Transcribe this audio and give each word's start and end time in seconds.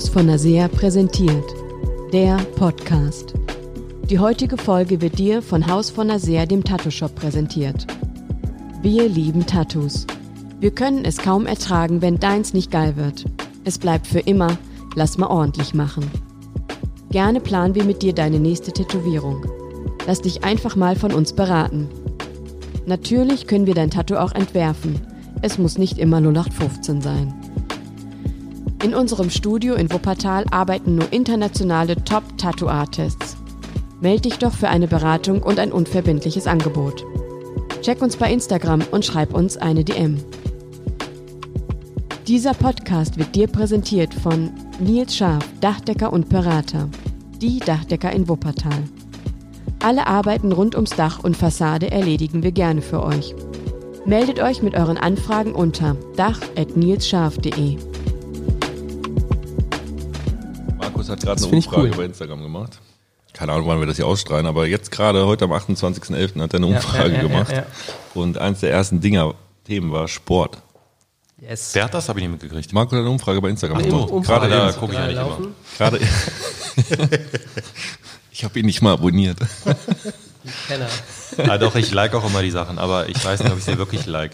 Haus 0.00 0.08
von 0.08 0.24
Nasea 0.24 0.66
präsentiert. 0.68 1.44
Der 2.10 2.38
Podcast. 2.56 3.34
Die 4.08 4.18
heutige 4.18 4.56
Folge 4.56 5.02
wird 5.02 5.18
dir 5.18 5.42
von 5.42 5.66
Haus 5.66 5.90
von 5.90 6.06
Nasea, 6.06 6.46
dem 6.46 6.64
Tattoo-Shop, 6.64 7.14
präsentiert. 7.14 7.86
Wir 8.80 9.06
lieben 9.10 9.44
Tattoos. 9.44 10.06
Wir 10.58 10.70
können 10.70 11.04
es 11.04 11.18
kaum 11.18 11.44
ertragen, 11.44 12.00
wenn 12.00 12.18
deins 12.18 12.54
nicht 12.54 12.70
geil 12.70 12.96
wird. 12.96 13.26
Es 13.64 13.78
bleibt 13.78 14.06
für 14.06 14.20
immer, 14.20 14.56
lass 14.94 15.18
mal 15.18 15.26
ordentlich 15.26 15.74
machen. 15.74 16.10
Gerne 17.10 17.40
planen 17.40 17.74
wir 17.74 17.84
mit 17.84 18.00
dir 18.00 18.14
deine 18.14 18.40
nächste 18.40 18.72
Tätowierung. 18.72 19.44
Lass 20.06 20.22
dich 20.22 20.44
einfach 20.44 20.76
mal 20.76 20.96
von 20.96 21.12
uns 21.12 21.34
beraten. 21.34 21.90
Natürlich 22.86 23.46
können 23.46 23.66
wir 23.66 23.74
dein 23.74 23.90
Tattoo 23.90 24.16
auch 24.16 24.32
entwerfen. 24.32 24.98
Es 25.42 25.58
muss 25.58 25.76
nicht 25.76 25.98
immer 25.98 26.22
0815 26.22 27.02
sein. 27.02 27.39
In 28.82 28.94
unserem 28.94 29.28
Studio 29.28 29.74
in 29.74 29.92
Wuppertal 29.92 30.46
arbeiten 30.50 30.94
nur 30.94 31.12
internationale 31.12 31.96
Top-Tattoo-Artists. 31.96 33.36
Meld 34.00 34.24
dich 34.24 34.38
doch 34.38 34.54
für 34.54 34.68
eine 34.68 34.88
Beratung 34.88 35.42
und 35.42 35.58
ein 35.58 35.70
unverbindliches 35.70 36.46
Angebot. 36.46 37.04
Check 37.82 38.00
uns 38.00 38.16
bei 38.16 38.32
Instagram 38.32 38.80
und 38.90 39.04
schreib 39.04 39.34
uns 39.34 39.58
eine 39.58 39.84
DM. 39.84 40.16
Dieser 42.26 42.54
Podcast 42.54 43.18
wird 43.18 43.34
dir 43.34 43.48
präsentiert 43.48 44.14
von 44.14 44.50
Nils 44.78 45.14
Scharf, 45.14 45.44
Dachdecker 45.60 46.10
und 46.10 46.30
Berater. 46.30 46.88
Die 47.42 47.58
Dachdecker 47.58 48.12
in 48.12 48.28
Wuppertal. 48.30 48.84
Alle 49.82 50.06
Arbeiten 50.06 50.52
rund 50.52 50.74
ums 50.74 50.90
Dach 50.90 51.22
und 51.22 51.36
Fassade 51.36 51.90
erledigen 51.90 52.42
wir 52.42 52.52
gerne 52.52 52.80
für 52.80 53.02
euch. 53.02 53.34
Meldet 54.06 54.40
euch 54.40 54.62
mit 54.62 54.74
euren 54.74 54.96
Anfragen 54.96 55.52
unter 55.52 55.96
dach.nilsscharf.de. 56.16 57.89
hat 61.10 61.20
gerade 61.20 61.44
eine 61.44 61.52
Umfrage 61.54 61.88
cool. 61.88 61.96
bei 61.96 62.04
Instagram 62.04 62.42
gemacht. 62.42 62.78
Keine 63.32 63.52
Ahnung, 63.52 63.68
wann 63.68 63.78
wir 63.78 63.86
das 63.86 63.96
hier 63.96 64.06
ausstrahlen, 64.06 64.46
aber 64.46 64.66
jetzt 64.66 64.90
gerade 64.90 65.24
heute 65.26 65.44
am 65.44 65.52
28.11. 65.52 66.40
hat 66.40 66.52
er 66.52 66.56
eine 66.56 66.66
Umfrage 66.66 67.10
ja, 67.10 67.16
ja, 67.16 67.22
gemacht. 67.22 67.52
ja, 67.52 67.58
ja. 67.58 67.66
Und 68.14 68.38
eins 68.38 68.60
der 68.60 68.72
ersten 68.72 69.00
Dinger, 69.00 69.34
Themen 69.64 69.92
war 69.92 70.08
Sport. 70.08 70.58
Yes. 71.40 71.70
Wer 71.72 71.84
hat 71.84 71.94
das? 71.94 72.08
Habe 72.08 72.18
ich 72.18 72.24
nicht 72.28 72.42
mitgekriegt. 72.42 72.72
Markus 72.72 72.92
hat 72.92 73.00
eine 73.00 73.10
Umfrage 73.10 73.40
bei 73.40 73.48
Instagram 73.48 73.78
Ach, 73.78 73.82
gemacht. 73.82 74.10
Umfrage, 74.10 74.48
Gerade 74.48 74.72
da 74.72 74.78
gucke 74.78 74.92
ich 74.92 74.98
ja 74.98 75.06
nicht 75.06 75.16
laufen. 75.16 75.44
immer. 75.44 75.52
Gerade 75.78 76.00
ich 78.30 78.44
habe 78.44 78.58
ihn 78.58 78.66
nicht 78.66 78.82
mal 78.82 78.92
abonniert. 78.92 79.38
Kenner. 80.66 80.88
Ah, 81.48 81.58
doch, 81.58 81.76
ich 81.76 81.92
like 81.92 82.14
auch 82.14 82.26
immer 82.26 82.42
die 82.42 82.50
Sachen, 82.50 82.78
aber 82.78 83.08
ich 83.08 83.24
weiß 83.24 83.42
nicht, 83.42 83.52
ob 83.52 83.58
ich 83.58 83.64
sie 83.64 83.78
wirklich 83.78 84.06
like. 84.06 84.32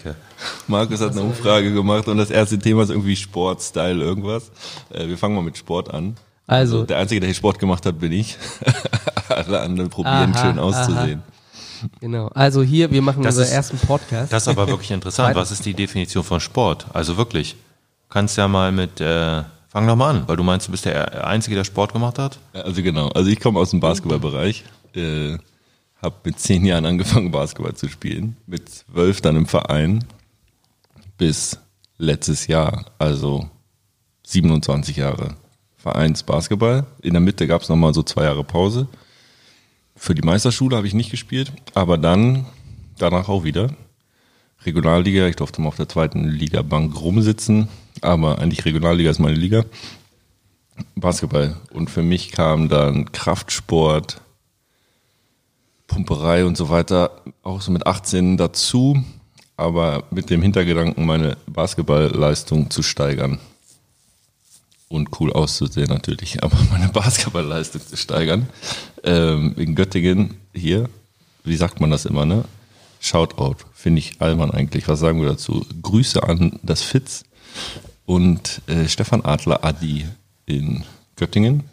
Markus 0.67 0.99
hat 1.01 1.11
eine 1.11 1.21
Umfrage 1.21 1.73
gemacht 1.73 2.07
und 2.07 2.17
das 2.17 2.29
erste 2.29 2.59
Thema 2.59 2.83
ist 2.83 2.89
irgendwie 2.89 3.15
Sport, 3.15 3.61
Style, 3.61 4.03
irgendwas. 4.03 4.51
Äh, 4.89 5.07
wir 5.07 5.17
fangen 5.17 5.35
mal 5.35 5.43
mit 5.43 5.57
Sport 5.57 5.93
an. 5.93 6.15
Also, 6.47 6.85
Der 6.85 6.97
Einzige, 6.97 7.19
der 7.19 7.27
hier 7.27 7.35
Sport 7.35 7.59
gemacht 7.59 7.85
hat, 7.85 7.99
bin 7.99 8.11
ich. 8.13 8.37
Alle 9.29 9.59
anderen 9.59 9.89
probieren 9.89 10.33
Aha, 10.33 10.41
schön 10.45 10.59
auszusehen. 10.59 11.21
genau. 11.99 12.27
Also 12.29 12.63
hier, 12.63 12.89
wir 12.89 13.01
machen 13.01 13.21
Das 13.21 13.35
unseren 13.35 13.47
ist- 13.49 13.53
ersten 13.53 13.77
Podcast. 13.79 14.31
Das 14.31 14.43
ist 14.43 14.47
aber 14.47 14.67
wirklich 14.67 14.91
interessant. 14.91 15.35
Was 15.35 15.51
ist 15.51 15.65
die 15.65 15.73
Definition 15.73 16.23
von 16.23 16.39
Sport? 16.39 16.87
Also 16.93 17.17
wirklich. 17.17 17.53
Du 17.53 18.13
kannst 18.13 18.37
ja 18.37 18.47
mal 18.47 18.71
mit, 18.71 19.01
äh, 19.01 19.43
fang 19.67 19.85
doch 19.85 19.97
mal 19.97 20.11
an, 20.11 20.23
weil 20.27 20.37
du 20.37 20.43
meinst, 20.43 20.67
du 20.67 20.71
bist 20.71 20.85
der 20.85 21.27
Einzige, 21.27 21.57
der 21.57 21.65
Sport 21.65 21.91
gemacht 21.91 22.17
hat. 22.17 22.39
Also 22.53 22.81
genau, 22.81 23.09
also 23.09 23.29
ich 23.29 23.41
komme 23.41 23.59
aus 23.59 23.71
dem 23.71 23.81
Basketballbereich, 23.81 24.63
äh, 24.95 25.37
habe 26.01 26.15
mit 26.23 26.39
zehn 26.39 26.63
Jahren 26.65 26.85
angefangen 26.85 27.31
Basketball 27.31 27.73
zu 27.73 27.89
spielen, 27.89 28.37
mit 28.47 28.69
zwölf 28.69 29.19
dann 29.19 29.35
im 29.35 29.45
Verein 29.47 30.05
bis 31.17 31.59
letztes 31.97 32.47
Jahr, 32.47 32.85
also 32.99 33.49
27 34.25 34.95
Jahre 34.95 35.35
Vereinsbasketball. 35.77 36.85
In 37.01 37.13
der 37.13 37.21
Mitte 37.21 37.47
gab 37.47 37.61
es 37.61 37.69
nochmal 37.69 37.93
so 37.93 38.03
zwei 38.03 38.23
Jahre 38.23 38.43
Pause. 38.43 38.87
Für 39.95 40.13
die 40.13 40.21
Meisterschule 40.21 40.75
habe 40.75 40.87
ich 40.87 40.93
nicht 40.93 41.11
gespielt, 41.11 41.51
aber 41.73 41.97
dann 41.97 42.45
danach 42.97 43.29
auch 43.29 43.43
wieder. 43.43 43.71
Regionalliga, 44.65 45.27
ich 45.27 45.35
durfte 45.35 45.61
mal 45.61 45.69
auf 45.69 45.75
der 45.75 45.89
zweiten 45.89 46.27
Liga-Bank 46.27 46.99
rumsitzen, 46.99 47.67
aber 48.01 48.39
eigentlich 48.39 48.65
Regionalliga 48.65 49.09
ist 49.09 49.19
meine 49.19 49.37
Liga. 49.37 49.65
Basketball. 50.95 51.55
Und 51.71 51.89
für 51.89 52.03
mich 52.03 52.31
kam 52.31 52.69
dann 52.69 53.11
Kraftsport, 53.11 54.21
Pumperei 55.87 56.45
und 56.45 56.57
so 56.57 56.69
weiter 56.69 57.23
auch 57.43 57.61
so 57.61 57.71
mit 57.71 57.87
18 57.87 58.37
dazu, 58.37 59.03
aber 59.55 60.03
mit 60.11 60.29
dem 60.29 60.41
Hintergedanken, 60.41 61.05
meine 61.05 61.37
Basketballleistung 61.47 62.69
zu 62.69 62.83
steigern. 62.83 63.39
Und 64.89 65.19
cool 65.19 65.33
auszusehen 65.33 65.89
natürlich, 65.89 66.43
aber 66.43 66.57
meine 66.71 66.89
Basketballleistung 66.89 67.81
zu 67.85 67.97
steigern. 67.97 68.47
Ähm, 69.03 69.53
in 69.57 69.75
Göttingen 69.75 70.35
hier, 70.53 70.89
wie 71.43 71.57
sagt 71.57 71.81
man 71.81 71.89
das 71.91 72.05
immer, 72.05 72.25
ne? 72.25 72.45
Shoutout, 72.99 73.57
finde 73.73 73.99
ich 73.99 74.19
albern 74.19 74.51
eigentlich. 74.51 74.87
Was 74.87 74.99
sagen 74.99 75.21
wir 75.21 75.29
dazu? 75.29 75.65
Grüße 75.81 76.23
an 76.23 76.59
das 76.63 76.81
Fitz 76.81 77.25
und 78.05 78.61
äh, 78.67 78.87
Stefan 78.87 79.23
Adler 79.23 79.63
Adi 79.63 80.05
in 80.45 80.83
Göttingen, 81.15 81.63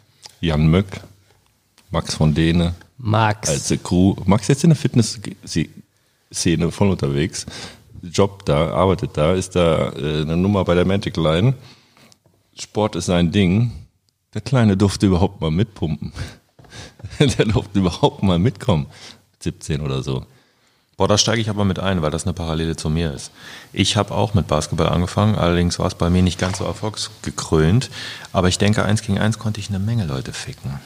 Jan 0.41 0.67
Möck, 0.67 1.01
Max 1.89 2.15
von 2.15 2.33
Dehne 2.35 2.75
Max. 2.97 3.49
als 3.49 3.73
Crew. 3.83 4.15
Max 4.25 4.47
jetzt 4.47 4.63
in 4.63 4.69
der 4.69 4.77
Fitness-Szene 4.77 6.71
voll 6.71 6.89
unterwegs. 6.89 7.45
Job 8.01 8.45
da, 8.45 8.71
arbeitet 8.71 9.11
da, 9.13 9.33
ist 9.33 9.55
da 9.55 9.91
äh, 9.93 10.21
eine 10.21 10.37
Nummer 10.37 10.63
bei 10.63 10.75
der 10.75 10.85
Magic 10.85 11.17
Line. 11.17 11.55
Sport 12.57 12.95
ist 12.95 13.07
sein 13.07 13.31
Ding. 13.31 13.71
Der 14.33 14.41
Kleine 14.41 14.77
durfte 14.77 15.07
überhaupt 15.07 15.41
mal 15.41 15.51
mitpumpen. 15.51 16.13
Der 17.19 17.45
durfte 17.45 17.79
überhaupt 17.79 18.23
mal 18.23 18.39
mitkommen. 18.39 18.87
17 19.39 19.81
oder 19.81 20.03
so. 20.03 20.25
Boah, 20.97 21.09
da 21.09 21.17
steige 21.17 21.41
ich 21.41 21.49
aber 21.49 21.65
mit 21.65 21.79
ein, 21.79 22.01
weil 22.01 22.11
das 22.11 22.23
eine 22.23 22.33
Parallele 22.33 22.77
zu 22.77 22.89
mir 22.89 23.13
ist. 23.13 23.31
Ich 23.73 23.97
habe 23.97 24.13
auch 24.13 24.33
mit 24.33 24.47
Basketball 24.47 24.87
angefangen, 24.87 25.35
allerdings 25.35 25.77
war 25.77 25.87
es 25.87 25.95
bei 25.95 26.09
mir 26.09 26.23
nicht 26.23 26.39
ganz 26.39 26.59
so 26.59 26.63
erfolgsgekrönt. 26.63 27.89
Aber 28.31 28.47
ich 28.47 28.57
denke, 28.57 28.83
eins 28.83 29.01
gegen 29.01 29.19
eins 29.19 29.37
konnte 29.37 29.59
ich 29.59 29.67
eine 29.67 29.79
Menge 29.79 30.05
Leute 30.05 30.31
ficken. 30.31 30.79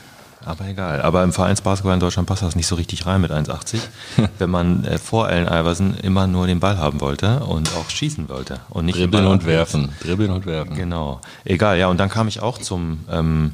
Aber 0.45 0.65
egal. 0.67 1.01
Aber 1.01 1.23
im 1.23 1.33
Vereinsbasketball 1.33 1.93
in 1.93 1.99
Deutschland 1.99 2.27
passt 2.27 2.43
das 2.43 2.55
nicht 2.55 2.67
so 2.67 2.75
richtig 2.75 3.05
rein 3.05 3.21
mit 3.21 3.31
1,80. 3.31 3.79
wenn 4.37 4.49
man 4.49 4.85
äh, 4.85 4.97
vor 4.97 5.27
Allen 5.27 5.47
Iverson 5.47 5.95
immer 6.01 6.27
nur 6.27 6.47
den 6.47 6.59
Ball 6.59 6.77
haben 6.77 7.01
wollte 7.01 7.41
und 7.41 7.73
auch 7.75 7.89
schießen 7.89 8.29
wollte. 8.29 8.59
Und 8.69 8.85
nicht 8.85 8.97
Dribbeln 8.97 9.27
und 9.27 9.45
werfen. 9.45 9.89
Dribbeln 10.01 10.31
und 10.31 10.45
werfen. 10.45 10.75
Genau. 10.75 11.21
Egal, 11.43 11.77
ja. 11.77 11.87
Und 11.87 11.97
dann 11.99 12.09
kam 12.09 12.27
ich 12.27 12.41
auch 12.41 12.57
zum, 12.57 12.99
ähm, 13.11 13.53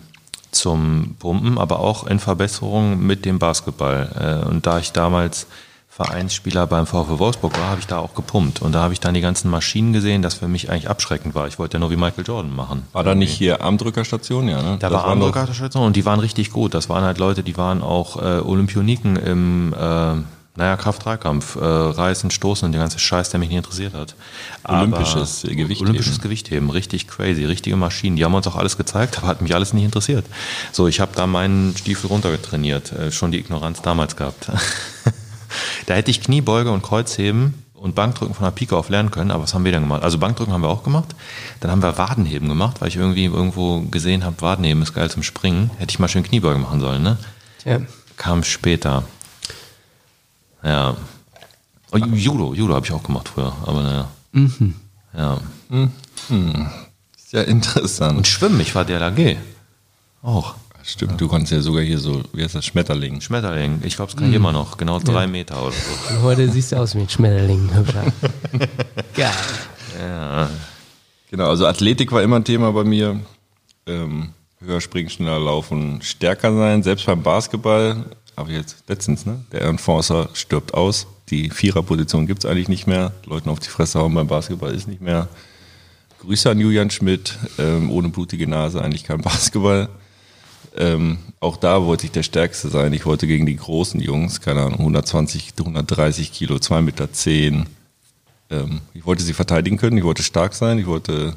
zum 0.52 1.16
Pumpen, 1.20 1.58
aber 1.58 1.80
auch 1.80 2.06
in 2.06 2.20
Verbesserung 2.20 3.00
mit 3.06 3.26
dem 3.26 3.40
Basketball. 3.40 4.44
Äh, 4.44 4.48
und 4.48 4.68
da 4.68 4.80
ich 4.80 4.92
damals 4.92 5.48
Vereinsspieler 5.96 6.68
beim 6.68 6.86
VfW 6.86 7.20
Wolfsburg 7.20 7.58
war, 7.58 7.70
habe 7.70 7.80
ich 7.80 7.88
da 7.88 8.00
auch 8.00 8.16
gepumpt. 8.16 8.62
Und 8.62 8.74
da 8.74 8.82
habe 8.82 8.92
ich 8.92 9.00
dann 9.00 9.14
die 9.14 9.22
ganzen 9.22 9.50
Maschinen 9.50 9.94
gesehen, 9.94 10.22
das 10.22 10.34
für 10.34 10.50
mich 10.50 10.70
eigentlich 10.70 10.90
abschreckend 10.90 11.36
war. 11.36 11.48
Ich 11.48 11.58
wollte 11.58 11.76
ja 11.78 11.80
nur 11.80 11.90
wie 11.90 11.96
Michael 11.96 12.26
Jordan 12.26 12.54
machen. 12.54 12.84
War 12.92 13.06
da 13.06 13.16
nicht 13.16 13.32
hier 13.32 13.62
Armdrückerstation? 13.62 14.50
Ja, 14.50 14.62
ne? 14.62 14.78
Da 14.78 14.90
Das 14.90 14.92
war 14.92 15.06
Armdrückerstation 15.06 15.84
und 15.86 15.96
die 15.96 16.04
waren 16.04 16.20
richtig 16.20 16.52
gut. 16.52 16.74
Das 16.74 16.90
waren 16.90 17.06
halt 17.06 17.18
Leute, 17.18 17.44
die 17.44 17.56
waren 17.56 17.82
auch 17.82 18.18
äh, 18.22 18.40
Olympioniken 18.42 19.16
im 19.16 19.74
äh, 19.74 20.16
naja, 20.58 20.76
Kraft-3-Kampf, 20.76 21.56
äh, 21.56 21.64
Reißen, 21.64 22.30
Stoßen 22.30 22.66
und 22.66 22.74
der 22.74 22.82
ganze 22.82 23.00
Scheiß, 23.00 23.30
der 23.30 23.40
mich 23.40 23.48
nicht 23.48 23.58
interessiert 23.60 23.94
hat. 23.94 24.16
Aber- 24.64 24.80
Olympisches 24.80 25.44
Gewichtheben. 25.44 25.88
Olympisches 25.88 26.20
Gewichtheben, 26.20 26.70
richtig 26.72 27.08
crazy, 27.08 27.46
richtige 27.46 27.78
Maschinen. 27.78 28.18
Die 28.18 28.26
haben 28.26 28.34
uns 28.34 28.48
auch 28.48 28.58
alles 28.58 28.76
gezeigt, 28.76 29.18
aber 29.18 29.28
hat 29.28 29.42
mich 29.42 29.56
alles 29.56 29.74
nicht 29.74 29.86
interessiert. 29.86 30.26
So, 30.74 30.90
ich 30.90 31.00
habe 31.00 31.12
da 31.16 31.26
meinen 31.26 31.74
Stiefel 31.78 32.08
runtergetrainiert, 32.08 32.92
äh, 32.92 33.12
schon 33.14 33.32
die 33.32 33.40
Ignoranz 33.40 33.82
damals 33.82 34.18
gehabt. 34.18 34.50
da 35.86 35.94
hätte 35.94 36.12
ich 36.12 36.22
Kniebeuge 36.22 36.72
und 36.72 36.82
Kreuzheben 36.82 37.54
und 37.74 37.94
Bankdrücken 37.94 38.34
von 38.34 38.46
der 38.46 38.52
Pike 38.52 38.76
auf 38.76 38.90
lernen 38.90 39.12
können, 39.12 39.32
aber 39.32 39.44
was 39.44 39.54
haben 39.54 39.64
wir 39.66 39.72
denn 39.72 39.82
gemacht? 39.82 40.04
Also 40.04 40.18
Bankdrücken 40.18 40.54
haben 40.54 40.62
wir 40.62 40.70
auch 40.70 40.84
gemacht. 40.84 41.16
Dann 41.60 41.72
haben 41.72 41.84
wir 41.84 41.98
Wadenheben 41.98 42.48
gemacht, 42.48 42.82
weil 42.82 42.88
ich 42.88 42.96
irgendwie 42.96 43.26
irgendwo 43.26 43.82
gesehen 43.82 44.24
habe, 44.24 44.42
Wadenheben 44.42 44.82
ist 44.82 44.94
geil 44.94 45.12
zum 45.12 45.24
Springen. 45.24 45.70
Hätte 45.78 45.92
ich 45.92 46.00
mal 46.00 46.08
schön 46.08 46.24
Kniebeuge 46.24 46.60
machen 46.60 46.80
sollen, 46.80 47.04
ne? 47.04 47.18
ja. 47.64 47.80
Kam 48.18 48.44
später. 48.44 49.04
Ja. 50.64 50.96
Oh, 51.92 51.98
Judo, 51.98 52.54
Judo 52.54 52.74
habe 52.74 52.86
ich 52.86 52.92
auch 52.92 53.04
gemacht 53.04 53.30
früher, 53.30 53.54
aber 53.66 53.82
naja. 53.84 54.08
Ja. 55.16 55.38
Sehr 57.18 57.48
interessant. 57.48 58.18
Und 58.18 58.28
Schwimmen, 58.28 58.60
ich 58.62 58.74
war 58.74 58.86
DLAG. 58.86 59.38
Auch. 60.24 60.56
Stimmt, 60.86 61.20
du 61.20 61.28
konntest 61.28 61.52
ja 61.52 61.62
sogar 61.62 61.84
hier 61.84 61.98
so, 61.98 62.22
wie 62.34 62.44
heißt 62.44 62.56
das, 62.56 62.66
Schmetterling. 62.66 63.20
Schmetterling, 63.20 63.82
ich 63.84 63.96
glaube, 63.96 64.12
es 64.12 64.18
kann 64.18 64.30
ich 64.30 64.36
immer 64.36 64.52
noch. 64.52 64.78
Genau 64.78 65.00
drei 65.00 65.26
Meter 65.26 65.62
oder 65.62 65.72
so. 65.72 66.14
Und 66.14 66.22
heute 66.22 66.50
siehst 66.50 66.72
du 66.72 66.76
aus 66.76 66.94
wie 66.96 67.00
ein 67.00 67.10
Schmetterling. 67.10 67.70
Hübscher. 67.74 68.04
Geil. 69.16 70.50
Genau, 71.32 71.50
also 71.50 71.66
Athletik 71.66 72.12
war 72.12 72.22
immer 72.22 72.36
ein 72.36 72.44
Thema 72.44 72.72
bei 72.72 72.84
mir. 72.84 73.20
Ähm, 73.88 74.30
höher 74.60 74.82
springen, 74.82 75.10
schneller 75.10 75.40
laufen, 75.40 76.02
stärker 76.02 76.56
sein. 76.56 76.84
Selbst 76.84 77.06
beim 77.06 77.24
Basketball, 77.24 78.06
habe 78.38 78.52
ich 78.52 78.58
jetzt 78.58 78.84
letztens, 78.88 79.26
ne? 79.26 79.44
Der 79.52 79.62
Enforcer 79.62 80.30
stirbt 80.34 80.74
aus. 80.74 81.08
Die 81.30 81.50
Viererposition 81.50 82.28
gibt's 82.28 82.46
eigentlich 82.46 82.70
nicht 82.70 82.86
mehr. 82.86 83.12
Leuten 83.26 83.50
auf 83.50 83.60
die 83.60 83.70
Fresse 83.70 84.00
hauen 84.00 84.14
beim 84.14 84.28
Basketball 84.28 84.74
ist 84.74 84.88
nicht 84.88 85.02
mehr 85.02 85.28
Grüße 86.20 86.50
an 86.50 86.60
Julian 86.60 86.90
Schmidt, 86.90 87.38
ähm, 87.58 87.92
ohne 87.92 88.10
blutige 88.10 88.48
Nase 88.48 88.82
eigentlich 88.82 89.04
kein 89.04 89.22
Basketball. 89.22 89.90
Ähm, 90.78 91.20
auch 91.40 91.56
da 91.56 91.86
wollte 91.86 92.06
ich 92.06 92.12
der 92.12 92.24
Stärkste 92.24 92.68
sein. 92.68 92.92
Ich 92.92 93.06
wollte 93.06 93.28
gegen 93.28 93.46
die 93.46 93.56
großen 93.56 94.02
Jungs, 94.02 94.42
keine 94.42 94.62
Ahnung, 94.62 94.80
120, 94.80 95.54
130 95.58 96.34
Kilo, 96.34 96.56
2,10 96.56 96.82
Meter. 96.82 97.14
Zehn. 97.14 97.66
Ähm, 98.50 98.82
ich 98.94 99.06
wollte 99.06 99.24
sie 99.24 99.34
verteidigen 99.34 99.78
können, 99.78 99.98
ich 99.98 100.04
wollte 100.04 100.24
stark 100.24 100.54
sein, 100.54 100.78
ich 100.78 100.86
wollte, 100.86 101.36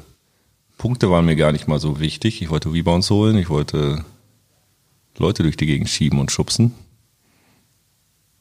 Punkte 0.77 1.09
waren 1.09 1.25
mir 1.25 1.35
gar 1.35 1.51
nicht 1.51 1.67
mal 1.67 1.79
so 1.79 1.99
wichtig. 1.99 2.41
Ich 2.41 2.49
wollte 2.49 2.71
Rebounds 2.71 3.09
holen, 3.09 3.37
ich 3.37 3.49
wollte 3.49 4.03
Leute 5.17 5.43
durch 5.43 5.57
die 5.57 5.65
Gegend 5.65 5.89
schieben 5.89 6.19
und 6.19 6.31
schubsen. 6.31 6.73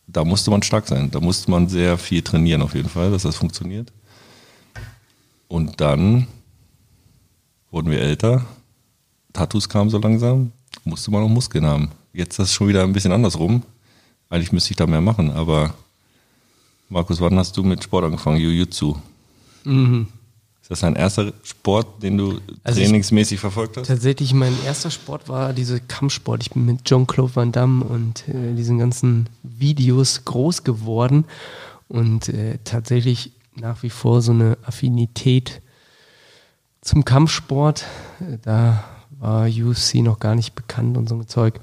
Da 0.06 0.24
musste 0.24 0.50
man 0.50 0.62
stark 0.62 0.88
sein, 0.88 1.10
da 1.10 1.20
musste 1.20 1.50
man 1.50 1.68
sehr 1.68 1.98
viel 1.98 2.22
trainieren 2.22 2.62
auf 2.62 2.74
jeden 2.74 2.88
Fall, 2.88 3.10
dass 3.10 3.22
das 3.22 3.36
funktioniert. 3.36 3.92
Und 5.48 5.80
dann 5.80 6.26
wurden 7.70 7.90
wir 7.90 8.00
älter, 8.00 8.46
Tattoos 9.32 9.68
kamen 9.68 9.90
so 9.90 9.98
langsam, 9.98 10.52
musste 10.88 11.11
man 11.11 11.23
auch 11.23 11.29
Muskeln 11.29 11.64
haben. 11.67 11.90
Jetzt 12.12 12.32
ist 12.32 12.38
das 12.38 12.52
schon 12.52 12.69
wieder 12.69 12.82
ein 12.82 12.93
bisschen 12.93 13.12
andersrum. 13.12 13.62
Eigentlich 14.31 14.52
müsste 14.52 14.70
ich 14.73 14.76
da 14.76 14.87
mehr 14.87 15.00
machen, 15.00 15.31
aber 15.31 15.75
Markus, 16.88 17.20
wann 17.20 17.37
hast 17.38 17.56
du 17.56 17.62
mit 17.62 17.82
Sport 17.85 18.05
angefangen? 18.06 18.38
Jiu-Jitsu. 18.38 18.96
Mhm. 19.64 20.08
Ist 20.62 20.70
das 20.70 20.81
dein 20.81 20.96
erster 20.96 21.32
Sport, 21.44 22.02
den 22.02 22.19
du 22.19 22.40
Also 22.62 22.81
ich- 22.81 22.87
trainingsmäßig 22.87 23.40
verfolgt 23.40 23.76
hast? 23.76 23.87
Tatsächlich, 23.88 24.35
mein 24.35 24.55
erster 24.64 24.90
Sport 24.90 25.29
war 25.29 25.52
diese 25.55 25.81
Kampfsport. 25.81 26.43
Ich 26.43 26.50
bin 26.50 26.67
mit 26.67 26.85
Jean-Claude 26.85 27.37
Van 27.37 27.52
Damme 27.52 27.85
und 27.85 28.29
äh, 28.29 28.55
diesen 28.55 28.79
ganzen 28.79 29.29
Videos 29.43 30.25
groß 30.25 30.64
geworden 30.64 31.25
und 31.88 32.29
äh, 32.29 32.58
tatsächlich 32.64 33.32
nach 33.55 33.82
wie 33.82 33.90
vor 33.90 34.20
so 34.23 34.32
eine 34.32 34.58
Affinität 34.64 35.61
zum 36.82 37.05
Kampfsport. 37.05 37.85
Äh, 38.20 38.38
Da 38.43 38.85
war 39.18 39.48
UFC 39.48 39.96
noch 39.96 40.18
gar 40.18 40.34
nicht 40.34 40.54
bekannt 40.54 40.96
und 40.96 41.08
so 41.08 41.16
ein 41.16 41.28
Zeug. 41.28 41.60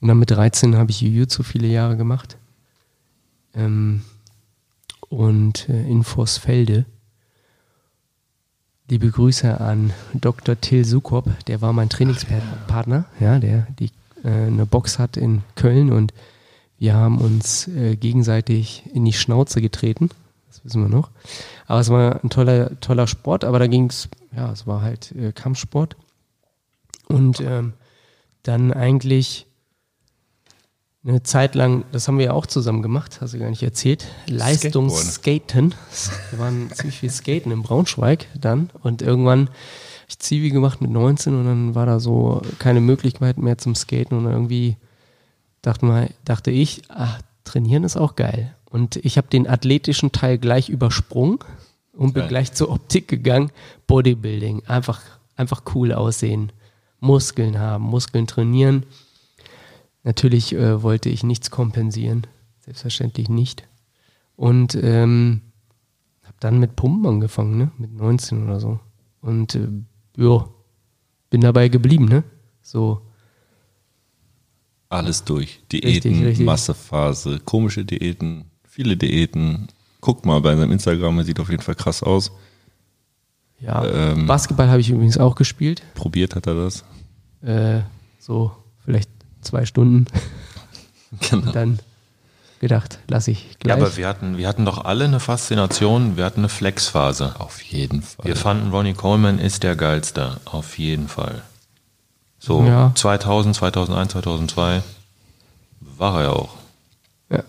Und 0.00 0.08
dann 0.08 0.18
mit 0.18 0.30
13 0.30 0.76
habe 0.76 0.90
ich 0.90 1.00
Jiu-Jitsu 1.00 1.42
viele 1.42 1.68
Jahre 1.68 1.96
gemacht. 1.96 2.36
Ähm, 3.54 4.02
und 5.08 5.68
äh, 5.68 5.86
in 5.86 6.02
Vorsfelde. 6.02 6.86
Liebe 8.88 9.10
Grüße 9.10 9.60
an 9.60 9.92
Dr. 10.12 10.60
Till 10.60 10.84
Sukop, 10.84 11.30
der 11.46 11.62
war 11.62 11.72
mein 11.72 11.88
Trainingspartner, 11.88 13.06
ja, 13.18 13.38
der 13.38 13.66
die, 13.78 13.90
äh, 14.24 14.28
eine 14.28 14.66
Box 14.66 14.98
hat 14.98 15.16
in 15.16 15.42
Köln 15.54 15.90
und 15.90 16.12
wir 16.78 16.94
haben 16.94 17.18
uns 17.18 17.68
äh, 17.68 17.96
gegenseitig 17.96 18.82
in 18.92 19.04
die 19.04 19.12
Schnauze 19.14 19.62
getreten. 19.62 20.10
Das 20.48 20.64
wissen 20.64 20.82
wir 20.82 20.88
noch. 20.90 21.10
Aber 21.66 21.80
es 21.80 21.88
war 21.88 22.22
ein 22.22 22.28
toller, 22.28 22.78
toller 22.80 23.06
Sport, 23.06 23.44
aber 23.44 23.58
da 23.58 23.68
ging 23.68 23.86
es, 23.86 24.08
ja, 24.36 24.52
es 24.52 24.66
war 24.66 24.82
halt 24.82 25.12
äh, 25.12 25.32
Kampfsport. 25.32 25.96
Und 27.08 27.40
ähm, 27.40 27.74
dann 28.42 28.72
eigentlich 28.72 29.46
eine 31.06 31.22
Zeit 31.22 31.54
lang, 31.54 31.84
das 31.92 32.08
haben 32.08 32.18
wir 32.18 32.26
ja 32.26 32.32
auch 32.32 32.46
zusammen 32.46 32.82
gemacht, 32.82 33.20
hast 33.20 33.34
du 33.34 33.38
gar 33.38 33.50
nicht 33.50 33.62
erzählt, 33.62 34.06
Leistungsskaten. 34.26 35.74
Wir 36.30 36.38
waren 36.38 36.70
ziemlich 36.72 36.98
viel 36.98 37.10
Skaten 37.10 37.52
in 37.52 37.62
Braunschweig 37.62 38.26
dann 38.38 38.70
und 38.82 39.02
irgendwann 39.02 39.48
hab 39.48 40.08
ich 40.08 40.18
Zivi 40.18 40.50
gemacht 40.50 40.80
mit 40.80 40.90
19 40.90 41.34
und 41.34 41.44
dann 41.44 41.74
war 41.74 41.84
da 41.84 42.00
so 42.00 42.40
keine 42.58 42.80
Möglichkeit 42.80 43.36
mehr 43.38 43.58
zum 43.58 43.74
Skaten 43.74 44.16
und 44.16 44.26
irgendwie 44.26 44.76
dachte, 45.60 45.84
mal, 45.84 46.10
dachte 46.24 46.50
ich, 46.50 46.82
ach, 46.88 47.20
trainieren 47.44 47.84
ist 47.84 47.96
auch 47.96 48.16
geil. 48.16 48.54
Und 48.70 48.96
ich 48.96 49.18
habe 49.18 49.28
den 49.28 49.46
athletischen 49.46 50.10
Teil 50.10 50.38
gleich 50.38 50.68
übersprungen 50.68 51.38
und 51.92 52.12
bin 52.12 52.22
Geil. 52.22 52.28
gleich 52.28 52.52
zur 52.52 52.70
Optik 52.70 53.08
gegangen. 53.08 53.50
Bodybuilding, 53.86 54.64
einfach, 54.66 55.00
einfach 55.36 55.62
cool 55.74 55.92
aussehen, 55.92 56.50
Muskeln 57.04 57.58
haben, 57.58 57.84
Muskeln 57.84 58.26
trainieren. 58.26 58.86
Natürlich 60.02 60.54
äh, 60.54 60.82
wollte 60.82 61.08
ich 61.08 61.22
nichts 61.22 61.50
kompensieren, 61.50 62.26
selbstverständlich 62.60 63.28
nicht. 63.28 63.66
Und 64.36 64.74
ähm, 64.74 65.40
habe 66.22 66.36
dann 66.40 66.58
mit 66.58 66.76
Pumpen 66.76 67.06
angefangen, 67.06 67.56
ne? 67.56 67.70
mit 67.78 67.92
19 67.94 68.44
oder 68.44 68.60
so. 68.60 68.80
Und 69.20 69.54
äh, 69.54 69.68
ja, 70.16 70.48
bin 71.30 71.40
dabei 71.40 71.68
geblieben, 71.68 72.06
ne? 72.06 72.24
So, 72.62 73.02
Alles 74.88 75.24
durch. 75.24 75.60
Diäten, 75.70 75.90
Richtig, 75.90 76.24
richtig. 76.24 76.46
Massephase, 76.46 77.40
komische 77.44 77.84
Diäten, 77.84 78.44
viele 78.68 78.96
Diäten. 78.96 79.68
Guckt 80.00 80.24
mal 80.26 80.40
bei 80.40 80.54
seinem 80.56 80.72
Instagram, 80.72 81.18
er 81.18 81.24
sieht 81.24 81.40
auf 81.40 81.50
jeden 81.50 81.62
Fall 81.62 81.74
krass 81.74 82.02
aus. 82.02 82.32
ja. 83.58 83.84
Ähm. 84.12 84.26
Basketball 84.26 84.68
habe 84.68 84.80
ich 84.80 84.90
übrigens 84.90 85.18
auch 85.18 85.34
gespielt. 85.34 85.82
Probiert 85.94 86.34
hat 86.36 86.46
er 86.46 86.54
das. 86.54 86.84
Äh, 87.44 87.80
so 88.18 88.52
vielleicht 88.84 89.10
zwei 89.42 89.64
Stunden. 89.66 90.06
Genau. 91.30 91.52
Dann 91.52 91.78
gedacht, 92.58 92.98
lasse 93.06 93.30
ich 93.30 93.44
Ja, 93.44 93.54
gleich. 93.60 93.76
aber 93.76 93.96
wir 93.96 94.08
hatten, 94.08 94.36
wir 94.36 94.48
hatten 94.48 94.64
doch 94.64 94.84
alle 94.84 95.04
eine 95.04 95.20
Faszination, 95.20 96.16
wir 96.16 96.24
hatten 96.24 96.40
eine 96.40 96.48
Flexphase. 96.48 97.36
Auf 97.38 97.62
jeden 97.62 98.02
Fall. 98.02 98.24
Wir 98.26 98.34
fanden 98.34 98.72
Ronnie 98.72 98.94
Coleman 98.94 99.38
ist 99.38 99.62
der 99.62 99.76
geilste, 99.76 100.40
auf 100.44 100.76
jeden 100.76 101.06
Fall. 101.06 101.42
So 102.40 102.64
Ja. 102.64 102.90
2000, 102.96 103.54
2001, 103.54 104.10
2002 104.12 104.82
war 105.80 106.16
er 106.16 106.22
ja 106.24 106.30
auch. 106.30 106.54
ja. 107.30 107.44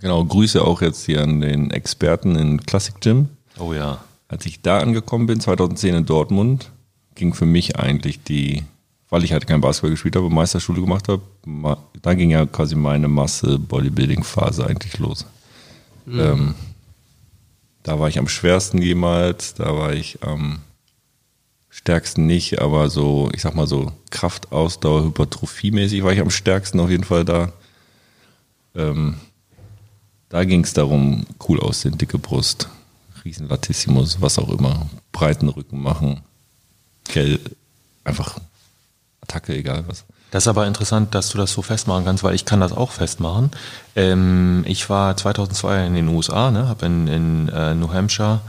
Genau, 0.00 0.24
Grüße 0.24 0.62
auch 0.64 0.80
jetzt 0.80 1.04
hier 1.04 1.22
an 1.22 1.42
den 1.42 1.70
Experten 1.70 2.34
in 2.36 2.62
Classic 2.64 2.98
Gym. 3.00 3.28
Oh 3.58 3.74
ja. 3.74 3.98
Als 4.28 4.46
ich 4.46 4.62
da 4.62 4.78
angekommen 4.78 5.26
bin, 5.26 5.38
2010 5.38 5.94
in 5.96 6.06
Dortmund, 6.06 6.70
ging 7.16 7.34
für 7.34 7.46
mich 7.46 7.76
eigentlich 7.76 8.22
die, 8.22 8.62
weil 9.10 9.24
ich 9.24 9.32
halt 9.32 9.46
kein 9.46 9.60
Basketball 9.60 9.90
gespielt 9.90 10.16
habe, 10.16 10.30
Meisterschule 10.30 10.80
gemacht 10.80 11.08
habe, 11.08 11.22
da 12.02 12.14
ging 12.14 12.30
ja 12.30 12.46
quasi 12.46 12.76
meine 12.76 13.08
Masse-Bodybuilding-Phase 13.08 14.66
eigentlich 14.66 14.98
los. 14.98 15.26
Ähm, 16.08 16.54
da 17.82 17.98
war 17.98 18.08
ich 18.08 18.18
am 18.18 18.28
schwersten 18.28 18.80
jemals, 18.80 19.54
da 19.54 19.76
war 19.76 19.92
ich 19.92 20.22
am 20.22 20.60
stärksten 21.68 22.26
nicht, 22.26 22.60
aber 22.60 22.88
so, 22.88 23.28
ich 23.34 23.42
sag 23.42 23.54
mal 23.54 23.66
so 23.66 23.92
Kraft, 24.10 24.52
Ausdauer, 24.52 25.04
Hypertrophie-mäßig 25.04 26.02
war 26.02 26.12
ich 26.12 26.20
am 26.20 26.30
stärksten 26.30 26.80
auf 26.80 26.90
jeden 26.90 27.04
Fall 27.04 27.24
da. 27.24 27.52
Ähm, 28.74 29.16
da 30.28 30.44
ging 30.44 30.64
es 30.64 30.72
darum, 30.72 31.26
cool 31.48 31.60
aussehen, 31.60 31.98
dicke 31.98 32.18
Brust, 32.18 32.68
riesen 33.24 33.48
Latissimus, 33.48 34.20
was 34.20 34.38
auch 34.38 34.48
immer, 34.48 34.88
breiten 35.12 35.48
Rücken 35.48 35.80
machen, 35.80 36.22
Kell, 37.08 37.38
einfach 38.04 38.38
Attacke, 39.20 39.54
egal 39.54 39.84
was. 39.86 40.04
Das 40.30 40.44
ist 40.44 40.48
aber 40.48 40.66
interessant, 40.66 41.14
dass 41.14 41.30
du 41.30 41.38
das 41.38 41.52
so 41.52 41.62
festmachen 41.62 42.04
kannst, 42.04 42.24
weil 42.24 42.34
ich 42.34 42.44
kann 42.44 42.60
das 42.60 42.72
auch 42.72 42.90
festmachen. 42.90 43.50
Ähm, 43.94 44.64
ich 44.66 44.90
war 44.90 45.16
2002 45.16 45.86
in 45.86 45.94
den 45.94 46.08
USA, 46.08 46.50
ne, 46.50 46.68
habe 46.68 46.86
in, 46.86 47.06
in 47.06 47.48
äh, 47.48 47.74
New 47.74 47.92
Hampshire 47.92 48.40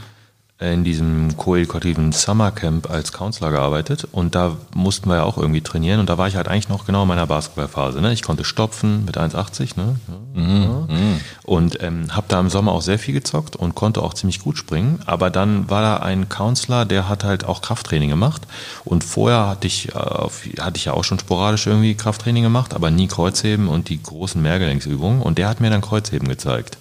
in 0.60 0.84
diesem 0.84 1.38
koedukativen 1.38 2.12
Summercamp 2.12 2.90
als 2.90 3.14
Counselor 3.14 3.52
gearbeitet 3.52 4.08
und 4.12 4.34
da 4.34 4.58
mussten 4.74 5.08
wir 5.08 5.18
ja 5.18 5.24
auch 5.24 5.38
irgendwie 5.38 5.62
trainieren 5.62 6.00
und 6.00 6.10
da 6.10 6.18
war 6.18 6.28
ich 6.28 6.36
halt 6.36 6.48
eigentlich 6.48 6.68
noch 6.68 6.88
genau 6.88 7.04
in 7.04 7.08
meiner 7.08 7.28
Basketballphase. 7.28 8.02
Ne? 8.02 8.12
Ich 8.12 8.24
konnte 8.24 8.44
stopfen 8.44 9.06
mit 9.06 9.20
1,80 9.20 9.78
ne? 9.78 10.00
Ja, 10.36 10.44
ja. 10.44 10.88
und 11.44 11.84
ähm, 11.84 12.16
habe 12.16 12.26
da 12.28 12.40
im 12.40 12.50
Sommer 12.50 12.72
auch 12.72 12.82
sehr 12.82 12.98
viel 12.98 13.14
gezockt 13.14 13.56
und 13.56 13.76
konnte 13.76 14.02
auch 14.02 14.16
ziemlich 14.16 14.40
gut 14.40 14.58
springen. 14.58 15.00
Aber 15.06 15.30
dann 15.30 15.70
war 15.70 15.84
da 15.84 15.98
ein 15.98 16.28
Counselor, 16.28 16.86
der 16.86 17.08
hat 17.08 17.24
halt 17.24 17.46
auch 17.46 17.62
Krafttraining 17.62 18.10
gemacht 18.10 18.48
und 18.84 19.04
vorher 19.04 19.48
hatte 19.48 19.68
ich, 19.68 19.90
äh, 19.90 20.00
hatte 20.60 20.78
ich 20.78 20.86
ja 20.86 20.94
auch 20.94 21.04
schon 21.04 21.20
sporadisch 21.20 21.68
irgendwie 21.68 21.94
Krafttraining 21.94 22.42
gemacht, 22.42 22.74
aber 22.74 22.90
nie 22.90 23.08
Kreuzheben 23.08 23.68
und 23.68 23.90
die 23.90 24.02
großen 24.02 24.42
Mehrgelenksübungen 24.42 25.22
und 25.22 25.38
der 25.38 25.50
hat 25.50 25.62
mir 25.62 25.70
dann 25.70 25.82
Kreuzheben 25.82 26.28
gezeigt. 26.28 26.80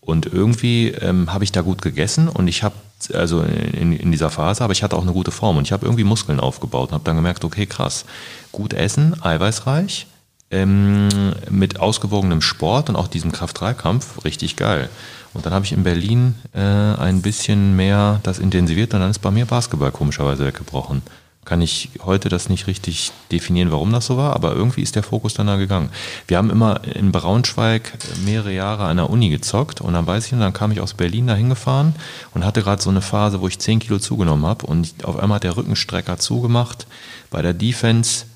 Und 0.00 0.26
irgendwie 0.26 0.88
ähm, 0.88 1.32
habe 1.32 1.44
ich 1.44 1.52
da 1.52 1.60
gut 1.60 1.82
gegessen 1.82 2.28
und 2.28 2.48
ich 2.48 2.62
habe, 2.62 2.74
also 3.14 3.42
in, 3.42 3.92
in 3.92 4.12
dieser 4.12 4.30
Phase, 4.30 4.62
aber 4.62 4.72
ich 4.72 4.82
hatte 4.82 4.96
auch 4.96 5.02
eine 5.02 5.12
gute 5.12 5.30
Form 5.30 5.56
und 5.56 5.66
ich 5.66 5.72
habe 5.72 5.86
irgendwie 5.86 6.04
Muskeln 6.04 6.40
aufgebaut 6.40 6.90
und 6.90 6.94
habe 6.94 7.04
dann 7.04 7.16
gemerkt, 7.16 7.44
okay, 7.44 7.66
krass, 7.66 8.04
gut 8.52 8.72
essen, 8.72 9.16
eiweißreich, 9.22 10.06
ähm, 10.50 11.08
mit 11.48 11.80
ausgewogenem 11.80 12.40
Sport 12.42 12.88
und 12.88 12.96
auch 12.96 13.08
diesem 13.08 13.32
Kraft-3-Kampf, 13.32 14.24
richtig 14.24 14.56
geil. 14.56 14.88
Und 15.32 15.46
dann 15.46 15.52
habe 15.52 15.64
ich 15.64 15.72
in 15.72 15.84
Berlin 15.84 16.34
äh, 16.54 16.60
ein 16.60 17.22
bisschen 17.22 17.76
mehr 17.76 18.20
das 18.24 18.38
intensiviert 18.38 18.92
und 18.94 19.00
dann 19.00 19.10
ist 19.10 19.20
bei 19.20 19.30
mir 19.30 19.46
Basketball 19.46 19.92
komischerweise 19.92 20.44
weggebrochen. 20.44 21.02
Kann 21.50 21.62
ich 21.62 21.90
heute 22.04 22.28
das 22.28 22.48
nicht 22.48 22.68
richtig 22.68 23.10
definieren, 23.32 23.72
warum 23.72 23.92
das 23.92 24.06
so 24.06 24.16
war, 24.16 24.36
aber 24.36 24.54
irgendwie 24.54 24.82
ist 24.82 24.94
der 24.94 25.02
Fokus 25.02 25.34
dann 25.34 25.48
da 25.48 25.56
gegangen. 25.56 25.90
Wir 26.28 26.36
haben 26.36 26.48
immer 26.48 26.82
in 26.84 27.10
Braunschweig 27.10 27.92
mehrere 28.24 28.52
Jahre 28.52 28.84
an 28.84 28.98
der 28.98 29.10
Uni 29.10 29.30
gezockt 29.30 29.80
und 29.80 29.94
dann 29.94 30.06
weiß 30.06 30.26
ich, 30.26 30.32
und 30.32 30.38
dann 30.38 30.52
kam 30.52 30.70
ich 30.70 30.80
aus 30.80 30.94
Berlin 30.94 31.26
da 31.26 31.34
hingefahren 31.34 31.96
und 32.34 32.44
hatte 32.44 32.62
gerade 32.62 32.80
so 32.80 32.88
eine 32.88 33.02
Phase, 33.02 33.40
wo 33.40 33.48
ich 33.48 33.58
10 33.58 33.80
Kilo 33.80 33.98
zugenommen 33.98 34.46
habe 34.46 34.64
und 34.64 35.04
auf 35.04 35.18
einmal 35.18 35.36
hat 35.36 35.42
der 35.42 35.56
Rückenstrecker 35.56 36.18
zugemacht. 36.18 36.86
Bei 37.30 37.42
der 37.42 37.52
Defense, 37.52 38.26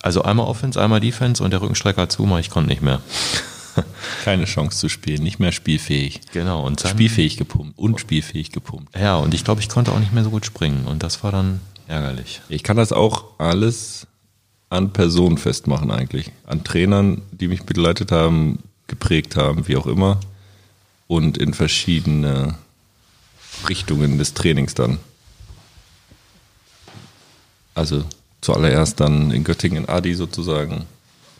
also 0.00 0.22
einmal 0.22 0.46
Offense, 0.46 0.80
einmal 0.80 1.00
Defense 1.00 1.42
und 1.42 1.50
der 1.50 1.62
Rückenstrecker 1.62 2.08
zugemacht, 2.10 2.42
ich 2.42 2.50
konnte 2.50 2.70
nicht 2.70 2.82
mehr. 2.82 3.00
Keine 4.24 4.44
Chance 4.44 4.78
zu 4.78 4.88
spielen, 4.88 5.24
nicht 5.24 5.40
mehr 5.40 5.50
spielfähig. 5.50 6.20
Genau. 6.32 6.64
Und 6.64 6.84
dann, 6.84 6.92
Spielfähig 6.92 7.38
gepumpt 7.38 7.76
und 7.76 7.98
spielfähig 7.98 8.52
gepumpt. 8.52 8.96
Ja, 8.96 9.16
und 9.16 9.34
ich 9.34 9.42
glaube, 9.42 9.60
ich 9.60 9.68
konnte 9.68 9.90
auch 9.90 9.98
nicht 9.98 10.12
mehr 10.12 10.22
so 10.22 10.30
gut 10.30 10.46
springen. 10.46 10.84
Und 10.86 11.02
das 11.02 11.24
war 11.24 11.32
dann 11.32 11.60
ärgerlich. 11.88 12.40
Ich 12.48 12.62
kann 12.62 12.76
das 12.76 12.92
auch 12.92 13.38
alles 13.38 14.06
an 14.70 14.92
Personen 14.92 15.38
festmachen 15.38 15.90
eigentlich. 15.90 16.32
An 16.46 16.64
Trainern, 16.64 17.22
die 17.30 17.48
mich 17.48 17.64
begleitet 17.64 18.10
haben, 18.10 18.60
geprägt 18.86 19.36
haben, 19.36 19.68
wie 19.68 19.76
auch 19.76 19.86
immer. 19.86 20.18
Und 21.08 21.36
in 21.36 21.52
verschiedene 21.52 22.54
Richtungen 23.68 24.18
des 24.18 24.32
Trainings 24.34 24.74
dann. 24.74 24.98
Also 27.74 28.04
zuallererst 28.40 29.00
dann 29.00 29.30
in 29.30 29.44
Göttingen 29.44 29.88
Adi 29.88 30.14
sozusagen. 30.14 30.86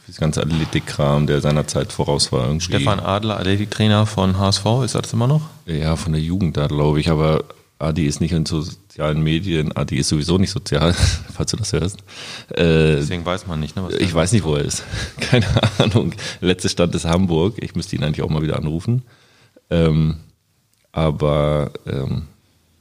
Das 0.06 0.16
ganze 0.16 0.42
Athletikkram, 0.42 1.26
der 1.26 1.40
seinerzeit 1.40 1.92
voraus 1.92 2.32
war. 2.32 2.46
Irgendwie. 2.46 2.66
Stefan 2.66 3.00
Adler, 3.00 3.38
Athletiktrainer 3.38 4.04
von 4.04 4.38
HSV, 4.38 4.66
ist 4.84 4.94
das 4.94 5.12
immer 5.12 5.26
noch? 5.26 5.42
Ja, 5.64 5.96
von 5.96 6.12
der 6.12 6.20
Jugend 6.20 6.56
da, 6.56 6.66
glaube 6.66 7.00
ich. 7.00 7.08
Aber 7.08 7.44
Adi 7.82 8.06
ist 8.06 8.20
nicht 8.20 8.32
in 8.32 8.46
sozialen 8.46 9.22
Medien. 9.22 9.76
Adi 9.76 9.96
ist 9.98 10.08
sowieso 10.08 10.38
nicht 10.38 10.50
sozial, 10.50 10.94
falls 11.34 11.50
du 11.50 11.56
das 11.56 11.72
hörst. 11.72 12.00
Äh, 12.50 12.96
Deswegen 12.96 13.24
weiß 13.26 13.46
man 13.46 13.60
nicht, 13.60 13.76
ne? 13.76 13.84
was 13.84 13.94
ich 13.94 14.14
weiß 14.14 14.32
nicht, 14.32 14.44
wo 14.44 14.54
er 14.54 14.64
ist. 14.64 14.84
Keine 15.20 15.46
Ahnung. 15.78 16.14
Letzter 16.40 16.68
Stand 16.68 16.94
ist 16.94 17.04
Hamburg. 17.04 17.56
Ich 17.60 17.74
müsste 17.74 17.96
ihn 17.96 18.04
eigentlich 18.04 18.22
auch 18.22 18.30
mal 18.30 18.42
wieder 18.42 18.56
anrufen. 18.56 19.02
Ähm, 19.70 20.16
aber 20.92 21.72
ähm, 21.86 22.28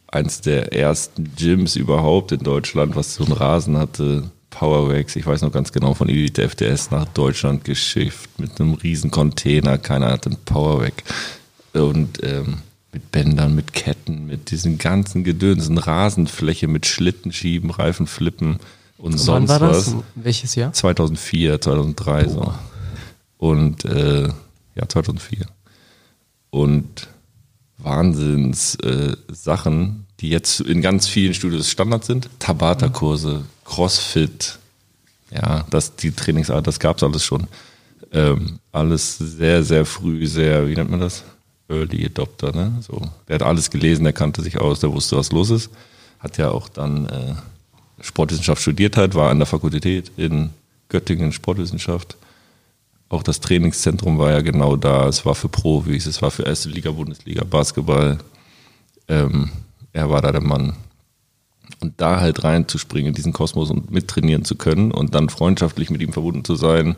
eins 0.08 0.42
der 0.42 0.74
ersten 0.74 1.32
Gyms 1.36 1.76
überhaupt 1.76 2.32
in 2.32 2.44
Deutschland, 2.44 2.96
was 2.96 3.16
so 3.16 3.24
einen 3.24 3.34
Rasen 3.34 3.78
hatte, 3.78 4.30
Powerwax, 4.50 5.16
ich 5.16 5.26
weiß 5.26 5.42
noch 5.42 5.52
ganz 5.54 5.72
genau, 5.72 5.94
von 5.94 6.10
Elite 6.10 6.44
FDS 6.44 6.92
nach 6.92 7.06
Deutschland 7.06 7.64
geschifft 7.64 8.30
mit 8.38 8.60
einem 8.60 8.74
riesen 8.74 9.10
Container. 9.10 9.78
Keiner 9.78 10.12
hatte 10.12 10.30
einen 10.30 10.44
Powerwax. 10.44 11.04
Und 11.74 12.22
ähm, 12.24 12.58
mit 12.94 13.12
Bändern, 13.12 13.56
mit 13.56 13.74
Ketten, 13.74 14.26
mit 14.26 14.52
diesen 14.52 14.78
ganzen 14.78 15.24
Gedönsen, 15.24 15.78
Rasenfläche 15.78 16.68
mit 16.68 16.86
Schlittenschieben, 16.86 17.70
Reifenflippen 17.70 18.60
und 18.98 19.14
Wann 19.14 19.18
sonst 19.18 19.50
war 19.50 19.60
das? 19.60 19.96
was. 19.96 20.04
Welches 20.16 20.56
Jahr? 20.56 20.74
2004, 20.74 21.62
2003 21.62 22.28
so. 22.28 22.54
Und 23.38 23.86
äh, 23.86 24.28
ja, 24.76 24.88
2004. 24.88 25.46
Und 26.52 27.08
Wahnsinns 27.78 28.76
äh, 28.76 29.16
Sachen, 29.32 30.06
die 30.20 30.30
jetzt 30.30 30.60
in 30.62 30.82
ganz 30.82 31.08
vielen 31.08 31.34
Studios 31.34 31.70
Standard 31.70 32.06
sind. 32.06 32.30
Tabata-Kurse, 32.40 33.44
Crossfit, 33.66 34.60
ja, 35.32 35.66
das, 35.72 35.96
die 35.96 36.12
Trainingsart, 36.12 36.68
das 36.68 36.80
gab's 36.80 37.02
alles 37.02 37.24
schon. 37.24 37.48
Ähm, 38.12 38.60
alles 38.72 39.18
sehr, 39.18 39.64
sehr 39.64 39.86
früh, 39.86 40.28
sehr, 40.28 40.68
wie 40.68 40.76
nennt 40.76 40.92
man 40.92 41.00
das? 41.00 41.24
Early 41.72 42.06
Adopter, 42.06 42.52
ne? 42.52 42.74
So, 42.82 43.10
der 43.28 43.36
hat 43.36 43.44
alles 43.44 43.70
gelesen, 43.70 44.04
der 44.04 44.14
kannte 44.14 44.42
sich 44.42 44.60
aus, 44.60 44.80
der 44.80 44.92
wusste, 44.92 45.18
was 45.18 45.32
los 45.32 45.50
ist. 45.50 45.72
Hat 46.20 46.38
ja 46.38 46.52
auch 46.52 46.70
dann 46.70 47.08
äh, 47.08 47.36
Sportwissenschaft 48.02 48.62
studiert 48.62 48.98
hat, 48.98 49.16
war 49.16 49.30
an 49.30 49.40
der 49.40 49.46
Fakultät 49.46 50.12
in 50.18 50.52
Göttingen 50.90 51.32
Sportwissenschaft. 51.32 52.18
Auch 53.10 53.24
das 53.24 53.40
Trainingszentrum 53.40 54.18
war 54.18 54.32
ja 54.32 54.42
genau 54.42 54.76
da. 54.76 55.08
Es 55.08 55.26
war 55.26 55.36
für 55.36 55.50
Profis, 55.50 56.06
es 56.06 56.22
war 56.22 56.32
für 56.32 56.44
erste 56.44 56.70
Liga, 56.70 56.92
Bundesliga, 56.92 57.44
Basketball. 57.44 58.20
Ähm, 59.08 59.50
er 59.94 60.10
war 60.10 60.22
da 60.22 60.32
der 60.32 60.42
Mann. 60.42 60.76
Und 61.80 62.00
da 62.00 62.20
halt 62.20 62.44
reinzuspringen 62.44 63.10
in 63.10 63.16
diesen 63.16 63.34
Kosmos 63.34 63.70
und 63.70 63.92
mittrainieren 63.92 64.46
zu 64.46 64.56
können 64.56 64.92
und 64.92 65.16
dann 65.16 65.30
freundschaftlich 65.30 65.90
mit 65.90 66.02
ihm 66.02 66.14
verbunden 66.14 66.46
zu 66.46 66.56
sein 66.56 66.96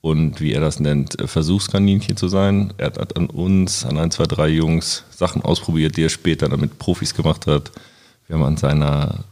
und 0.00 0.40
wie 0.40 0.52
er 0.52 0.60
das 0.60 0.80
nennt, 0.80 1.20
äh, 1.20 1.26
Versuchskaninchen 1.26 2.16
zu 2.16 2.28
sein. 2.28 2.72
Er 2.78 2.86
hat 2.86 3.16
an 3.16 3.26
uns, 3.26 3.84
an 3.84 3.98
ein, 3.98 4.10
zwei, 4.10 4.24
drei 4.24 4.48
Jungs 4.48 5.04
Sachen 5.10 5.42
ausprobiert, 5.42 5.96
die 5.96 6.02
er 6.04 6.08
später 6.08 6.48
dann 6.48 6.60
mit 6.60 6.78
Profis 6.78 7.14
gemacht 7.14 7.46
hat. 7.46 7.72
Wir 8.26 8.36
haben 8.36 8.44
an 8.44 8.56
seiner 8.56 9.24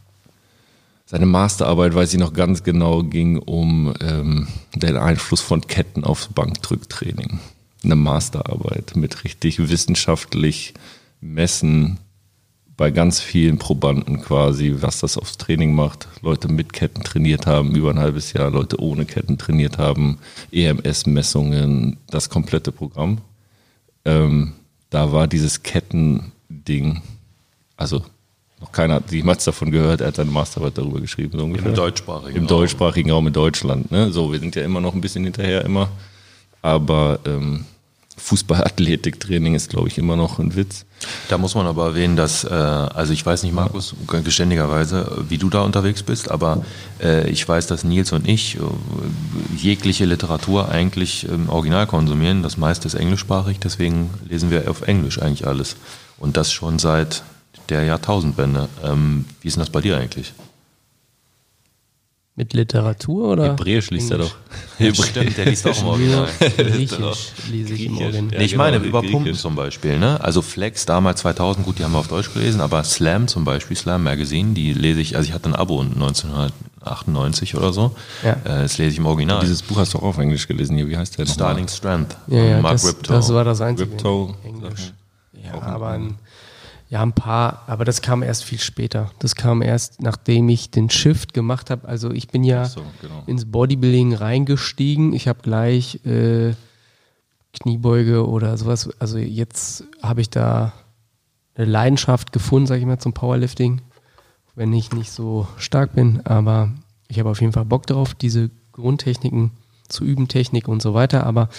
seine 1.07 1.25
Masterarbeit, 1.25 1.95
weiß 1.95 2.13
ich 2.13 2.19
noch 2.19 2.33
ganz 2.33 2.63
genau, 2.63 3.01
ging 3.01 3.37
um 3.39 3.93
ähm, 4.01 4.47
den 4.75 4.97
Einfluss 4.97 5.39
von 5.39 5.61
Ketten 5.61 6.03
aufs 6.03 6.27
Bankdrücktraining. 6.27 7.39
Eine 7.83 7.95
Masterarbeit 7.95 8.97
mit 8.97 9.23
richtig 9.23 9.69
wissenschaftlich 9.69 10.73
messen 11.21 11.97
bei 12.77 12.91
ganz 12.91 13.19
vielen 13.19 13.57
Probanden 13.57 14.21
quasi, 14.21 14.75
was 14.79 14.99
das 14.99 15.17
aufs 15.17 15.37
Training 15.37 15.73
macht. 15.73 16.07
Leute 16.21 16.47
mit 16.47 16.73
Ketten 16.73 17.03
trainiert 17.03 17.47
haben, 17.47 17.75
über 17.75 17.89
ein 17.89 17.99
halbes 17.99 18.33
Jahr, 18.33 18.51
Leute 18.51 18.79
ohne 18.79 19.05
Ketten 19.05 19.39
trainiert 19.39 19.79
haben, 19.79 20.19
EMS-Messungen, 20.51 21.97
das 22.09 22.29
komplette 22.29 22.71
Programm. 22.71 23.17
Ähm, 24.05 24.53
da 24.91 25.11
war 25.11 25.27
dieses 25.27 25.63
Kettending, 25.63 27.01
also 27.75 28.03
noch 28.61 28.71
keiner 28.71 28.95
hat 28.95 29.11
jemals 29.11 29.43
davon 29.43 29.71
gehört, 29.71 30.01
er 30.01 30.07
hat 30.07 30.15
seine 30.15 30.31
Masterarbeit 30.31 30.77
darüber 30.77 30.99
geschrieben. 30.99 31.37
So 31.37 31.45
ungefähr. 31.45 31.69
Im 31.69 31.75
deutschsprachigen 31.75 32.35
Im 32.35 32.43
Raum. 32.43 32.47
deutschsprachigen 32.47 33.11
Raum 33.11 33.27
in 33.27 33.33
Deutschland. 33.33 33.91
Ne? 33.91 34.11
So, 34.11 34.31
wir 34.31 34.39
sind 34.39 34.55
ja 34.55 34.63
immer 34.63 34.81
noch 34.81 34.95
ein 34.95 35.01
bisschen 35.01 35.23
hinterher 35.23 35.63
immer. 35.65 35.89
Aber 36.63 37.19
ähm, 37.25 37.65
Fußball-Athletik-Training 38.17 39.55
ist, 39.55 39.69
glaube 39.69 39.87
ich, 39.87 39.97
immer 39.97 40.15
noch 40.15 40.39
ein 40.39 40.55
Witz. 40.55 40.85
Da 41.29 41.37
muss 41.37 41.55
man 41.55 41.67
aber 41.67 41.85
erwähnen, 41.85 42.15
dass, 42.15 42.43
äh, 42.43 42.47
also 42.49 43.13
ich 43.13 43.25
weiß 43.25 43.43
nicht, 43.43 43.53
Markus, 43.53 43.95
geständigerweise, 44.23 45.25
wie 45.29 45.37
du 45.37 45.49
da 45.49 45.61
unterwegs 45.61 46.03
bist, 46.03 46.31
aber 46.31 46.63
äh, 47.01 47.29
ich 47.29 47.47
weiß, 47.47 47.67
dass 47.67 47.83
Nils 47.83 48.11
und 48.11 48.27
ich 48.27 48.55
äh, 48.55 48.59
jegliche 49.55 50.05
Literatur 50.05 50.69
eigentlich 50.69 51.25
im 51.29 51.49
Original 51.49 51.87
konsumieren. 51.87 52.43
Das 52.43 52.57
meiste 52.57 52.87
ist 52.87 52.95
englischsprachig, 52.95 53.59
deswegen 53.59 54.09
lesen 54.27 54.49
wir 54.49 54.69
auf 54.69 54.81
Englisch 54.81 55.21
eigentlich 55.21 55.47
alles. 55.47 55.75
Und 56.17 56.37
das 56.37 56.51
schon 56.51 56.79
seit 56.79 57.23
der 57.69 57.83
Jahrtausendwende. 57.83 58.69
Ähm, 58.83 59.25
wie 59.41 59.47
ist 59.47 59.55
denn 59.55 59.61
das 59.61 59.69
bei 59.69 59.81
dir 59.81 59.97
eigentlich? 59.97 60.33
Mit 62.39 62.53
Literatur 62.53 63.29
oder? 63.31 63.45
Hebräisch 63.45 63.89
liest 63.89 64.11
er 64.11 64.19
Englisch? 64.77 64.97
doch. 64.97 65.05
Stimmt, 65.05 65.37
der 65.37 65.45
liest 65.47 65.67
auch 65.67 65.75
im 65.75 65.83
Nur 65.85 65.91
Original. 65.93 66.27
Griechisch 66.55 67.31
lese 67.51 67.73
ich 67.73 67.85
im 67.85 67.95
Griechisch, 67.95 68.01
Original. 68.05 68.31
ja. 68.31 68.37
Nee, 68.37 68.45
ich 68.45 68.51
genau, 68.51 68.63
meine, 68.63 68.77
über. 68.77 69.01
Pumpen 69.01 69.33
zum 69.33 69.55
Beispiel, 69.55 69.97
ne? 69.97 70.21
Also 70.23 70.43
Flex 70.43 70.85
damals 70.85 71.21
2000, 71.21 71.65
gut, 71.65 71.79
die 71.79 71.83
haben 71.83 71.93
wir 71.93 71.97
auf 71.97 72.09
Deutsch 72.09 72.31
gelesen, 72.31 72.61
aber 72.61 72.83
Slam 72.83 73.27
zum 73.27 73.43
Beispiel, 73.43 73.75
Slam 73.75 74.03
Magazine, 74.03 74.53
die 74.53 74.71
lese 74.73 75.01
ich, 75.01 75.15
also 75.17 75.27
ich 75.27 75.33
hatte 75.33 75.49
ein 75.49 75.55
Abo 75.55 75.81
1998 75.81 77.55
oder 77.55 77.73
so. 77.73 77.95
Ja. 78.23 78.33
Äh, 78.33 78.61
das 78.61 78.77
lese 78.77 78.91
ich 78.91 78.97
im 78.99 79.07
Original. 79.07 79.41
Dieses 79.41 79.63
Buch 79.63 79.77
hast 79.77 79.95
du 79.95 79.97
auch 79.97 80.03
auf 80.03 80.17
Englisch 80.19 80.47
gelesen 80.47 80.77
hier. 80.77 80.87
Wie 80.87 80.95
heißt 80.97 81.17
der? 81.17 81.25
Starling 81.25 81.67
Strength 81.67 82.15
Ja, 82.27 82.43
ja, 82.43 82.61
Mark 82.61 82.73
das, 82.73 82.87
Riptow. 82.87 83.15
das 83.15 83.33
war 83.33 83.43
das 83.45 83.61
einzige. 83.61 83.89
Riptow. 83.89 84.35
Englisch. 84.43 84.93
Ja, 85.43 85.59
aber 85.61 85.89
ein, 85.89 86.15
ja, 86.89 87.01
ein 87.01 87.11
paar, 87.11 87.63
aber 87.67 87.83
das 87.83 88.01
kam 88.01 88.23
erst 88.23 88.45
viel 88.45 88.59
später. 88.59 89.11
Das 89.19 89.35
kam 89.35 89.61
erst, 89.61 90.01
nachdem 90.01 90.47
ich 90.47 90.71
den 90.71 90.89
Shift 90.89 91.33
gemacht 91.33 91.69
habe. 91.69 91.87
Also 91.87 92.11
ich 92.11 92.29
bin 92.29 92.45
ja 92.45 92.65
so, 92.65 92.81
genau. 93.01 93.23
ins 93.27 93.45
Bodybuilding 93.45 94.13
reingestiegen. 94.13 95.11
Ich 95.11 95.27
habe 95.27 95.39
gleich 95.41 96.05
äh, 96.05 96.53
Kniebeuge 97.51 98.25
oder 98.25 98.57
sowas. 98.57 98.89
Also 98.99 99.17
jetzt 99.17 99.83
habe 100.01 100.21
ich 100.21 100.29
da 100.29 100.71
eine 101.55 101.65
Leidenschaft 101.65 102.31
gefunden, 102.31 102.67
sage 102.67 102.81
ich 102.81 102.87
mal, 102.87 102.99
zum 102.99 103.13
Powerlifting. 103.13 103.81
Wenn 104.55 104.71
ich 104.71 104.93
nicht 104.93 105.11
so 105.11 105.47
stark 105.57 105.93
bin, 105.93 106.25
aber 106.25 106.71
ich 107.09 107.19
habe 107.19 107.29
auf 107.29 107.41
jeden 107.41 107.53
Fall 107.53 107.65
Bock 107.65 107.85
drauf, 107.85 108.13
diese 108.13 108.49
Grundtechniken 108.71 109.51
zu 109.87 110.03
üben, 110.03 110.27
Technik 110.27 110.67
und 110.67 110.81
so 110.81 110.93
weiter. 110.93 111.25
Aber 111.25 111.49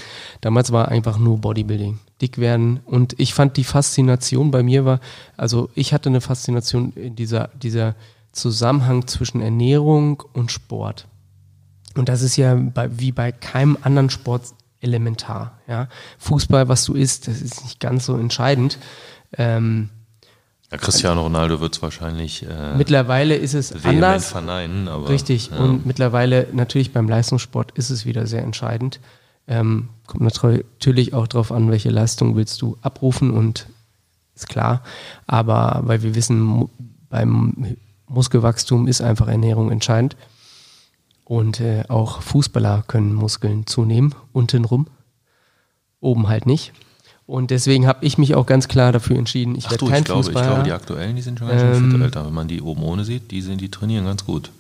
damals 0.41 0.73
war 0.73 0.89
einfach 0.89 1.19
nur 1.19 1.39
Bodybuilding, 1.39 1.99
dick 2.21 2.39
werden. 2.39 2.81
Und 2.85 3.19
ich 3.19 3.35
fand 3.35 3.57
die 3.57 3.65
Faszination 3.65 4.51
bei 4.51 4.63
mir 4.63 4.85
war, 4.85 5.01
also 5.37 5.71
ich 5.75 5.93
hatte 5.93 6.09
eine 6.09 6.21
Faszination 6.21 6.93
in 6.93 7.17
dieser, 7.17 7.49
dieser 7.61 7.95
Zusammenhang 8.33 9.07
zwischen 9.07 9.41
Ernährung 9.41 10.23
und 10.33 10.53
Sport. 10.53 11.07
Und 11.95 12.09
das 12.09 12.23
ist 12.23 12.37
ja 12.37 12.55
bei, 12.55 12.99
wie 12.99 13.13
bei 13.13 13.33
keinem 13.33 13.77
anderen 13.83 14.11
Sport 14.11 14.55
elementar. 14.81 15.59
Ja? 15.67 15.89
Fußball, 16.19 16.69
was 16.69 16.85
du 16.85 16.95
isst, 16.95 17.29
das 17.29 17.41
ist 17.41 17.65
nicht 17.65 17.81
ganz 17.81 18.07
so 18.07 18.17
entscheidend. 18.17 18.79
Ähm, 19.37 19.91
Ja, 20.71 20.77
Cristiano 20.77 21.23
Ronaldo 21.23 21.61
wird 21.61 21.77
es 21.77 21.83
wahrscheinlich 21.83 22.43
äh, 22.43 22.77
mittlerweile 22.77 23.35
ist 23.35 23.55
es 23.55 23.73
anders. 23.85 24.29
verneinen, 24.29 24.87
aber 24.89 25.09
Richtig. 25.09 25.51
Ja. 25.51 25.59
Und 25.59 25.87
mittlerweile 25.87 26.47
natürlich 26.53 26.93
beim 26.93 27.09
Leistungssport 27.09 27.73
ist 27.73 27.89
es 27.89 28.05
wieder 28.05 28.27
sehr 28.27 28.43
entscheidend. 28.43 29.01
Ähm, 29.47 29.89
kommt 30.07 30.23
natürlich 30.23 31.15
auch 31.15 31.27
darauf 31.27 31.53
an, 31.53 31.71
welche 31.71 31.89
Leistung 31.89 32.37
willst 32.37 32.61
du 32.61 32.77
abrufen 32.83 33.31
und 33.31 33.67
ist 34.35 34.49
klar. 34.49 34.83
Aber 35.27 35.81
weil 35.85 36.03
wir 36.03 36.15
wissen, 36.15 36.69
beim 37.09 37.77
Muskelwachstum 38.07 38.89
ist 38.89 39.01
einfach 39.01 39.29
Ernährung 39.29 39.71
entscheidend. 39.71 40.17
Und 41.25 41.61
äh, 41.61 41.85
auch 41.89 42.23
Fußballer 42.23 42.85
können 42.87 43.15
Muskeln 43.15 43.67
zunehmen, 43.67 44.15
untenrum. 44.33 44.87
Oben 46.01 46.29
halt 46.29 46.47
nicht. 46.47 46.73
Und 47.29 47.51
deswegen 47.51 47.87
habe 47.87 48.07
ich 48.07 48.17
mich 48.17 48.35
auch 48.35 48.47
ganz 48.47 48.69
klar 48.69 48.91
dafür 48.91 49.19
entschieden, 49.19 49.55
ich 49.55 49.67
Ach 49.67 49.77
du, 49.77 49.87
kein 49.87 49.99
ich 49.99 50.05
glaube, 50.07 50.21
ich 50.23 50.27
Fußballer. 50.29 50.47
glaube, 50.47 50.63
die 50.65 50.73
aktuellen, 50.73 51.15
die 51.15 51.21
sind 51.21 51.39
schon 51.39 51.49
ganz 51.49 51.61
schön 51.61 51.75
Ähm, 51.75 51.91
fit, 51.93 52.01
Alter. 52.03 52.25
Wenn 52.25 52.33
man 52.33 52.49
die 52.49 52.63
oben 52.63 52.83
ohne 52.83 53.05
sieht, 53.05 53.31
die 53.31 53.43
sind, 53.43 53.61
die 53.61 53.71
trainieren 53.71 54.07
ganz 54.07 54.25
gut. 54.25 54.51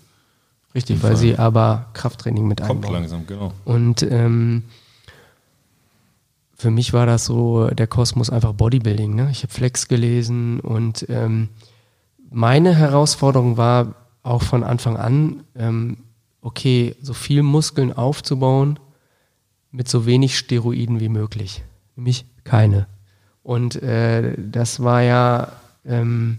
Richtig, 0.74 1.02
weil 1.02 1.16
sie 1.16 1.38
aber 1.38 1.86
Krafttraining 1.94 2.46
mit 2.46 2.60
Kommt 2.60 2.84
einbauen. 2.84 2.92
langsam, 2.92 3.26
genau. 3.26 3.54
Und 3.64 4.02
ähm, 4.02 4.64
für 6.56 6.70
mich 6.70 6.92
war 6.92 7.06
das 7.06 7.24
so 7.24 7.68
der 7.68 7.86
Kosmos 7.86 8.28
einfach 8.28 8.52
Bodybuilding. 8.52 9.14
Ne? 9.14 9.28
Ich 9.32 9.42
habe 9.44 9.52
Flex 9.52 9.88
gelesen 9.88 10.60
und 10.60 11.06
ähm, 11.08 11.48
meine 12.30 12.74
Herausforderung 12.74 13.56
war 13.56 13.94
auch 14.22 14.42
von 14.42 14.62
Anfang 14.62 14.98
an, 14.98 15.42
ähm, 15.56 15.96
okay, 16.42 16.96
so 17.00 17.14
viel 17.14 17.42
Muskeln 17.42 17.94
aufzubauen 17.94 18.78
mit 19.70 19.88
so 19.88 20.04
wenig 20.04 20.36
Steroiden 20.36 21.00
wie 21.00 21.08
möglich. 21.08 21.64
Nämlich 21.96 22.26
keine. 22.48 22.86
Und 23.42 23.82
äh, 23.82 24.34
das 24.36 24.82
war 24.82 25.02
ja, 25.02 25.52
ähm, 25.86 26.38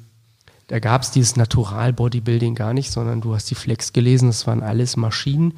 da 0.68 0.80
gab 0.80 1.02
es 1.02 1.12
dieses 1.12 1.36
Natural-Bodybuilding 1.36 2.56
gar 2.56 2.74
nicht, 2.74 2.92
sondern 2.92 3.22
du 3.22 3.34
hast 3.34 3.50
die 3.50 3.56
Flex 3.56 3.94
gelesen, 3.94 4.28
das 4.30 4.46
waren 4.48 4.62
alles 4.62 4.98
Maschinen. 4.98 5.54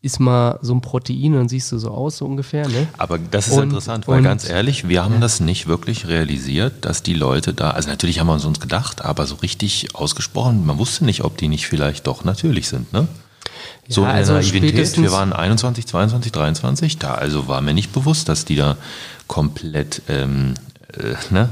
Ist 0.00 0.20
mal 0.20 0.58
so 0.60 0.74
ein 0.74 0.82
Protein 0.82 1.32
und 1.32 1.38
dann 1.38 1.48
siehst 1.48 1.72
du 1.72 1.78
so 1.78 1.90
aus, 1.90 2.18
so 2.18 2.26
ungefähr. 2.26 2.68
Ne? 2.68 2.86
Aber 2.98 3.18
das 3.18 3.48
ist 3.48 3.54
Und- 3.54 3.64
interessant, 3.64 4.06
weil 4.06 4.18
und- 4.18 4.24
ganz 4.24 4.46
ehrlich, 4.48 4.86
wir 4.86 5.02
haben 5.02 5.20
das 5.20 5.40
nicht 5.40 5.66
wirklich 5.66 6.06
realisiert, 6.08 6.84
dass 6.84 7.02
die 7.02 7.14
Leute 7.14 7.54
da, 7.54 7.70
also 7.70 7.88
natürlich 7.88 8.20
haben 8.20 8.26
wir 8.26 8.34
uns 8.34 8.44
uns 8.44 8.60
gedacht, 8.60 9.02
aber 9.02 9.24
so 9.26 9.36
richtig 9.36 9.94
ausgesprochen, 9.94 10.66
man 10.66 10.76
wusste 10.78 11.06
nicht, 11.06 11.24
ob 11.24 11.38
die 11.38 11.48
nicht 11.48 11.66
vielleicht 11.66 12.06
doch 12.06 12.22
natürlich 12.24 12.68
sind, 12.68 12.92
ne? 12.92 13.08
So 13.88 14.02
Ja, 14.02 14.10
in 14.10 14.16
also 14.16 14.32
der 14.32 14.42
Naivität, 14.42 14.96
wir 14.96 15.12
waren 15.12 15.32
21, 15.32 15.86
22, 15.86 16.32
23, 16.32 16.98
da 16.98 17.14
also 17.14 17.48
war 17.48 17.60
mir 17.60 17.74
nicht 17.74 17.92
bewusst, 17.92 18.28
dass 18.28 18.44
die 18.44 18.56
da 18.56 18.76
komplett 19.26 20.02
ähm, 20.08 20.54
äh, 20.92 21.14
ne, 21.30 21.50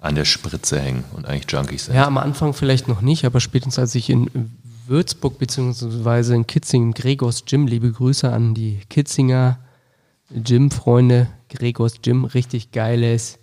an 0.00 0.14
der 0.14 0.24
Spritze 0.24 0.80
hängen 0.80 1.04
und 1.12 1.26
eigentlich 1.26 1.50
Junkies 1.50 1.86
sind. 1.86 1.94
Ja, 1.94 2.06
am 2.06 2.18
Anfang 2.18 2.54
vielleicht 2.54 2.88
noch 2.88 3.00
nicht, 3.00 3.24
aber 3.24 3.40
spätestens 3.40 3.78
als 3.78 3.94
ich 3.94 4.10
in 4.10 4.30
Würzburg 4.86 5.38
beziehungsweise 5.38 6.34
in 6.34 6.46
Kitzingen, 6.46 6.92
Gregors 6.92 7.44
Gym, 7.46 7.66
liebe 7.66 7.90
Grüße 7.90 8.30
an 8.30 8.54
die 8.54 8.80
Kitzinger 8.88 9.58
Gym-Freunde, 10.30 11.28
Gregors 11.48 12.02
Gym, 12.02 12.24
richtig 12.24 12.72
geiles 12.72 13.38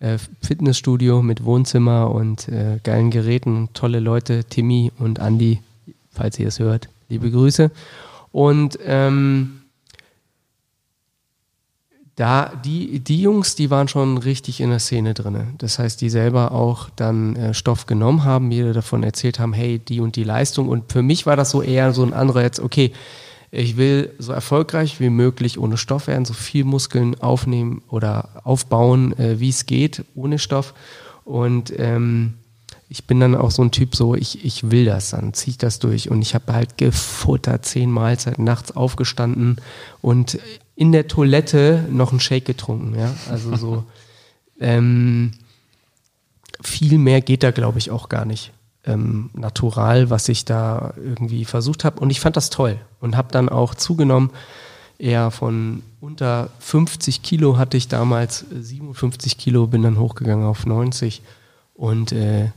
äh, 0.00 0.18
Fitnessstudio 0.42 1.22
mit 1.22 1.44
Wohnzimmer 1.44 2.10
und 2.10 2.48
äh, 2.48 2.78
geilen 2.82 3.10
Geräten, 3.10 3.70
tolle 3.72 4.00
Leute, 4.00 4.44
Timmy 4.44 4.92
und 4.98 5.20
Andi, 5.20 5.60
falls 6.10 6.38
ihr 6.38 6.48
es 6.48 6.58
hört, 6.58 6.88
liebe 7.08 7.30
Grüße. 7.30 7.70
Und 8.32 8.78
ähm, 8.84 9.62
da 12.18 12.52
die, 12.64 12.98
die 12.98 13.22
Jungs, 13.22 13.54
die 13.54 13.70
waren 13.70 13.86
schon 13.86 14.18
richtig 14.18 14.60
in 14.60 14.70
der 14.70 14.80
Szene 14.80 15.14
drin. 15.14 15.54
Das 15.58 15.78
heißt, 15.78 16.00
die 16.00 16.10
selber 16.10 16.50
auch 16.50 16.90
dann 16.96 17.36
äh, 17.36 17.54
Stoff 17.54 17.86
genommen 17.86 18.24
haben, 18.24 18.48
mir 18.48 18.72
davon 18.72 19.04
erzählt 19.04 19.38
haben, 19.38 19.52
hey, 19.52 19.78
die 19.78 20.00
und 20.00 20.16
die 20.16 20.24
Leistung. 20.24 20.68
Und 20.68 20.90
für 20.90 21.02
mich 21.02 21.26
war 21.26 21.36
das 21.36 21.50
so 21.50 21.62
eher 21.62 21.92
so 21.92 22.02
ein 22.02 22.12
anderer 22.12 22.42
jetzt, 22.42 22.58
okay, 22.58 22.92
ich 23.50 23.76
will 23.76 24.12
so 24.18 24.32
erfolgreich 24.32 25.00
wie 25.00 25.10
möglich 25.10 25.58
ohne 25.58 25.76
Stoff 25.76 26.08
werden, 26.08 26.24
so 26.24 26.34
viel 26.34 26.64
Muskeln 26.64 27.18
aufnehmen 27.20 27.82
oder 27.88 28.42
aufbauen, 28.44 29.16
äh, 29.16 29.38
wie 29.38 29.48
es 29.48 29.66
geht, 29.66 30.04
ohne 30.16 30.40
Stoff. 30.40 30.74
Und 31.24 31.72
ähm, 31.78 32.34
ich 32.88 33.04
bin 33.04 33.20
dann 33.20 33.34
auch 33.34 33.50
so 33.50 33.62
ein 33.62 33.70
Typ, 33.70 33.94
so 33.94 34.14
ich, 34.14 34.44
ich 34.44 34.70
will 34.70 34.86
das, 34.86 35.10
dann 35.10 35.34
ziehe 35.34 35.52
ich 35.52 35.58
das 35.58 35.78
durch. 35.78 36.10
Und 36.10 36.22
ich 36.22 36.34
habe 36.34 36.52
halt 36.52 36.78
gefuttert, 36.78 37.64
zehn 37.66 37.90
Mahlzeiten, 37.90 38.44
nachts 38.44 38.74
aufgestanden 38.74 39.60
und 40.00 40.38
in 40.74 40.92
der 40.92 41.06
Toilette 41.08 41.84
noch 41.90 42.12
einen 42.12 42.20
Shake 42.20 42.46
getrunken. 42.46 42.98
Ja? 42.98 43.14
Also 43.30 43.56
so 43.56 43.84
ähm, 44.60 45.32
viel 46.62 46.98
mehr 46.98 47.20
geht 47.20 47.42
da, 47.42 47.50
glaube 47.50 47.78
ich, 47.78 47.90
auch 47.90 48.08
gar 48.08 48.24
nicht. 48.24 48.52
Ähm, 48.84 49.28
natural, 49.34 50.08
was 50.08 50.28
ich 50.30 50.46
da 50.46 50.94
irgendwie 50.96 51.44
versucht 51.44 51.84
habe. 51.84 52.00
Und 52.00 52.08
ich 52.08 52.20
fand 52.20 52.36
das 52.36 52.48
toll 52.48 52.78
und 53.00 53.16
habe 53.16 53.32
dann 53.32 53.50
auch 53.50 53.74
zugenommen. 53.74 54.30
Eher 54.98 55.30
von 55.30 55.82
unter 56.00 56.48
50 56.60 57.22
Kilo 57.22 57.58
hatte 57.58 57.76
ich 57.76 57.88
damals, 57.88 58.44
äh, 58.50 58.62
57 58.62 59.36
Kilo, 59.36 59.66
bin 59.66 59.82
dann 59.82 59.98
hochgegangen 59.98 60.46
auf 60.46 60.64
90. 60.64 61.22
Und 61.74 62.12
äh, 62.12 62.48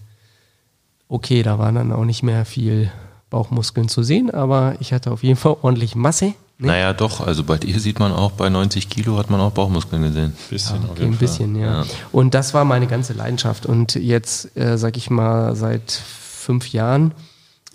okay, 1.12 1.43
da 1.43 1.60
waren 1.60 1.76
dann 1.76 1.91
auch 1.91 2.06
nicht 2.06 2.24
mehr 2.24 2.45
viel 2.45 2.89
Bauchmuskeln 3.30 3.89
zu 3.89 4.02
sehen, 4.02 4.32
aber 4.32 4.76
ich 4.80 4.93
hatte 4.93 5.12
auf 5.12 5.24
jeden 5.24 5.36
Fall 5.38 5.58
ordentlich 5.62 5.95
Masse. 5.95 6.34
Ne? 6.58 6.67
Naja, 6.67 6.93
doch, 6.93 7.21
also 7.26 7.43
bei 7.43 7.58
dir 7.58 7.80
sieht 7.80 8.00
man 8.00 8.12
auch, 8.12 8.32
bei 8.32 8.50
90 8.50 8.89
Kilo 8.89 9.17
hat 9.17 9.30
man 9.30 9.39
auch 9.41 9.52
Bauchmuskeln 9.52 10.04
gesehen. 10.04 10.34
Bisschen 10.50 10.78
auf 10.84 10.91
Okay, 10.91 11.00
jeden 11.02 11.12
ein 11.13 11.17
Fall. 11.17 11.19
bisschen, 11.28 11.56
ja. 11.56 11.82
Ja. 11.82 11.86
Und 12.12 12.34
das 12.34 12.54
war 12.54 12.65
meine 12.65 12.88
ganze 12.88 13.13
Leidenschaft. 13.13 13.65
Und 13.65 13.95
jetzt, 13.95 14.56
äh, 14.56 14.78
sag 14.78 14.95
ich 14.95 15.10
mal, 15.10 15.56
seit 15.56 15.91
fünf 15.91 16.71
Jahren, 16.71 17.13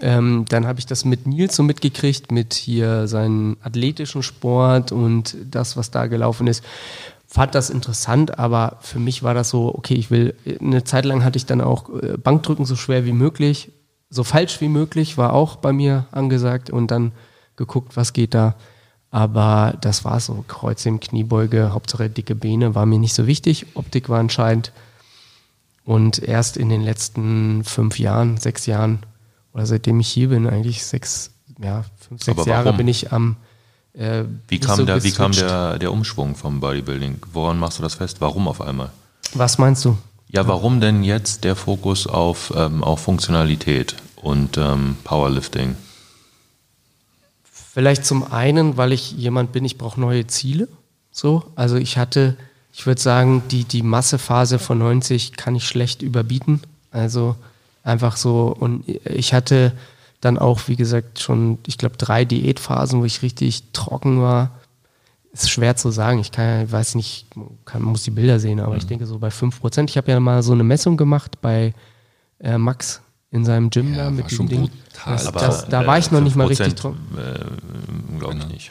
ähm, 0.01 0.44
dann 0.49 0.66
habe 0.66 0.79
ich 0.79 0.87
das 0.87 1.05
mit 1.05 1.27
Nils 1.27 1.57
so 1.57 1.62
mitgekriegt, 1.62 2.31
mit 2.31 2.55
hier 2.55 3.09
seinen 3.09 3.57
athletischen 3.62 4.22
Sport 4.22 4.92
und 4.92 5.37
das, 5.51 5.77
was 5.77 5.90
da 5.90 6.07
gelaufen 6.07 6.46
ist. 6.46 6.62
Fand 7.27 7.55
das 7.55 7.71
interessant, 7.71 8.39
aber 8.39 8.79
für 8.81 9.01
mich 9.01 9.23
war 9.23 9.35
das 9.35 9.51
so, 9.51 9.75
okay, 9.75 9.95
ich 9.95 10.11
will, 10.11 10.35
eine 10.61 10.85
Zeit 10.85 11.05
lang 11.05 11.25
hatte 11.25 11.37
ich 11.37 11.47
dann 11.47 11.61
auch 11.61 11.91
äh, 11.91 12.17
Bankdrücken 12.17 12.65
so 12.65 12.77
schwer 12.77 13.05
wie 13.05 13.12
möglich, 13.12 13.73
so 14.11 14.23
falsch 14.23 14.61
wie 14.61 14.69
möglich, 14.69 15.19
war 15.19 15.33
auch 15.33 15.57
bei 15.57 15.73
mir 15.73 16.07
angesagt 16.12 16.71
und 16.71 16.91
dann 16.91 17.12
geguckt, 17.57 17.97
was 17.97 18.12
geht 18.12 18.35
da. 18.35 18.55
Aber 19.11 19.77
das 19.81 20.05
war 20.05 20.21
so, 20.21 20.45
Kreuzheben, 20.47 21.01
Kniebeuge, 21.01 21.73
Hauptsache 21.73 22.11
dicke 22.11 22.35
Beine, 22.35 22.75
war 22.75 22.87
mir 22.87 22.99
nicht 22.99 23.15
so 23.15 23.27
wichtig. 23.27 23.67
Optik 23.75 24.09
war 24.09 24.21
entscheidend. 24.21 24.73
Und 25.85 26.19
erst 26.19 26.57
in 26.57 26.69
den 26.69 26.83
letzten 26.83 27.65
fünf 27.65 27.99
Jahren, 27.99 28.37
sechs 28.37 28.67
Jahren, 28.67 29.01
oder 29.53 29.67
seitdem 29.67 30.01
ich 30.01 30.09
hier 30.09 30.29
bin, 30.29 30.47
eigentlich 30.47 30.85
sechs, 30.85 31.31
ja, 31.62 31.85
fünf, 31.97 32.23
sechs 32.23 32.45
Jahre 32.45 32.73
bin 32.73 32.89
ich 32.89 33.12
am 33.12 33.37
äh, 33.96 34.24
Wie 34.48 34.61
kam, 34.61 34.76
so 34.76 34.85
der, 34.85 35.02
wie 35.02 35.12
kam 35.12 35.32
der, 35.32 35.78
der 35.78 35.92
Umschwung 35.92 36.37
vom 36.37 36.61
Bodybuilding? 36.61 37.22
Woran 37.32 37.59
machst 37.59 37.78
du 37.78 37.82
das 37.82 37.94
fest? 37.94 38.20
Warum 38.20 38.46
auf 38.48 38.61
einmal? 38.61 38.90
Was 39.35 39.59
meinst 39.59 39.85
du? 39.85 39.96
Ja, 40.28 40.46
warum 40.46 40.80
denn 40.80 41.02
jetzt 41.02 41.44
der 41.44 41.56
Fokus 41.56 42.06
auf, 42.06 42.52
ähm, 42.54 42.85
auf 42.85 43.00
Funktionalität 43.00 43.96
und 44.16 44.59
ähm, 44.59 44.96
Powerlifting? 45.04 45.76
Vielleicht 47.44 48.04
zum 48.04 48.30
einen, 48.32 48.76
weil 48.76 48.92
ich 48.92 49.12
jemand 49.12 49.52
bin, 49.52 49.64
ich 49.64 49.78
brauche 49.78 50.00
neue 50.00 50.26
Ziele. 50.26 50.68
So, 51.11 51.44
also 51.54 51.76
ich 51.76 51.96
hatte, 51.96 52.37
ich 52.72 52.87
würde 52.87 53.00
sagen, 53.00 53.44
die, 53.50 53.64
die 53.64 53.82
Massephase 53.82 54.59
von 54.59 54.78
90 54.78 55.37
kann 55.37 55.54
ich 55.54 55.66
schlecht 55.66 56.02
überbieten. 56.02 56.61
Also 56.90 57.37
einfach 57.82 58.16
so, 58.16 58.54
und 58.59 58.85
ich 59.04 59.32
hatte 59.32 59.72
dann 60.20 60.38
auch, 60.38 60.61
wie 60.68 60.76
gesagt, 60.76 61.20
schon, 61.20 61.59
ich 61.66 61.79
glaube, 61.79 61.96
drei 61.96 62.24
Diätphasen, 62.24 63.00
wo 63.00 63.05
ich 63.05 63.22
richtig 63.22 63.64
trocken 63.72 64.20
war. 64.22 64.50
Ist 65.33 65.50
schwer 65.50 65.76
zu 65.76 65.90
sagen. 65.90 66.18
Ich 66.18 66.33
kann, 66.33 66.70
weiß 66.70 66.94
nicht, 66.94 67.26
kann, 67.66 67.83
muss 67.83 68.02
die 68.05 68.11
Bilder 68.11 68.38
sehen, 68.40 68.59
aber 68.61 68.76
ich 68.76 68.87
denke 68.87 69.07
so 69.07 69.18
bei 69.18 69.29
5%. 69.29 69.88
Ich 69.90 69.96
habe 69.98 70.11
ja 70.11 70.18
mal 70.18 70.42
so 70.42 70.52
eine 70.52 70.64
Messung 70.64 70.96
gemacht 70.96 71.40
bei 71.42 71.74
äh, 72.40 72.57
Max 72.57 73.02
in 73.31 73.44
seinem 73.44 73.68
Gym 73.68 73.90
Ja, 73.92 73.96
da 73.98 74.05
war 74.05 74.11
mit 74.12 74.31
schon 74.31 74.46
dem 74.46 74.62
Ding. 74.62 74.70
brutal. 74.70 75.14
Das, 75.14 75.33
das, 75.33 75.68
da 75.68 75.87
war 75.87 75.98
ich 75.98 76.11
noch 76.11 76.22
nicht 76.22 76.37
mal 76.37 76.46
richtig 76.46 76.68
5%, 76.72 76.76
trocken. 76.76 76.98
Äh, 77.18 78.18
glaube 78.18 78.35
ich 78.35 78.40
Genau. 78.40 78.52
nicht. 78.52 78.70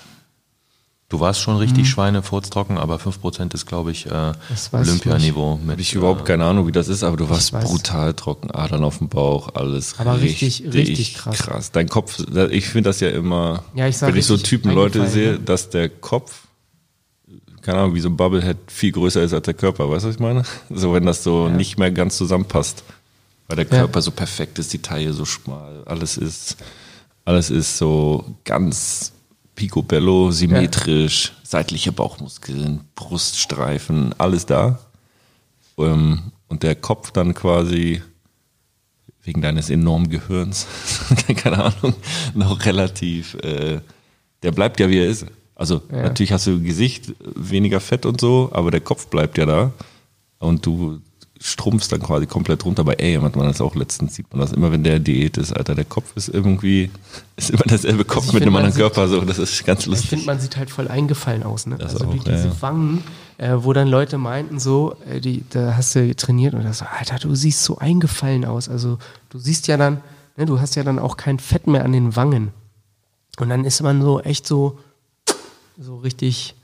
Du 1.15 1.21
warst 1.21 1.39
schon 1.39 1.55
richtig 1.55 1.87
schweinefurztrocken, 1.89 2.77
aber 2.77 2.97
5% 2.97 3.53
ist, 3.53 3.65
glaube 3.65 3.91
ich, 3.91 4.05
äh, 4.07 4.33
Olympianiveau. 4.73 5.61
Habe 5.65 5.79
ich 5.79 5.93
überhaupt 5.93 6.25
keine 6.25 6.43
Ahnung, 6.43 6.67
wie 6.67 6.73
das 6.73 6.89
ist, 6.89 7.03
aber 7.03 7.15
du 7.15 7.29
warst 7.29 7.53
brutal 7.53 8.13
trocken, 8.13 8.51
Adern 8.51 8.83
auf 8.83 8.97
dem 8.97 9.07
Bauch, 9.07 9.55
alles 9.55 9.95
Aber 9.97 10.19
richtig- 10.19 10.65
richtig 10.73 11.13
krass. 11.15 11.71
Dein 11.71 11.87
Kopf, 11.87 12.19
ich 12.49 12.65
finde 12.67 12.89
das 12.89 12.99
ja 12.99 13.07
immer, 13.11 13.63
Ja, 13.75 13.87
ich 13.87 14.01
wenn 14.01 14.13
ich 14.17 14.25
so 14.25 14.35
Typen 14.35 14.73
Leute 14.73 15.07
sehe, 15.07 15.31
ne? 15.33 15.39
dass 15.39 15.69
der 15.69 15.87
Kopf, 15.87 16.33
keine 17.61 17.79
Ahnung, 17.79 17.95
wie 17.95 18.01
so 18.01 18.09
ein 18.09 18.17
Bubblehead 18.17 18.57
viel 18.67 18.91
größer 18.91 19.23
ist 19.23 19.33
als 19.33 19.45
der 19.45 19.53
Körper, 19.53 19.89
weißt 19.89 20.03
du, 20.03 20.09
was 20.09 20.15
ich 20.15 20.19
meine? 20.21 20.43
So, 20.69 20.93
wenn 20.93 21.05
das 21.05 21.23
so 21.23 21.47
nicht 21.47 21.79
mehr 21.79 21.91
ganz 21.91 22.17
zusammenpasst. 22.17 22.83
Weil 23.47 23.55
der 23.55 23.65
Ja. 23.67 23.71
Körper 23.85 24.01
so 24.01 24.11
perfekt 24.11 24.59
ist, 24.59 24.73
die 24.73 24.79
Taille 24.81 25.13
so 25.13 25.23
schmal, 25.23 25.83
alles 25.85 26.17
ist, 26.17 26.57
alles 27.23 27.49
ist 27.51 27.77
so 27.77 28.25
ganz 28.43 29.13
picobello, 29.55 30.31
symmetrisch, 30.31 31.33
seitliche 31.43 31.91
Bauchmuskeln, 31.91 32.81
Bruststreifen, 32.95 34.13
alles 34.17 34.45
da. 34.45 34.79
Ähm, 35.77 36.31
und 36.47 36.63
der 36.63 36.75
Kopf 36.75 37.11
dann 37.11 37.33
quasi 37.33 38.01
wegen 39.23 39.41
deines 39.41 39.69
enormen 39.69 40.09
Gehirns, 40.09 40.67
keine 41.37 41.63
Ahnung, 41.63 41.95
noch 42.35 42.63
relativ, 42.65 43.33
äh, 43.35 43.79
der 44.43 44.51
bleibt 44.51 44.79
ja 44.79 44.89
wie 44.89 44.99
er 44.99 45.07
ist. 45.07 45.25
Also 45.55 45.81
Ja. 45.91 46.03
natürlich 46.03 46.31
hast 46.31 46.45
du 46.47 46.61
Gesicht 46.61 47.13
weniger 47.35 47.79
Fett 47.79 48.05
und 48.05 48.21
so, 48.21 48.49
aber 48.53 48.71
der 48.71 48.81
Kopf 48.81 49.07
bleibt 49.07 49.37
ja 49.37 49.45
da 49.45 49.71
und 50.39 50.65
du 50.65 50.99
strumpfst 51.45 51.91
dann 51.91 52.01
quasi 52.01 52.25
komplett 52.25 52.65
runter. 52.65 52.83
Bei 52.83 52.93
ey, 52.93 53.13
hat 53.15 53.35
man 53.35 53.45
das 53.45 53.61
auch 53.61 53.75
letztens, 53.75 54.15
sieht 54.15 54.31
man 54.31 54.41
das 54.41 54.51
immer, 54.51 54.71
wenn 54.71 54.83
der 54.83 54.99
Diät 54.99 55.37
ist, 55.37 55.53
Alter, 55.53 55.75
der 55.75 55.85
Kopf 55.85 56.15
ist 56.15 56.27
irgendwie, 56.27 56.89
ist 57.35 57.51
immer 57.51 57.63
derselbe 57.69 58.03
Kopf 58.03 58.25
ich 58.27 58.33
mit 58.33 58.41
find, 58.41 58.47
einem 58.47 58.55
anderen 58.55 58.75
Körper, 58.75 59.07
so, 59.07 59.21
das 59.21 59.37
ist 59.37 59.63
ganz 59.63 59.81
Ich 59.81 59.85
lustig. 59.85 60.09
finde, 60.09 60.25
man 60.25 60.39
sieht 60.39 60.57
halt 60.57 60.71
voll 60.71 60.87
eingefallen 60.87 61.43
aus, 61.43 61.67
ne? 61.67 61.77
Das 61.77 61.93
also 61.93 62.07
auch, 62.07 62.13
wie 62.15 62.19
diese 62.19 62.31
ja, 62.31 62.45
ja. 62.45 62.61
Wangen, 62.61 63.03
äh, 63.37 63.53
wo 63.57 63.73
dann 63.73 63.87
Leute 63.87 64.17
meinten 64.17 64.59
so, 64.59 64.95
äh, 65.07 65.21
die, 65.21 65.43
da 65.51 65.75
hast 65.75 65.93
du 65.93 66.15
trainiert 66.15 66.55
und 66.55 66.63
da 66.63 66.73
so, 66.73 66.85
Alter, 66.85 67.19
du 67.19 67.35
siehst 67.35 67.63
so 67.63 67.77
eingefallen 67.77 68.43
aus. 68.43 68.67
Also 68.67 68.97
du 69.29 69.37
siehst 69.37 69.67
ja 69.67 69.77
dann, 69.77 70.01
ne, 70.37 70.47
du 70.47 70.59
hast 70.59 70.75
ja 70.75 70.83
dann 70.83 70.97
auch 70.97 71.15
kein 71.15 71.37
Fett 71.37 71.67
mehr 71.67 71.85
an 71.85 71.91
den 71.91 72.15
Wangen. 72.15 72.53
Und 73.39 73.49
dann 73.49 73.65
ist 73.65 73.83
man 73.83 74.01
so 74.01 74.19
echt 74.19 74.47
so, 74.47 74.79
so 75.77 75.97
richtig 75.97 76.55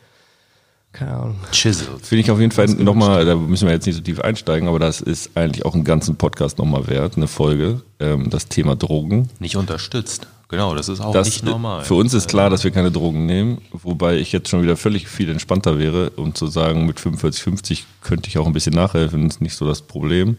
keine 0.94 1.14
Ahnung. 1.14 1.36
Chiseled. 1.52 2.06
Finde 2.06 2.22
ich 2.24 2.32
auf 2.32 2.40
jeden 2.40 2.52
Fall 2.52 2.68
nochmal, 2.68 3.26
da 3.26 3.36
müssen 3.36 3.68
wir 3.68 3.74
jetzt 3.74 3.86
nicht 3.86 3.96
so 3.96 4.02
tief 4.02 4.20
einsteigen, 4.20 4.68
aber 4.68 4.80
das 4.80 5.02
ist 5.02 5.32
eigentlich 5.36 5.66
auch 5.66 5.74
einen 5.74 5.84
ganzen 5.84 6.16
Podcast 6.18 6.58
nochmal 6.58 6.88
wert, 6.88 7.18
eine 7.18 7.28
Folge, 7.28 7.82
ähm, 8.00 8.30
das 8.30 8.48
Thema 8.48 8.76
Drogen. 8.76 9.30
Nicht 9.40 9.56
unterstützt. 9.56 10.28
Genau, 10.50 10.76
das 10.76 10.90
ist 10.90 11.00
auch 11.00 11.14
Das, 11.14 11.28
nicht 11.28 11.46
normal. 11.46 11.86
Für 11.86 11.94
uns 11.94 12.14
ist 12.14 12.28
klar, 12.28 12.50
dass 12.50 12.66
wir 12.66 12.72
keine 12.72 12.92
Drogen 12.92 13.26
nehmen, 13.26 13.62
wobei 13.72 14.18
ich 14.18 14.34
jetzt 14.34 14.50
schon 14.50 14.62
wieder 14.62 14.76
völlig 14.76 15.08
viel 15.08 15.30
entspannter 15.30 15.80
wäre, 15.80 16.10
um 16.12 16.36
zu 16.36 16.48
sagen, 16.48 16.86
mit 16.86 17.00
45, 17.00 17.42
50 17.42 17.86
könnte 18.02 18.28
ich 18.28 18.38
auch 18.38 18.46
ein 18.46 18.52
bisschen 18.52 18.74
nachhelfen, 18.74 19.28
ist 19.28 19.40
nicht 19.40 19.56
so 19.56 19.66
das 19.66 19.82
Problem. 19.82 20.36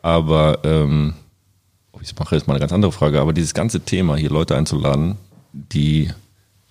Aber 0.00 0.60
ähm, 0.62 1.14
ob 1.90 2.02
ich 2.02 2.08
es 2.12 2.16
mache, 2.16 2.36
ist 2.36 2.46
mal 2.46 2.54
eine 2.54 2.60
ganz 2.60 2.72
andere 2.72 2.92
Frage. 2.92 3.20
Aber 3.20 3.32
dieses 3.32 3.52
ganze 3.52 3.80
Thema, 3.80 4.14
hier 4.14 4.30
Leute 4.30 4.56
einzuladen, 4.56 5.16
die, 5.52 6.08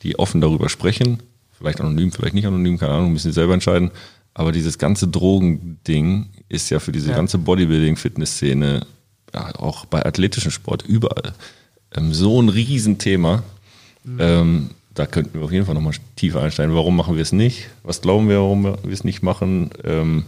die 0.04 0.18
offen 0.18 0.40
darüber 0.40 0.70
sprechen, 0.70 1.22
vielleicht 1.58 1.82
anonym, 1.82 2.12
vielleicht 2.12 2.34
nicht 2.36 2.46
anonym, 2.48 2.78
keine 2.78 2.94
Ahnung, 2.94 3.14
müssen 3.14 3.30
sie 3.32 3.36
selber 3.36 3.54
entscheiden. 3.54 3.92
Aber 4.34 4.52
dieses 4.52 4.78
ganze 4.78 5.08
Drogending 5.08 6.28
ist 6.48 6.70
ja 6.70 6.80
für 6.80 6.92
diese 6.92 7.10
Ja. 7.10 7.16
ganze 7.16 7.38
Bodybuilding-Fitness-Szene, 7.40 8.86
ja, 9.34 9.56
auch 9.56 9.86
bei 9.86 10.06
athletischen 10.06 10.52
Sport, 10.52 10.84
überall, 10.84 11.34
ähm, 11.96 12.14
so 12.14 12.42
ein 12.42 12.50
Riesenthema. 12.50 13.44
Ähm, 14.20 14.70
da 14.94 15.06
könnten 15.06 15.38
wir 15.38 15.44
auf 15.46 15.52
jeden 15.52 15.66
Fall 15.66 15.76
nochmal 15.76 15.94
tiefer 16.16 16.42
einsteigen. 16.42 16.74
Warum 16.76 16.96
machen 16.96 17.16
wir 17.16 17.22
es 17.22 17.34
nicht? 17.34 17.68
Was 17.84 18.02
glauben 18.02 18.30
wir, 18.30 18.38
warum 18.38 18.64
wir 18.64 18.78
es 18.94 19.04
nicht 19.04 19.22
machen? 19.22 19.70
Ähm, 19.84 20.24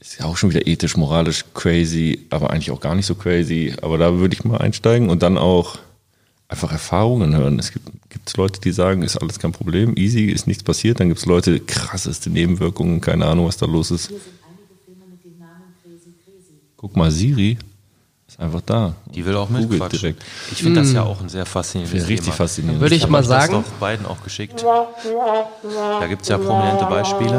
ist 0.00 0.18
ja 0.18 0.26
auch 0.26 0.36
schon 0.36 0.50
wieder 0.50 0.66
ethisch, 0.66 0.96
moralisch 0.96 1.44
crazy, 1.54 2.26
aber 2.30 2.50
eigentlich 2.50 2.70
auch 2.70 2.80
gar 2.80 2.94
nicht 2.94 3.06
so 3.06 3.14
crazy. 3.14 3.74
Aber 3.82 3.96
da 3.98 4.14
würde 4.18 4.34
ich 4.34 4.44
mal 4.44 4.58
einsteigen 4.58 5.08
und 5.08 5.22
dann 5.22 5.38
auch 5.38 5.78
einfach 6.48 6.72
Erfahrungen 6.72 7.34
hören. 7.36 7.58
Es 7.58 7.72
gibt 7.72 7.88
gibt's 8.16 8.36
Leute, 8.36 8.60
die 8.60 8.72
sagen, 8.72 9.02
ist 9.02 9.16
alles 9.18 9.38
kein 9.38 9.52
Problem, 9.52 9.94
easy, 9.96 10.24
ist 10.26 10.46
nichts 10.46 10.62
passiert. 10.64 11.00
Dann 11.00 11.08
gibt 11.08 11.20
es 11.20 11.26
Leute, 11.26 11.60
krasseste 11.60 12.30
Nebenwirkungen, 12.30 13.00
keine 13.00 13.26
Ahnung, 13.26 13.46
was 13.46 13.58
da 13.58 13.66
los 13.66 13.90
ist. 13.90 14.10
Guck 16.78 16.96
mal, 16.96 17.10
Siri 17.10 17.58
ist 18.28 18.40
einfach 18.40 18.60
da. 18.62 18.94
Die 19.14 19.24
will 19.24 19.36
auch 19.36 19.48
mitquatschen. 19.50 19.98
direkt. 20.00 20.22
Ich 20.52 20.62
finde 20.62 20.80
das 20.80 20.92
ja 20.92 21.02
auch 21.02 21.20
ein 21.20 21.28
sehr 21.28 21.44
faszinierendes 21.46 22.00
Wäre 22.02 22.08
richtig 22.08 22.26
Thema. 22.26 22.36
faszinierend. 22.36 22.80
Würde 22.80 22.94
ich 22.94 23.02
hab 23.02 23.10
mal 23.10 23.24
sagen, 23.24 23.52
Das 23.52 23.64
doch 23.64 23.72
beiden 23.78 24.06
auch 24.06 24.22
geschickt. 24.22 24.62
Da 24.62 26.06
gibt 26.08 26.22
es 26.22 26.28
ja 26.28 26.38
prominente 26.38 26.84
Beispiele, 26.86 27.38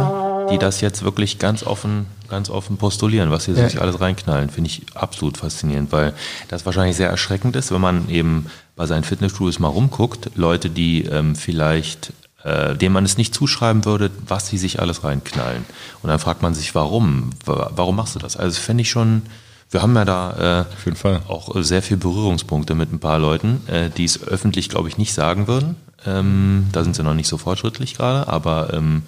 die 0.51 0.57
das 0.57 0.81
jetzt 0.81 1.03
wirklich 1.03 1.39
ganz 1.39 1.63
offen, 1.63 2.05
ganz 2.29 2.49
offen 2.49 2.77
postulieren, 2.77 3.31
was 3.31 3.45
sie 3.45 3.51
Ja. 3.53 3.67
sich 3.69 3.81
alles 3.81 3.99
reinknallen. 3.99 4.49
Finde 4.49 4.69
ich 4.69 4.81
absolut 4.93 5.37
faszinierend, 5.37 5.91
weil 5.91 6.13
das 6.47 6.65
wahrscheinlich 6.65 6.95
sehr 6.97 7.09
erschreckend 7.09 7.55
ist, 7.55 7.71
wenn 7.71 7.81
man 7.81 8.09
eben 8.09 8.47
bei 8.75 8.85
seinen 8.85 9.03
Fitnessstudios 9.03 9.59
mal 9.59 9.69
rumguckt. 9.69 10.31
Leute, 10.35 10.69
die 10.69 11.03
ähm, 11.05 11.35
vielleicht, 11.35 12.13
äh, 12.43 12.75
denen 12.75 12.93
man 12.93 13.05
es 13.05 13.17
nicht 13.17 13.33
zuschreiben 13.33 13.85
würde, 13.85 14.11
was 14.27 14.47
sie 14.47 14.57
sich 14.57 14.79
alles 14.79 15.03
reinknallen. 15.03 15.65
Und 16.01 16.09
dann 16.09 16.19
fragt 16.19 16.41
man 16.41 16.53
sich, 16.53 16.75
warum? 16.75 17.31
Wa- 17.45 17.71
Warum 17.75 17.95
machst 17.95 18.15
du 18.15 18.19
das? 18.19 18.37
Also, 18.37 18.55
das 18.55 18.63
fände 18.63 18.81
ich 18.81 18.89
schon. 18.89 19.23
Wir 19.69 19.81
haben 19.81 19.93
ja 19.97 20.05
da 20.05 20.65
äh, 20.65 21.19
auch 21.27 21.53
sehr 21.61 21.81
viel 21.81 21.97
Berührungspunkte 21.97 22.73
mit 22.73 22.93
ein 22.93 22.99
paar 22.99 23.19
Leuten, 23.19 23.61
äh, 23.67 23.89
die 23.89 24.05
es 24.05 24.23
öffentlich, 24.25 24.69
glaube 24.69 24.87
ich, 24.87 24.97
nicht 24.97 25.13
sagen 25.13 25.47
würden. 25.47 25.75
Ähm, 26.05 26.67
da 26.71 26.83
sind 26.85 26.95
sie 26.95 27.03
noch 27.03 27.15
nicht 27.15 27.27
so 27.27 27.37
fortschrittlich 27.37 27.95
gerade, 27.97 28.29
aber 28.29 28.73
ähm, 28.73 29.01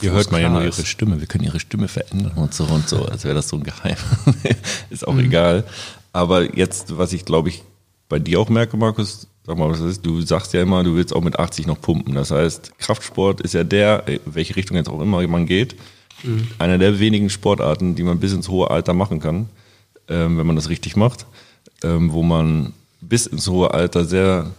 Hier 0.00 0.12
hört 0.12 0.30
man 0.30 0.40
ja 0.42 0.48
nur 0.48 0.62
ihre 0.62 0.84
Stimme. 0.84 1.20
Wir 1.20 1.26
können 1.26 1.44
ihre 1.44 1.60
Stimme 1.60 1.88
verändern 1.88 2.32
und 2.36 2.52
so 2.54 2.64
und 2.64 2.88
so, 2.88 3.04
als 3.06 3.24
wäre 3.24 3.34
das 3.34 3.48
so 3.48 3.56
ein 3.56 3.62
Geheim. 3.62 3.96
ist 4.90 5.02
Mhm. 5.02 5.08
auch 5.08 5.18
egal. 5.18 5.64
Aber 6.12 6.56
jetzt, 6.56 6.96
was 6.98 7.12
ich 7.12 7.24
glaube 7.24 7.48
ich 7.48 7.62
bei 8.08 8.18
dir 8.18 8.40
auch 8.40 8.48
merke, 8.48 8.76
Markus, 8.76 9.26
sag 9.46 9.58
mal, 9.58 9.68
was 9.70 9.80
das 9.80 9.92
ist, 9.92 10.06
du 10.06 10.20
sagst 10.20 10.52
ja 10.52 10.62
immer, 10.62 10.82
du 10.84 10.94
willst 10.94 11.14
auch 11.14 11.22
mit 11.22 11.38
80 11.38 11.66
noch 11.66 11.80
pumpen. 11.80 12.14
Das 12.14 12.30
heißt, 12.30 12.78
Kraftsport 12.78 13.40
ist 13.40 13.54
ja 13.54 13.64
der, 13.64 14.04
welche 14.24 14.56
Richtung 14.56 14.76
jetzt 14.76 14.88
auch 14.88 15.00
immer 15.00 15.26
man 15.26 15.46
geht, 15.46 15.76
Mhm. 16.22 16.46
einer 16.58 16.78
der 16.78 16.98
wenigen 16.98 17.28
Sportarten, 17.28 17.94
die 17.94 18.02
man 18.02 18.18
bis 18.18 18.32
ins 18.32 18.48
hohe 18.48 18.70
Alter 18.70 18.94
machen 18.94 19.20
kann, 19.20 19.50
ähm, 20.08 20.38
wenn 20.38 20.46
man 20.46 20.56
das 20.56 20.70
richtig 20.70 20.96
macht, 20.96 21.26
ähm, 21.82 22.10
wo 22.12 22.22
man 22.22 22.72
bis 23.02 23.26
ins 23.26 23.46
hohe 23.48 23.74
Alter 23.74 24.06
sehr, 24.06 24.50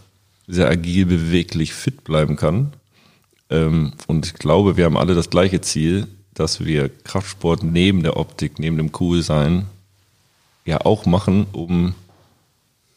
sehr 0.47 0.69
agil, 0.69 1.07
beweglich, 1.07 1.73
fit 1.73 2.03
bleiben 2.03 2.35
kann. 2.35 2.73
Ähm, 3.49 3.93
und 4.07 4.25
ich 4.25 4.33
glaube, 4.33 4.77
wir 4.77 4.85
haben 4.85 4.97
alle 4.97 5.15
das 5.15 5.29
gleiche 5.29 5.61
Ziel, 5.61 6.07
dass 6.33 6.63
wir 6.63 6.89
Kraftsport 6.89 7.63
neben 7.63 8.03
der 8.03 8.17
Optik, 8.17 8.59
neben 8.59 8.77
dem 8.77 8.91
Coolsein 8.91 9.65
ja 10.65 10.81
auch 10.85 11.05
machen, 11.05 11.47
um 11.51 11.95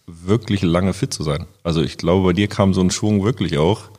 wirklich 0.06 0.62
lange 0.62 0.92
fit 0.92 1.14
zu 1.14 1.22
sein. 1.22 1.46
Also 1.62 1.82
ich 1.82 1.96
glaube, 1.96 2.26
bei 2.26 2.32
dir 2.32 2.48
kam 2.48 2.74
so 2.74 2.80
ein 2.80 2.90
Schwung 2.90 3.24
wirklich 3.24 3.58
auch 3.58 3.90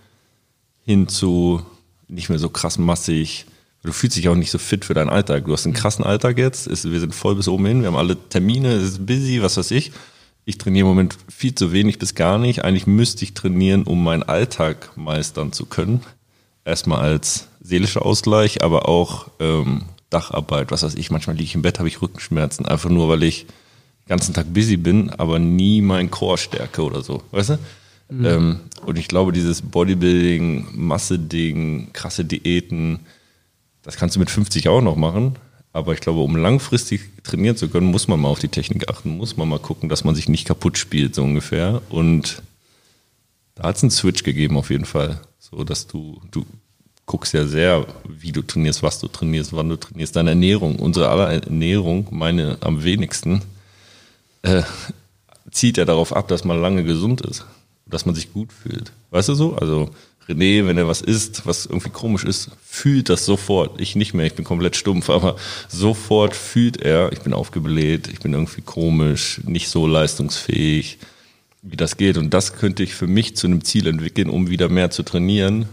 hin 0.84 1.08
zu 1.08 1.62
nicht 2.08 2.30
mehr 2.30 2.40
so 2.40 2.50
krass 2.50 2.78
massig. 2.78 3.46
Du 3.84 3.94
fühlst 3.94 4.18
dich 4.18 4.30
auch 4.30 4.36
nicht 4.36 4.52
so 4.52 4.58
fit 4.58 4.86
für 4.86 4.94
deinen 4.94 5.10
Alltag. 5.10 5.46
Du 5.46 5.54
hast 5.54 5.66
einen 5.66 5.74
krassen 5.74 6.06
Alltag 6.06 6.38
jetzt. 6.38 6.68
Wir 6.70 7.00
sind 7.00 7.16
voll 7.16 7.36
bis 7.36 7.48
oben 7.48 7.66
hin. 7.66 7.82
Wir 7.82 7.88
haben 7.88 7.96
alle 7.96 8.18
Termine. 8.30 8.74
Es 8.74 8.84
ist 8.84 9.06
busy, 9.06 9.42
was 9.42 9.58
weiß 9.58 9.72
ich. 9.72 9.92
Ich 10.46 10.58
trainiere 10.58 10.84
im 10.86 10.90
Moment 10.90 11.18
viel 11.30 11.56
zu 11.56 11.72
wenig 11.72 11.98
bis 11.98 12.14
gar 12.14 12.38
nicht. 12.38 12.64
Eigentlich 12.64 12.88
müsste 12.88 13.24
ich 13.24 13.34
trainieren, 13.34 13.84
um 13.84 14.04
meinen 14.04 14.24
Alltag 14.24 14.92
meistern 14.98 15.54
zu 15.54 15.66
können. 15.66 16.02
Erstmal 16.64 17.00
als 17.00 17.48
seelischer 17.62 18.06
Ausgleich, 18.06 18.64
aber 18.64 18.88
auch 18.88 19.28
ähm, 19.40 19.84
Dacharbeit, 20.10 20.72
was 20.72 20.84
weiß 20.84 20.96
ich. 20.96 21.12
Manchmal 21.12 21.36
liege 21.36 21.46
ich 21.46 21.56
im 21.56 21.62
Bett, 21.62 21.80
habe 21.80 21.88
ich 21.88 22.02
Rückenschmerzen, 22.02 22.66
einfach 22.66 22.90
nur, 22.90 23.10
weil 23.10 23.24
ich 23.24 23.46
den 23.46 24.10
ganzen 24.10 24.34
Tag 24.34 24.54
busy 24.54 24.78
bin, 24.78 25.10
aber 25.10 25.40
nie 25.40 25.82
mein 25.82 26.12
Core 26.12 26.38
stärke 26.38 26.84
oder 26.84 27.02
so. 27.02 27.24
Weißt 27.32 27.52
du? 27.52 27.60
Ähm, 28.12 28.60
und 28.86 28.98
ich 28.98 29.08
glaube, 29.08 29.32
dieses 29.32 29.62
Bodybuilding, 29.62 30.68
Masse-Ding, 30.74 31.94
krasse 31.94 32.26
Diäten, 32.26 33.00
das 33.84 33.96
kannst 33.96 34.16
du 34.16 34.20
mit 34.20 34.30
50 34.30 34.68
auch 34.68 34.82
noch 34.82 34.96
machen. 34.98 35.36
Aber 35.74 35.94
ich 35.94 36.02
glaube, 36.02 36.20
um 36.20 36.36
langfristig 36.36 37.24
trainieren 37.24 37.56
zu 37.56 37.70
können, 37.70 37.88
muss 37.88 38.10
man 38.10 38.20
mal 38.20 38.28
auf 38.28 38.40
die 38.40 38.50
Technik 38.50 38.90
achten, 38.90 39.16
muss 39.16 39.38
man 39.38 39.48
mal 39.48 39.60
gucken, 39.60 39.88
dass 39.88 40.04
man 40.04 40.16
sich 40.16 40.28
nicht 40.28 40.46
kaputt 40.46 40.78
spielt, 40.78 41.16
so 41.16 41.24
ungefähr. 41.24 41.82
Und 41.90 42.42
da 43.62 43.68
hat 43.68 43.78
es 43.78 43.84
einen 43.84 43.92
Switch 43.92 44.24
gegeben 44.24 44.58
auf 44.58 44.72
jeden 44.72 44.86
Fall. 44.86 45.22
So, 45.38 45.64
dass 45.64 45.86
du, 45.86 46.20
du 46.32 46.48
guckst 47.06 47.32
ja 47.36 47.46
sehr, 47.46 47.86
wie 48.08 48.32
du 48.32 48.42
trainierst, 48.42 48.82
was 48.82 49.00
du 49.00 49.08
trainierst, 49.08 49.54
wann 49.54 49.70
du 49.70 49.76
trainierst, 49.76 50.16
deine 50.16 50.32
Ernährung. 50.32 50.78
Unsere 50.78 51.10
aller 51.10 51.32
Ernährung, 51.32 52.08
meine 52.10 52.58
am 52.62 52.84
wenigsten, 52.84 53.44
äh, 54.42 54.64
zieht 55.52 55.78
ja 55.78 55.86
darauf 55.86 56.16
ab, 56.16 56.28
dass 56.28 56.44
man 56.44 56.60
lange 56.60 56.84
gesund 56.84 57.22
ist. 57.22 57.46
Dass 57.86 58.08
man 58.08 58.16
sich 58.16 58.34
gut 58.34 58.52
fühlt. 58.52 58.94
Weißt 59.12 59.30
du 59.30 59.36
so? 59.36 59.56
Also 59.56 59.92
René, 60.28 60.66
wenn 60.66 60.80
er 60.80 60.88
was 60.88 61.02
isst, 61.02 61.46
was 61.46 61.68
irgendwie 61.68 61.92
komisch 61.92 62.24
ist, 62.24 62.50
fühlt 62.66 63.10
das 63.10 63.28
sofort. 63.28 63.80
Ich 63.80 63.96
nicht 63.96 64.16
mehr, 64.16 64.26
ich 64.26 64.34
bin 64.34 64.46
komplett 64.46 64.76
stumpf, 64.76 65.12
aber 65.12 65.36
sofort 65.68 66.36
fühlt 66.36 66.78
er, 66.78 67.12
ich 67.12 67.22
bin 67.22 67.34
aufgebläht, 67.34 68.08
ich 68.08 68.22
bin 68.22 68.34
irgendwie 68.34 68.62
komisch, 68.62 69.40
nicht 69.46 69.70
so 69.70 69.86
leistungsfähig, 69.86 70.98
wie 71.62 71.78
das 71.78 71.98
geht. 71.98 72.18
Und 72.18 72.34
das 72.34 72.54
könnte 72.54 72.84
ich 72.84 72.96
für 72.96 73.08
mich 73.08 73.36
zu 73.36 73.48
einem 73.48 73.64
Ziel 73.64 73.88
entwickeln, 73.88 74.30
um 74.30 74.50
wieder 74.50 74.70
mehr 74.70 74.90
zu 74.90 75.04
trainieren, 75.04 75.68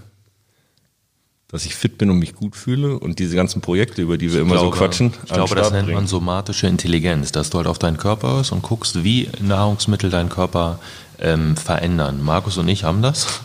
dass 1.49 1.65
ich 1.65 1.75
fit 1.75 1.97
bin 1.97 2.11
und 2.11 2.19
mich 2.19 2.35
gut 2.35 2.57
fühle 2.57 2.99
und 2.99 3.19
diese 3.19 3.35
ganzen 3.35 3.63
Projekte, 3.63 4.03
über 4.03 4.19
die 4.19 4.31
wir 4.33 4.43
immer 4.43 4.59
so 4.59 4.71
quatschen, 4.71 5.15
Ich 5.25 5.33
glaube, 5.33 5.55
das 5.55 5.71
nennt 5.71 5.91
man 5.91 6.07
somatische 6.07 6.67
Intelligenz, 6.67 7.33
dass 7.33 7.49
du 7.49 7.57
halt 7.57 7.67
auf 7.67 7.79
deinen 7.79 7.97
Körper 7.97 8.35
hörst 8.35 8.53
und 8.53 8.63
guckst, 8.63 9.03
wie 9.03 9.31
Nahrungsmittel 9.41 10.11
deinen 10.11 10.29
Körper 10.29 10.79
ähm, 11.19 11.57
verändern. 11.57 12.23
Markus 12.23 12.59
und 12.59 12.69
ich 12.69 12.85
haben 12.85 13.01
das. 13.01 13.41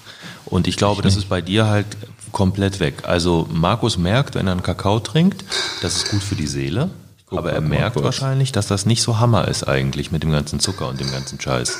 Und 0.46 0.68
ich 0.68 0.76
glaube, 0.76 1.02
das 1.02 1.16
ist 1.16 1.30
bei 1.30 1.42
dir 1.42 1.68
halt 1.68 1.86
komplett 2.34 2.82
weg. 2.82 3.04
Also 3.04 3.48
Markus 3.52 3.98
merkt, 3.98 4.36
wenn 4.36 4.48
er 4.48 4.52
einen 4.52 4.64
Kakao 4.64 5.00
trinkt, 5.00 5.46
das 5.82 5.96
ist 5.96 6.10
gut 6.10 6.22
für 6.22 6.36
die 6.36 6.48
Seele. 6.48 6.90
Aber 7.28 7.54
er 7.54 7.62
merkt 7.62 8.04
wahrscheinlich, 8.04 8.52
dass 8.52 8.68
das 8.68 8.86
nicht 8.86 9.02
so 9.02 9.20
Hammer 9.20 9.48
ist 9.48 9.64
eigentlich 9.68 10.12
mit 10.12 10.24
dem 10.24 10.32
ganzen 10.32 10.60
Zucker 10.60 10.90
und 10.90 11.00
dem 11.00 11.10
ganzen 11.10 11.40
Scheiß. 11.40 11.80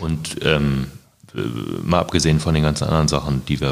Und 0.00 0.36
ähm, 0.42 0.86
äh, 1.34 1.40
mal 1.84 2.00
abgesehen 2.00 2.40
von 2.40 2.54
den 2.54 2.62
ganzen 2.62 2.84
anderen 2.84 3.08
Sachen, 3.08 3.44
die 3.46 3.60
wir 3.60 3.70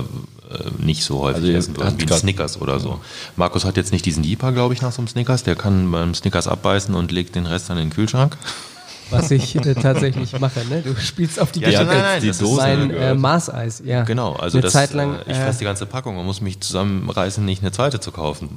äh, 0.51 0.85
nicht 0.85 1.05
so 1.05 1.21
häufig 1.21 1.43
Also 1.45 1.53
essen 1.57 1.77
würden, 1.77 2.01
wie 2.01 2.11
ein 2.11 2.19
Snickers 2.19 2.61
oder 2.61 2.79
so. 2.81 3.01
Markus 3.37 3.65
hat 3.65 3.77
jetzt 3.77 3.93
nicht 3.93 4.07
diesen 4.07 4.25
Jeeper, 4.25 4.53
glaube 4.53 4.75
ich, 4.75 4.83
nach 4.83 4.93
so 4.93 4.99
einem 5.01 5.09
Snickers. 5.09 5.43
Der 5.43 5.57
kann 5.57 5.91
beim 5.91 6.15
Snickers 6.15 6.47
abbeißen 6.49 6.95
und 6.95 7.11
legt 7.13 7.35
den 7.37 7.47
Rest 7.47 7.71
dann 7.71 7.79
in 7.79 7.89
den 7.89 7.95
Kühlschrank. 7.95 8.37
Was 9.13 9.33
ich 9.33 9.57
äh, 9.57 9.75
tatsächlich 9.75 10.39
mache, 10.39 10.61
ne? 10.69 10.83
Du 10.83 10.95
spielst 10.95 11.41
auf 11.41 11.51
die 11.51 11.59
Ja, 11.61 11.71
Geschichte. 11.71 11.87
nein, 11.87 12.03
nein, 12.03 12.21
die 12.23 12.29
das 12.29 12.37
ist 12.37 12.43
Dose 12.43 12.57
mein 12.61 12.89
gehört. 12.91 13.17
äh, 13.17 13.19
Maßeis, 13.19 13.83
ja. 13.85 14.05
Genau, 14.05 14.35
also 14.35 14.59
Eine 14.59 14.63
das, 14.63 14.73
Zeit 14.73 14.93
lang. 14.93 15.17
äh, 15.27 15.33
ich 15.33 15.37
äh, 15.37 15.45
fresse 15.45 15.59
die 15.59 15.65
ganze 15.65 15.87
Packung 15.87 16.17
und 16.17 16.27
muss 16.27 16.41
mich 16.41 16.61
zusammenreißen, 16.61 17.45
nicht 17.45 17.61
eine 17.63 17.73
zweite 17.73 17.99
zu 17.99 18.13
kaufen. 18.13 18.49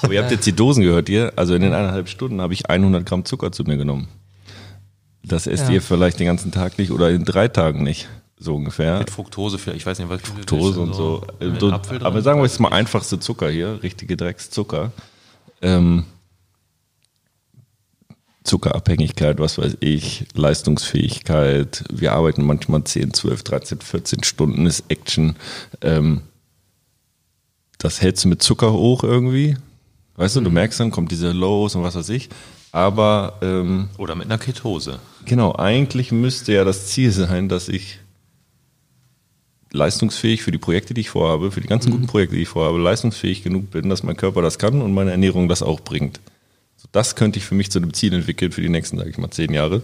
Aber 0.00 0.12
ihr 0.14 0.20
habt 0.22 0.30
jetzt 0.30 0.46
die 0.46 0.54
Dosen 0.54 0.82
gehört, 0.82 1.10
ihr? 1.10 1.34
Also 1.36 1.54
in 1.54 1.60
den 1.60 1.74
eineinhalb 1.74 2.08
Stunden 2.08 2.40
habe 2.40 2.54
ich 2.54 2.70
100 2.70 3.04
Gramm 3.04 3.26
Zucker 3.26 3.52
zu 3.52 3.64
mir 3.64 3.76
genommen. 3.76 4.08
Das 5.26 5.46
esst 5.46 5.64
Ja. 5.68 5.74
ihr 5.74 5.82
vielleicht 5.82 6.20
den 6.20 6.26
ganzen 6.26 6.52
Tag 6.52 6.78
nicht 6.78 6.90
oder 6.90 7.10
in 7.10 7.24
drei 7.24 7.48
Tagen 7.48 7.82
nicht, 7.82 8.08
so 8.38 8.54
ungefähr. 8.54 8.98
Mit 8.98 9.10
Fructose 9.10 9.58
vielleicht, 9.58 9.78
ich 9.80 9.86
weiß 9.86 9.98
nicht, 9.98 10.08
was 10.08 10.20
Fructose 10.22 10.80
und 10.80 10.94
so. 10.94 11.26
So 11.40 11.70
drin? 11.70 12.02
aber 12.02 12.20
sagen 12.22 12.40
wir 12.40 12.44
jetzt 12.44 12.60
mal 12.60 12.68
einfachste 12.72 13.18
Zucker 13.18 13.48
hier, 13.50 13.82
richtige 13.82 14.16
Dreckszucker. 14.16 14.92
Ähm, 15.62 16.04
Zuckerabhängigkeit, 18.44 19.38
was 19.38 19.56
weiß 19.56 19.78
ich, 19.80 20.26
Leistungsfähigkeit. 20.34 21.84
Wir 21.90 22.12
arbeiten 22.12 22.44
manchmal 22.44 22.84
10, 22.84 23.14
12, 23.14 23.42
13, 23.42 23.80
14 23.80 24.22
Stunden, 24.24 24.66
ist 24.66 24.84
Action. 24.88 25.36
Ähm, 25.80 26.20
das 27.78 28.02
hältst 28.02 28.24
du 28.24 28.28
mit 28.28 28.42
Zucker 28.42 28.72
hoch 28.74 29.02
irgendwie. 29.02 29.56
Weißt 30.16 30.36
du, 30.36 30.42
du 30.42 30.50
merkst 30.50 30.78
dann, 30.78 30.90
kommt 30.90 31.10
diese 31.10 31.32
Lows 31.32 31.74
und 31.74 31.82
was 31.82 31.94
weiß 31.94 32.10
ich. 32.10 32.28
Aber 32.74 33.34
ähm, 33.40 33.88
Oder 33.98 34.16
mit 34.16 34.26
einer 34.26 34.36
Ketose. 34.36 34.98
genau, 35.24 35.54
eigentlich 35.54 36.10
müsste 36.10 36.52
ja 36.52 36.64
das 36.64 36.88
Ziel 36.88 37.12
sein, 37.12 37.48
dass 37.48 37.68
ich 37.68 38.00
leistungsfähig 39.70 40.42
für 40.42 40.50
die 40.50 40.58
Projekte, 40.58 40.92
die 40.92 41.02
ich 41.02 41.10
vorhabe, 41.10 41.52
für 41.52 41.60
die 41.60 41.68
ganzen 41.68 41.92
guten 41.92 42.08
Projekte, 42.08 42.34
die 42.34 42.42
ich 42.42 42.48
vorhabe, 42.48 42.78
leistungsfähig 42.78 43.44
genug 43.44 43.70
bin, 43.70 43.88
dass 43.90 44.02
mein 44.02 44.16
Körper 44.16 44.42
das 44.42 44.58
kann 44.58 44.82
und 44.82 44.92
meine 44.92 45.12
Ernährung 45.12 45.48
das 45.48 45.62
auch 45.62 45.78
bringt. 45.78 46.18
So, 46.76 46.88
das 46.90 47.14
könnte 47.14 47.38
ich 47.38 47.44
für 47.44 47.54
mich 47.54 47.70
zu 47.70 47.78
einem 47.78 47.94
Ziel 47.94 48.12
entwickeln 48.12 48.50
für 48.50 48.60
die 48.60 48.68
nächsten, 48.68 48.98
sage 48.98 49.10
ich 49.10 49.18
mal, 49.18 49.30
zehn 49.30 49.54
Jahre. 49.54 49.80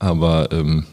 Aber 0.00 0.48
ähm, 0.50 0.86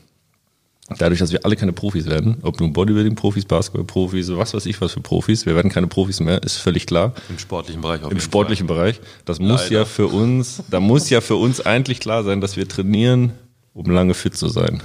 dadurch, 0.98 1.20
dass 1.20 1.32
wir 1.32 1.46
alle 1.46 1.56
keine 1.56 1.74
Profis 1.74 2.06
werden, 2.06 2.38
ob 2.41 2.60
nun 2.60 2.74
Bodybuilding-Profis, 2.74 3.46
Basketball-Profis, 3.46 4.36
was 4.36 4.54
weiß 4.54 4.65
ich 4.65 4.80
was 4.82 4.94
für 4.94 5.02
Profis, 5.02 5.46
wir 5.46 5.56
werden 5.56 5.72
keine 5.72 5.88
Profis 5.88 6.20
mehr, 6.20 6.41
ist 6.44 6.58
völlig 6.58 6.86
klar. 6.86 7.13
Im 7.30 7.39
sportlichen 7.39 7.82
Bereich 7.82 8.02
Im 8.02 8.20
sportlichen 8.20 8.67
Bereich. 8.67 9.00
Das 9.26 9.39
muss 9.39 9.63
Leider. 9.63 9.72
ja 9.80 9.86
für 9.86 10.08
uns, 10.08 10.63
da 10.70 10.80
muss 10.80 11.10
ja 11.10 11.22
für 11.22 11.36
uns 11.36 11.62
eigentlich 11.62 12.00
klar 12.00 12.24
sein, 12.24 12.41
dass 12.41 12.58
wir 12.58 12.67
trainieren, 12.67 13.32
um 13.74 13.89
lange 13.89 14.13
fit 14.13 14.36
zu 14.36 14.50
sein 14.50 14.82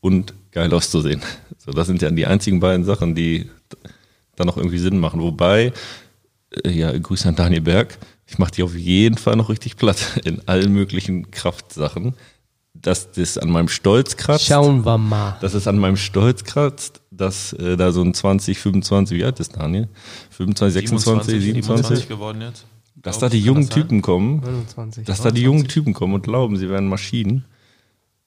und 0.00 0.34
geil 0.52 0.72
auszusehen. 0.72 1.22
So, 1.58 1.72
das 1.72 1.86
sind 1.86 2.02
ja 2.02 2.10
die 2.10 2.26
einzigen 2.26 2.60
beiden 2.60 2.84
Sachen, 2.84 3.14
die 3.14 3.48
dann 4.36 4.46
noch 4.46 4.56
irgendwie 4.56 4.78
Sinn 4.78 4.98
machen. 4.98 5.20
Wobei, 5.20 5.72
äh, 6.64 6.70
ja, 6.70 6.96
Grüße 6.96 7.28
an 7.28 7.36
Daniel 7.36 7.62
Berg. 7.62 7.98
Ich 8.26 8.38
mache 8.38 8.52
die 8.52 8.62
auf 8.62 8.74
jeden 8.74 9.18
Fall 9.18 9.36
noch 9.36 9.48
richtig 9.48 9.76
platt 9.76 10.20
in 10.24 10.46
allen 10.46 10.72
möglichen 10.72 11.30
Kraftsachen. 11.30 12.14
Dass 12.84 13.10
das 13.10 13.38
an 13.38 13.50
meinem 13.50 13.68
Stolz 13.68 14.16
kratzt. 14.16 14.44
Schauen 14.44 14.84
wir 14.84 14.98
mal. 14.98 15.36
Dass 15.40 15.54
es 15.54 15.66
an 15.66 15.78
meinem 15.78 15.96
Stolz 15.96 16.44
kratzt, 16.44 17.00
dass 17.10 17.52
äh, 17.54 17.76
da 17.76 17.90
so 17.92 18.02
ein 18.02 18.14
20, 18.14 18.58
25, 18.58 19.18
wie 19.18 19.24
alt 19.24 19.40
ist 19.40 19.56
Daniel? 19.56 19.88
25, 20.30 20.88
26, 20.90 21.42
27? 21.42 22.08
geworden 22.08 22.42
jetzt. 22.42 22.66
Dass 22.94 23.18
da 23.18 23.28
die 23.28 23.40
jungen 23.40 23.66
das? 23.66 23.74
Typen 23.74 24.02
kommen, 24.02 24.40
29. 24.40 25.04
dass 25.04 25.20
da 25.20 25.30
die 25.30 25.42
jungen 25.42 25.66
Typen 25.66 25.92
kommen 25.92 26.14
und 26.14 26.22
glauben, 26.22 26.56
sie 26.56 26.70
wären 26.70 26.86
Maschinen. 26.86 27.44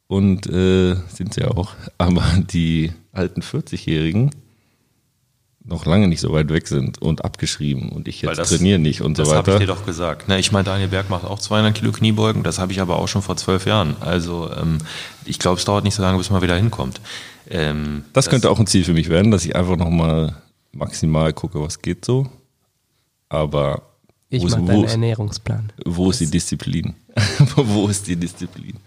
Und 0.08 0.48
äh, 0.48 0.96
sind 1.14 1.34
sie 1.34 1.44
auch. 1.46 1.74
Aber 1.98 2.24
die 2.40 2.92
alten 3.12 3.42
40-Jährigen 3.42 4.32
noch 5.68 5.86
lange 5.86 6.08
nicht 6.08 6.22
so 6.22 6.32
weit 6.32 6.50
weg 6.50 6.68
sind 6.68 7.02
und 7.02 7.26
abgeschrieben 7.26 7.90
und 7.90 8.08
ich 8.08 8.22
jetzt 8.22 8.38
das- 8.40 8.50
trainiere 8.50 8.80
nicht 8.80 9.02
und 9.02 9.18
so 9.18 9.24
Das 9.24 9.34
habe 9.34 9.42
ich 9.52 9.56
weiter. 9.56 9.60
dir 9.60 9.68
doch 9.68 9.86
gesagt. 9.86 10.24
Na, 10.28 10.38
ich 10.40 10.52
meine, 10.52 10.64
Daniel 10.64 10.88
Berg 10.88 11.10
macht 11.10 11.26
auch 11.26 11.40
200 11.40 11.76
Kilo 11.76 11.92
Kniebeugen, 11.92 12.44
das 12.44 12.58
habe 12.58 12.72
ich 12.72 12.80
aber 12.80 12.98
auch 12.98 13.08
schon 13.08 13.22
vor 13.22 13.36
zwölf 13.38 13.66
Jahren. 13.66 13.96
Also 14.00 14.50
ähm, 14.60 14.78
ich 15.26 15.40
glaube, 15.40 15.58
es 15.60 15.66
dauert 15.66 15.84
nicht 15.84 15.96
so 15.96 16.02
lange, 16.02 16.18
bis 16.18 16.30
man 16.30 16.42
wieder 16.42 16.56
hinkommt. 16.56 17.02
Ähm, 17.50 18.04
Das 18.14 18.30
könnte 18.30 18.50
auch 18.50 18.60
ein 18.60 18.68
Ziel 18.68 18.84
für 18.86 18.94
mich 18.94 19.10
werden, 19.10 19.30
dass 19.32 19.46
ich 19.46 19.56
einfach 19.56 19.76
nochmal 19.78 20.36
maximal 20.72 21.34
gucke, 21.34 21.62
was 21.62 21.82
geht 21.82 22.06
so. 22.06 22.28
Aber 23.30 23.82
Ich 24.30 24.42
wo, 24.42 24.48
ist, 24.48 24.58
mache 24.58 24.66
deinen 24.72 24.84
Ernährungsplan. 24.86 25.74
wo 25.86 26.10
ist 26.12 26.22
die 26.22 26.30
Disziplin? 26.32 26.96
wo 27.56 27.88
ist 27.88 28.08
die 28.08 28.16
Disziplin? 28.16 28.78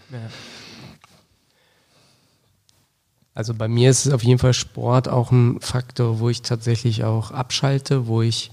Also 3.40 3.54
bei 3.54 3.68
mir 3.68 3.88
ist 3.88 4.04
es 4.04 4.12
auf 4.12 4.22
jeden 4.22 4.38
Fall 4.38 4.52
Sport 4.52 5.08
auch 5.08 5.30
ein 5.30 5.62
Faktor, 5.62 6.20
wo 6.20 6.28
ich 6.28 6.42
tatsächlich 6.42 7.04
auch 7.04 7.30
abschalte, 7.30 8.06
wo 8.06 8.20
ich 8.20 8.50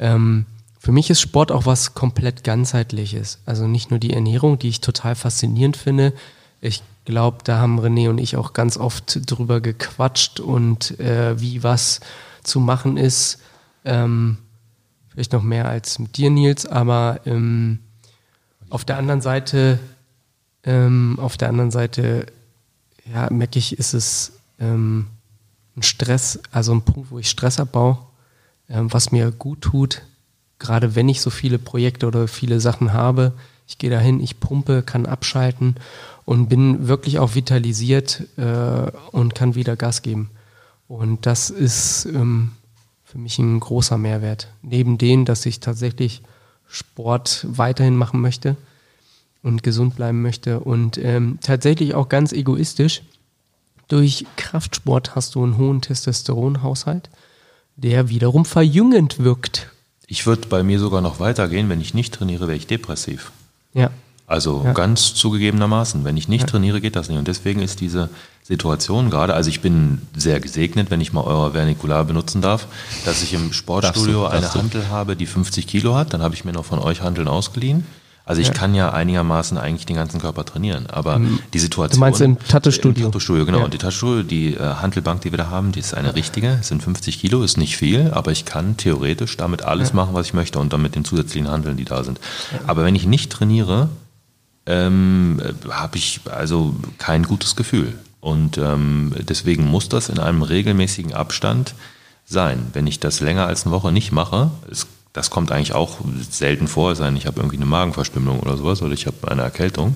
ähm, 0.00 0.46
für 0.80 0.90
mich 0.90 1.08
ist 1.08 1.20
Sport 1.20 1.52
auch 1.52 1.66
was 1.66 1.94
komplett 1.94 2.42
ganzheitliches. 2.42 3.38
Also 3.46 3.68
nicht 3.68 3.90
nur 3.90 4.00
die 4.00 4.12
Ernährung, 4.12 4.58
die 4.58 4.70
ich 4.70 4.80
total 4.80 5.14
faszinierend 5.14 5.76
finde. 5.76 6.14
Ich 6.60 6.82
glaube, 7.04 7.44
da 7.44 7.58
haben 7.58 7.78
René 7.78 8.10
und 8.10 8.18
ich 8.18 8.36
auch 8.36 8.54
ganz 8.54 8.76
oft 8.76 9.20
drüber 9.30 9.60
gequatscht 9.60 10.40
und 10.40 10.98
äh, 10.98 11.40
wie 11.40 11.62
was 11.62 12.00
zu 12.42 12.58
machen 12.58 12.96
ist. 12.96 13.38
Ähm, 13.84 14.38
vielleicht 15.10 15.32
noch 15.32 15.44
mehr 15.44 15.68
als 15.68 16.00
mit 16.00 16.16
dir, 16.16 16.30
Nils, 16.30 16.66
aber 16.66 17.20
ähm, 17.24 17.78
auf 18.68 18.84
der 18.84 18.98
anderen 18.98 19.20
Seite, 19.20 19.78
ähm, 20.64 21.20
auf 21.20 21.36
der 21.36 21.50
anderen 21.50 21.70
Seite 21.70 22.26
ja, 23.12 23.28
merke 23.30 23.58
ich, 23.58 23.78
ist 23.78 23.94
es 23.94 24.32
ähm, 24.58 25.06
ein 25.76 25.82
Stress, 25.82 26.40
also 26.50 26.72
ein 26.72 26.82
Punkt, 26.82 27.10
wo 27.10 27.18
ich 27.18 27.28
Stress 27.28 27.60
abbaue, 27.60 27.98
ähm, 28.68 28.92
was 28.92 29.12
mir 29.12 29.30
gut 29.30 29.60
tut, 29.60 30.02
gerade 30.58 30.94
wenn 30.94 31.08
ich 31.08 31.20
so 31.20 31.30
viele 31.30 31.58
Projekte 31.58 32.06
oder 32.06 32.28
viele 32.28 32.60
Sachen 32.60 32.92
habe. 32.92 33.32
Ich 33.66 33.78
gehe 33.78 33.90
dahin, 33.90 34.20
ich 34.20 34.40
pumpe, 34.40 34.82
kann 34.82 35.06
abschalten 35.06 35.76
und 36.24 36.48
bin 36.48 36.86
wirklich 36.86 37.18
auch 37.18 37.34
vitalisiert 37.34 38.24
äh, 38.36 38.90
und 39.10 39.34
kann 39.34 39.54
wieder 39.54 39.76
Gas 39.76 40.02
geben. 40.02 40.30
Und 40.86 41.26
das 41.26 41.50
ist 41.50 42.04
ähm, 42.06 42.52
für 43.04 43.18
mich 43.18 43.38
ein 43.38 43.58
großer 43.60 43.96
Mehrwert. 43.98 44.48
Neben 44.62 44.98
dem, 44.98 45.24
dass 45.24 45.46
ich 45.46 45.60
tatsächlich 45.60 46.22
Sport 46.66 47.46
weiterhin 47.48 47.96
machen 47.96 48.20
möchte 48.20 48.56
und 49.44 49.62
gesund 49.62 49.94
bleiben 49.94 50.22
möchte. 50.22 50.58
Und 50.60 50.98
ähm, 50.98 51.38
tatsächlich 51.40 51.94
auch 51.94 52.08
ganz 52.08 52.32
egoistisch, 52.32 53.02
durch 53.88 54.24
Kraftsport 54.36 55.14
hast 55.14 55.34
du 55.36 55.44
einen 55.44 55.58
hohen 55.58 55.80
Testosteronhaushalt, 55.82 57.10
der 57.76 58.08
wiederum 58.08 58.44
verjüngend 58.44 59.18
wirkt. 59.22 59.68
ich 60.06 60.26
würde 60.26 60.48
bei 60.48 60.62
mir 60.62 60.78
sogar 60.78 61.00
noch 61.00 61.18
weitergehen, 61.20 61.68
wenn 61.68 61.80
ich 61.80 61.94
nicht 61.94 62.12
trainiere, 62.14 62.46
wäre 62.46 62.56
ich 62.56 62.66
depressiv. 62.66 63.32
Ja. 63.72 63.90
Also 64.26 64.62
Ja. 64.64 64.72
ganz 64.72 65.14
zugegebenermaßen, 65.14 66.04
wenn 66.04 66.16
ich 66.16 66.28
nicht 66.28 66.42
Ja. 66.42 66.46
trainiere, 66.48 66.80
geht 66.80 66.94
das 66.96 67.08
nicht. 67.08 67.18
Und 67.18 67.26
deswegen 67.28 67.60
ist 67.60 67.80
diese 67.80 68.08
Situation 68.42 69.10
gerade, 69.10 69.34
also 69.34 69.48
ich 69.50 69.60
bin 69.60 70.00
sehr 70.16 70.40
gesegnet, 70.40 70.90
wenn 70.90 71.00
ich 71.00 71.12
mal 71.12 71.22
euer 71.22 71.52
Vernikular 71.52 72.04
benutzen 72.04 72.40
darf, 72.42 72.66
dass 73.04 73.22
ich 73.22 73.32
im 73.34 73.52
Sportstudio 73.52 74.22
Darfst 74.22 74.32
du, 74.32 74.36
eine 74.38 74.46
du. 74.46 74.54
Hantel 74.54 74.88
habe, 74.88 75.16
die 75.16 75.26
50 75.26 75.66
Kilo 75.66 75.94
hat. 75.94 76.12
Dann 76.14 76.22
habe 76.22 76.34
ich 76.34 76.44
mir 76.44 76.52
noch 76.52 76.64
von 76.64 76.78
euch 76.78 77.00
Hanteln 77.02 77.28
ausgeliehen. 77.28 77.86
Also 78.26 78.40
ich 78.40 78.48
Ja. 78.48 78.54
kann 78.54 78.74
ja 78.74 78.90
einigermaßen 78.90 79.58
eigentlich 79.58 79.84
den 79.84 79.96
ganzen 79.96 80.18
Körper 80.18 80.46
trainieren, 80.46 80.86
aber 80.86 81.20
die 81.52 81.58
Situation... 81.58 81.96
Du 81.96 82.00
meinst 82.00 82.22
im 82.22 82.38
Tattoo-Studio? 82.38 83.04
Im 83.06 83.12
Tattoo-Studio, 83.12 83.44
genau. 83.44 83.58
Ja. 83.58 83.64
Und 83.64 83.74
die 83.74 83.78
Tattoo, 83.78 84.22
die 84.22 84.54
äh, 84.54 84.58
Hantelbank, 84.60 85.20
die 85.20 85.30
wir 85.30 85.36
da 85.36 85.50
haben, 85.50 85.72
die 85.72 85.80
ist 85.80 85.92
eine 85.92 86.14
richtige, 86.14 86.58
es 86.60 86.68
sind 86.68 86.82
50 86.82 87.20
Kilo, 87.20 87.42
ist 87.42 87.58
nicht 87.58 87.76
viel, 87.76 88.10
aber 88.12 88.32
ich 88.32 88.46
kann 88.46 88.78
theoretisch 88.78 89.36
damit 89.36 89.62
alles 89.62 89.92
machen, 89.92 90.14
was 90.14 90.26
ich 90.26 90.32
möchte 90.34 90.58
und 90.58 90.72
dann 90.72 90.80
mit 90.80 90.94
den 90.94 91.04
zusätzlichen 91.04 91.50
Handeln, 91.50 91.76
die 91.76 91.84
da 91.84 92.02
sind. 92.02 92.18
Aber 92.66 92.84
wenn 92.84 92.94
ich 92.94 93.04
nicht 93.06 93.30
trainiere, 93.30 93.90
ähm, 94.66 95.38
habe 95.68 95.98
ich 95.98 96.20
also 96.30 96.74
kein 96.96 97.24
gutes 97.24 97.56
Gefühl. 97.56 97.92
Und 98.20 98.56
ähm, 98.56 99.12
deswegen 99.28 99.66
muss 99.66 99.90
das 99.90 100.08
in 100.08 100.18
einem 100.18 100.40
regelmäßigen 100.40 101.12
Abstand 101.12 101.74
sein. 102.24 102.68
Wenn 102.72 102.86
ich 102.86 102.98
das 103.00 103.20
länger 103.20 103.46
als 103.46 103.66
eine 103.66 103.74
Woche 103.74 103.92
nicht 103.92 104.12
mache, 104.12 104.50
es, 104.70 104.86
das 105.14 105.30
kommt 105.30 105.52
eigentlich 105.52 105.72
auch 105.72 105.98
selten 106.28 106.68
vor, 106.68 106.90
es 106.92 106.98
sei 106.98 107.06
denn, 107.06 107.16
ich 107.16 107.26
habe 107.26 107.40
irgendwie 107.40 107.56
eine 107.56 107.66
Magenverstümmelung 107.66 108.40
oder 108.40 108.56
sowas 108.56 108.82
oder 108.82 108.92
ich 108.92 109.06
habe 109.06 109.30
eine 109.30 109.42
Erkältung. 109.42 109.94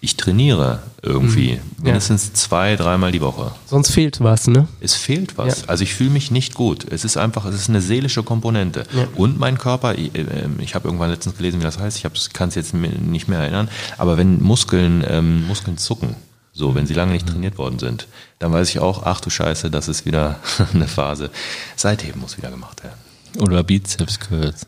Ich 0.00 0.16
trainiere 0.16 0.82
irgendwie 1.02 1.60
mindestens 1.82 2.32
zwei, 2.32 2.76
dreimal 2.76 3.12
die 3.12 3.20
Woche. 3.20 3.50
Sonst 3.66 3.90
fehlt 3.90 4.22
was, 4.22 4.46
ne? 4.46 4.66
Es 4.80 4.94
fehlt 4.94 5.36
was. 5.36 5.62
Ja. 5.62 5.68
Also 5.68 5.82
ich 5.82 5.92
fühle 5.92 6.10
mich 6.10 6.30
nicht 6.30 6.54
gut. 6.54 6.86
Es 6.90 7.04
ist 7.04 7.18
einfach, 7.18 7.44
es 7.44 7.54
ist 7.56 7.68
eine 7.68 7.82
seelische 7.82 8.22
Komponente. 8.22 8.84
Ja. 8.96 9.08
Und 9.16 9.38
mein 9.38 9.58
Körper, 9.58 9.98
ich, 9.98 10.14
äh, 10.14 10.24
ich 10.60 10.74
habe 10.74 10.88
irgendwann 10.88 11.10
letztens 11.10 11.36
gelesen, 11.36 11.60
wie 11.60 11.64
das 11.64 11.78
heißt, 11.78 11.98
ich 11.98 12.32
kann 12.32 12.48
es 12.48 12.54
jetzt 12.54 12.72
nicht 12.72 13.28
mehr 13.28 13.40
erinnern, 13.40 13.68
aber 13.98 14.16
wenn 14.16 14.40
Muskeln, 14.40 15.04
ähm, 15.06 15.46
Muskeln 15.48 15.76
zucken, 15.76 16.14
so, 16.52 16.74
wenn 16.74 16.86
sie 16.86 16.94
lange 16.94 17.12
nicht 17.12 17.28
trainiert 17.28 17.58
worden 17.58 17.78
sind, 17.78 18.06
dann 18.38 18.52
weiß 18.52 18.70
ich 18.70 18.78
auch, 18.78 19.02
ach 19.04 19.20
du 19.20 19.30
Scheiße, 19.30 19.70
das 19.70 19.88
ist 19.88 20.06
wieder 20.06 20.38
eine 20.72 20.86
Phase. 20.86 21.30
Seitheben 21.76 22.20
muss 22.20 22.38
wieder 22.38 22.50
gemacht 22.50 22.82
werden. 22.84 23.09
Oder 23.38 23.62
Bizeps 23.62 24.18
Curls. 24.18 24.66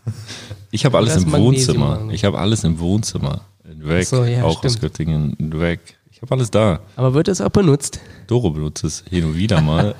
Ich 0.70 0.84
habe 0.84 0.96
alles 0.98 1.14
Das 1.14 1.24
im 1.24 1.30
Magnesium 1.30 1.80
Wohnzimmer. 1.80 2.12
Ich 2.12 2.24
habe 2.24 2.38
alles 2.38 2.64
im 2.64 2.78
Wohnzimmer. 2.78 3.42
In 3.64 3.86
Weg, 3.86 4.06
so, 4.06 4.24
ja, 4.24 4.44
auch 4.44 4.64
aus 4.64 4.72
stimmt. 4.72 4.80
Göttingen, 4.80 5.32
in 5.38 5.60
Weg. 5.60 5.80
Ich 6.10 6.22
habe 6.22 6.34
alles 6.34 6.50
da. 6.50 6.80
Aber 6.96 7.14
wird 7.14 7.28
es 7.28 7.40
auch 7.40 7.50
benutzt? 7.50 8.00
Doro 8.26 8.50
benutzt 8.50 8.84
es 8.84 9.04
hin 9.08 9.24
und 9.24 9.36
wieder 9.36 9.60
mal, 9.60 9.94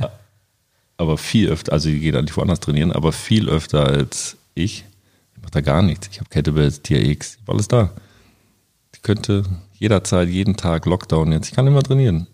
aber 0.97 1.19
viel 1.19 1.49
öfter, 1.49 1.73
also 1.73 1.89
die 1.89 2.01
geht 2.01 2.15
eigentlich 2.15 2.37
woanders 2.37 2.61
trainieren, 2.61 2.93
aber 2.93 3.13
viel 3.13 3.49
öfter 3.49 3.87
als 3.87 4.37
ich. 4.55 4.85
Ich 5.35 5.43
mache 5.43 5.51
da 5.51 5.61
gar 5.61 5.83
nichts. 5.83 6.09
Ich 6.13 6.21
habe 6.21 6.31
Kettlebells, 6.31 6.83
TRX, 6.83 7.35
ich 7.35 7.41
habe 7.43 7.53
alles 7.53 7.69
da. 7.69 7.91
Ich 8.95 9.03
könnte 9.03 9.45
jederzeit, 9.75 10.29
jeden 10.29 10.57
Tag 10.57 10.87
Lockdown 10.87 11.33
jetzt. 11.33 11.49
Ich 11.49 11.55
kann 11.55 11.67
immer 11.67 11.83
trainieren. 11.83 12.29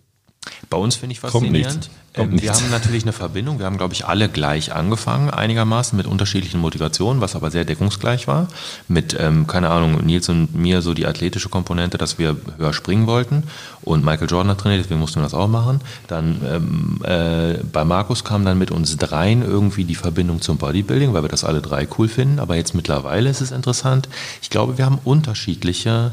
Bei 0.70 0.76
uns 0.76 0.96
finde 0.96 1.12
ich 1.12 1.20
faszinierend. 1.20 1.90
Ähm, 2.14 2.40
wir 2.40 2.52
haben 2.52 2.70
natürlich 2.70 3.04
eine 3.04 3.12
Verbindung. 3.12 3.58
Wir 3.58 3.66
haben, 3.66 3.76
glaube 3.76 3.94
ich, 3.94 4.06
alle 4.06 4.28
gleich 4.28 4.72
angefangen, 4.72 5.30
einigermaßen 5.30 5.96
mit 5.96 6.06
unterschiedlichen 6.06 6.60
Motivationen, 6.60 7.20
was 7.20 7.36
aber 7.36 7.50
sehr 7.50 7.64
deckungsgleich 7.64 8.26
war. 8.26 8.48
Mit, 8.88 9.16
ähm, 9.18 9.46
keine 9.46 9.70
Ahnung, 9.70 10.04
Nils 10.04 10.28
und 10.28 10.54
mir 10.54 10.82
so 10.82 10.94
die 10.94 11.06
athletische 11.06 11.48
Komponente, 11.48 11.98
dass 11.98 12.18
wir 12.18 12.36
höher 12.56 12.72
springen 12.72 13.06
wollten. 13.06 13.44
Und 13.82 14.04
Michael 14.04 14.28
Jordan 14.28 14.50
hat 14.50 14.58
trainiert, 14.60 14.84
deswegen 14.84 15.00
mussten 15.00 15.20
wir 15.20 15.24
das 15.24 15.34
auch 15.34 15.48
machen. 15.48 15.80
Dann 16.06 16.40
ähm, 16.44 17.00
äh, 17.04 17.62
bei 17.64 17.84
Markus 17.84 18.24
kam 18.24 18.44
dann 18.44 18.58
mit 18.58 18.70
uns 18.70 18.96
dreien 18.96 19.42
irgendwie 19.42 19.84
die 19.84 19.94
Verbindung 19.94 20.40
zum 20.40 20.58
Bodybuilding, 20.58 21.12
weil 21.12 21.22
wir 21.22 21.28
das 21.28 21.44
alle 21.44 21.60
drei 21.60 21.86
cool 21.98 22.08
finden. 22.08 22.38
Aber 22.38 22.56
jetzt 22.56 22.74
mittlerweile 22.74 23.30
ist 23.30 23.40
es 23.40 23.52
interessant. 23.52 24.08
Ich 24.42 24.50
glaube, 24.50 24.78
wir 24.78 24.86
haben 24.86 24.98
unterschiedliche 25.04 26.12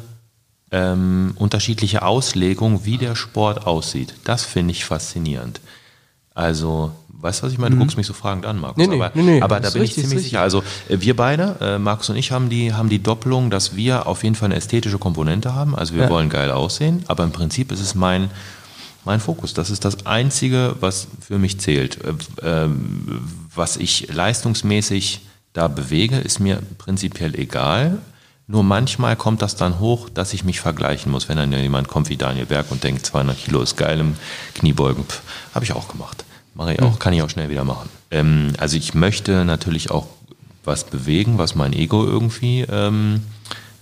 ähm, 0.72 1.34
unterschiedliche 1.36 2.02
Auslegung, 2.04 2.86
wie 2.86 2.98
der 2.98 3.16
Sport 3.16 3.66
aussieht. 3.68 4.16
Das 4.24 4.44
finde 4.44 4.72
ich 4.72 4.86
faszinierend. 4.86 5.62
Also, 6.34 6.92
Weißt 7.22 7.42
du, 7.42 7.46
was 7.48 7.54
ich 7.54 7.58
meine? 7.58 7.76
Du 7.76 7.82
guckst 7.82 7.98
mich 7.98 8.06
so 8.06 8.14
fragend 8.14 8.46
an, 8.46 8.60
Markus. 8.60 8.78
Nee, 8.78 8.88
nee, 8.88 9.02
aber, 9.02 9.12
nee, 9.20 9.42
aber 9.42 9.60
da 9.60 9.70
bin 9.70 9.82
richtig, 9.82 10.04
ich 10.04 10.10
ziemlich 10.10 10.26
sicher. 10.26 10.42
Also 10.42 10.64
äh, 10.90 10.98
wir 11.00 11.16
beide, 11.16 11.56
äh, 11.60 11.80
Markus 11.80 12.10
und 12.10 12.18
ich, 12.18 12.32
haben 12.32 12.50
die, 12.50 12.74
haben 12.74 12.90
die 12.90 13.02
Doppelung, 13.02 13.50
dass 13.50 13.76
wir 13.76 14.06
auf 14.06 14.24
jeden 14.24 14.36
Fall 14.36 14.48
eine 14.48 14.56
ästhetische 14.56 15.00
Komponente 15.00 15.56
haben. 15.56 15.76
Also 15.76 15.96
wir 15.96 16.04
Ja. 16.04 16.10
wollen 16.10 16.30
geil 16.30 16.52
aussehen, 16.52 17.04
aber 17.08 17.24
im 17.24 17.32
Prinzip 17.32 17.72
ist 17.72 17.80
es 17.80 17.96
mein, 17.96 18.30
mein 19.06 19.20
Fokus. 19.20 19.54
Das 19.54 19.70
ist 19.70 19.86
das 19.86 20.06
Einzige, 20.06 20.76
was 20.82 21.08
für 21.20 21.40
mich 21.40 21.60
zählt. 21.60 21.98
Äh, 22.04 22.14
ähm, 22.44 23.22
was 23.56 23.78
ich 23.78 24.14
leistungsmäßig 24.14 25.22
da 25.54 25.68
bewege, 25.68 26.18
ist 26.18 26.40
mir 26.40 26.62
prinzipiell 26.78 27.34
egal. 27.36 27.98
Nur 28.48 28.64
manchmal 28.64 29.16
kommt 29.16 29.42
das 29.42 29.56
dann 29.56 29.80
hoch, 29.80 30.08
dass 30.10 30.34
ich 30.34 30.44
mich 30.44 30.60
vergleichen 30.60 31.12
muss. 31.12 31.30
Wenn 31.30 31.38
dann 31.38 31.52
jemand 31.52 31.88
kommt 31.88 32.10
wie 32.10 32.18
Daniel 32.18 32.46
Berg 32.46 32.68
und 32.70 32.84
denkt, 32.84 33.06
200 33.06 33.38
Kilo 33.38 33.62
ist 33.62 33.76
geil 33.76 34.00
im 34.00 34.16
Kniebeugen, 34.54 35.04
habe 35.54 35.66
ich 35.66 35.74
auch 35.74 35.88
gemacht. 35.88 36.26
Mache 36.54 36.74
ich 36.74 36.82
auch, 36.82 37.00
kann 37.00 37.14
ich 37.14 37.22
auch 37.22 37.30
schnell 37.30 37.50
wieder 37.50 37.64
machen. 37.64 37.90
Ähm, 38.12 38.54
also 38.60 38.78
ich 38.78 38.94
möchte 38.94 39.46
natürlich 39.46 39.90
auch 39.90 40.08
was 40.64 40.84
bewegen, 40.84 41.38
was 41.38 41.56
mein 41.56 41.74
Ego 41.74 42.06
irgendwie 42.06 42.62
ähm, 42.62 43.22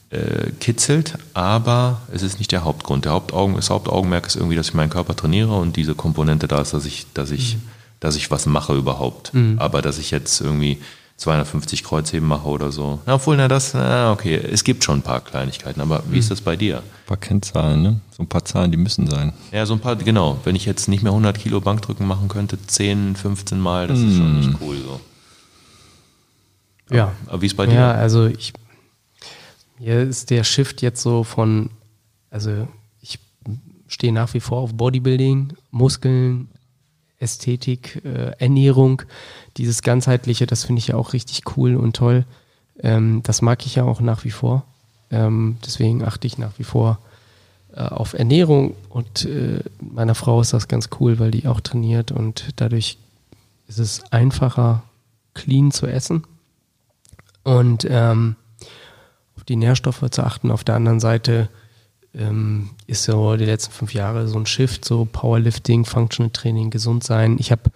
äh, 0.10 0.52
kitzelt, 0.60 1.17
aber 1.34 2.02
es 2.13 2.23
ist 2.23 2.39
nicht 2.39 2.52
der 2.52 2.63
Hauptgrund. 2.63 3.06
Der 3.06 3.12
Hauptaugen, 3.12 3.56
das 3.58 3.69
Hauptaugenmerk 3.69 4.28
ist 4.28 4.36
irgendwie, 4.36 4.56
dass 4.56 4.69
ich 4.69 4.73
meinen 4.73 4.89
Körper 4.89 5.15
trainiere 5.15 5.54
und 5.54 5.76
diese 5.76 5.93
Komponente 5.93 6.47
da 6.47 6.62
ist, 6.62 6.73
dass 6.73 6.86
ich, 6.86 7.08
dass 7.13 7.32
ich, 7.32 7.58
dass 7.99 8.15
ich 8.15 8.32
was 8.32 8.45
mache 8.45 8.73
überhaupt. 8.76 9.32
Aber 9.60 9.82
dass 9.82 9.97
ich 9.97 10.12
jetzt 10.12 10.39
irgendwie 10.41 10.80
250 11.17 11.84
Kreuzheben 11.84 12.28
mache 12.28 12.47
oder 12.47 12.71
so. 12.71 12.99
Na, 13.06 13.15
obwohl, 13.15 13.38
na 13.38 13.47
das, 13.47 13.73
na, 13.73 14.12
okay, 14.12 14.36
es 14.36 14.63
gibt 14.63 14.84
schon 14.84 14.99
ein 14.99 15.04
paar 15.04 15.21
Kleinigkeiten, 15.21 15.80
aber 15.80 16.04
wie 16.10 16.19
ist 16.19 16.32
das 16.32 16.41
bei 16.41 16.56
dir? 16.56 16.78
Ein 16.78 17.06
paar 17.06 17.17
Kennzahlen, 17.17 17.82
ne? 17.82 18.02
So 18.12 18.23
ein 18.23 18.28
paar 18.28 18.43
Zahlen, 18.43 18.71
die 18.71 18.78
müssen 18.78 19.08
sein. 19.08 19.32
Ja, 19.52 19.65
so 19.65 19.73
ein 19.73 19.80
paar, 19.80 19.95
genau. 19.95 20.39
Wenn 20.43 20.56
ich 20.56 20.65
jetzt 20.65 20.88
nicht 20.88 21.04
mehr 21.04 21.12
100 21.12 21.38
Kilo 21.39 21.62
Bankdrücken 21.62 22.08
machen 22.08 22.28
könnte, 22.28 22.58
10, 22.60 23.15
15 23.15 23.60
Mal, 23.60 23.88
das 23.88 23.99
ist 23.99 24.17
schon 24.17 24.39
nicht 24.39 24.52
cool 24.62 24.78
so. 24.78 24.99
Ja. 26.93 27.13
Aber 27.28 27.41
wie 27.41 27.45
ist 27.45 27.56
bei 27.56 27.65
dir? 27.65 27.76
Ja, 27.76 27.91
also 27.91 28.26
ich, 28.26 28.54
hier 29.80 29.99
ist 30.02 30.30
der 30.30 30.43
Shift 30.43 30.82
jetzt 30.82 31.02
so 31.02 31.23
von, 31.23 31.69
also 32.30 32.67
ich 32.99 33.19
stehe 33.88 34.13
nach 34.13 34.34
wie 34.34 34.39
vor 34.39 34.60
auf 34.62 34.73
Bodybuilding, 34.73 35.54
Muskeln, 35.71 36.49
Ästhetik, 37.23 38.01
äh, 38.05 38.31
Ernährung, 38.38 39.01
dieses 39.57 39.81
ganzheitliche, 39.81 40.45
das 40.45 40.65
finde 40.65 40.79
ich 40.79 40.89
ja 40.89 40.95
auch 40.95 41.13
richtig 41.13 41.41
cool 41.57 41.75
und 41.75 41.95
toll. 41.95 42.25
Ähm, 42.79 43.21
das 43.23 43.41
mag 43.41 43.65
ich 43.65 43.75
ja 43.75 43.83
auch 43.83 44.01
nach 44.01 44.23
wie 44.25 44.31
vor. 44.31 44.65
Ähm, 45.09 45.57
deswegen 45.65 46.03
achte 46.03 46.27
ich 46.27 46.38
nach 46.38 46.57
wie 46.57 46.63
vor 46.63 46.99
äh, 47.75 47.81
auf 47.81 48.13
Ernährung 48.13 48.75
und 48.89 49.25
äh, 49.25 49.62
meiner 49.79 50.15
Frau 50.15 50.41
ist 50.41 50.53
das 50.53 50.67
ganz 50.67 50.89
cool, 50.99 51.19
weil 51.19 51.31
die 51.31 51.47
auch 51.47 51.59
trainiert 51.59 52.12
und 52.12 52.49
dadurch 52.57 52.97
ist 53.67 53.79
es 53.79 54.03
einfacher, 54.12 54.83
clean 55.33 55.71
zu 55.71 55.88
essen 55.88 56.23
und 57.43 57.88
ähm, 57.89 58.36
auf 59.36 59.43
die 59.43 59.55
Nährstoffe 59.55 60.09
zu 60.09 60.23
achten. 60.23 60.51
Auf 60.51 60.63
der 60.63 60.75
anderen 60.75 60.99
Seite 60.99 61.49
ähm, 62.13 62.69
ist 62.88 63.04
so 63.04 63.36
die 63.36 63.45
letzten 63.45 63.71
fünf 63.71 63.93
Jahre 63.93 64.28
so 64.28 64.38
ein 64.38 64.45
Shift, 64.45 64.86
so 64.86 65.08
Powerlifting, 65.12 65.86
Functional 65.86 66.32
Training, 66.32 66.69
gesund 66.69 67.04
sein. 67.04 67.38
Ich 67.39 67.52
habe 67.52 67.71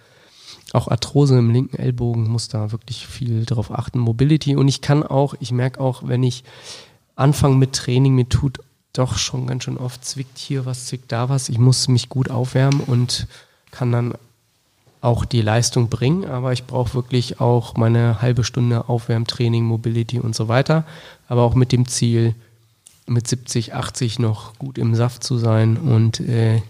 auch 0.73 0.87
Arthrose 0.87 1.37
im 1.37 1.51
linken 1.51 1.77
Ellbogen, 1.77 2.29
muss 2.29 2.47
da 2.47 2.71
wirklich 2.71 3.07
viel 3.07 3.45
drauf 3.45 3.71
achten. 3.71 3.99
Mobility 3.99 4.55
und 4.55 4.67
ich 4.67 4.81
kann 4.81 5.03
auch, 5.03 5.35
ich 5.39 5.51
merke 5.51 5.79
auch, 5.79 6.03
wenn 6.05 6.23
ich 6.23 6.43
anfange 7.15 7.55
mit 7.55 7.73
Training, 7.73 8.15
mir 8.15 8.29
tut 8.29 8.59
doch 8.93 9.17
schon 9.17 9.47
ganz 9.47 9.63
schön 9.63 9.77
oft, 9.77 10.03
zwickt 10.03 10.37
hier 10.37 10.65
was, 10.65 10.87
zwickt 10.87 11.11
da 11.11 11.29
was. 11.29 11.49
Ich 11.49 11.57
muss 11.57 11.87
mich 11.87 12.09
gut 12.09 12.29
aufwärmen 12.29 12.81
und 12.81 13.27
kann 13.71 13.91
dann 13.91 14.13
auch 15.01 15.25
die 15.25 15.41
Leistung 15.41 15.89
bringen, 15.89 16.25
aber 16.25 16.53
ich 16.53 16.65
brauche 16.65 16.95
wirklich 16.95 17.39
auch 17.39 17.75
meine 17.75 18.21
halbe 18.21 18.43
Stunde 18.43 18.89
Aufwärmtraining, 18.89 19.63
Mobility 19.63 20.19
und 20.19 20.35
so 20.35 20.47
weiter, 20.47 20.85
aber 21.27 21.43
auch 21.43 21.55
mit 21.55 21.71
dem 21.71 21.87
Ziel, 21.87 22.33
mit 23.07 23.27
70, 23.27 23.73
80 23.73 24.19
noch 24.19 24.57
gut 24.57 24.77
im 24.77 24.95
Saft 24.95 25.23
zu 25.23 25.37
sein 25.37 25.77
und 25.77 26.19
äh, 26.19 26.61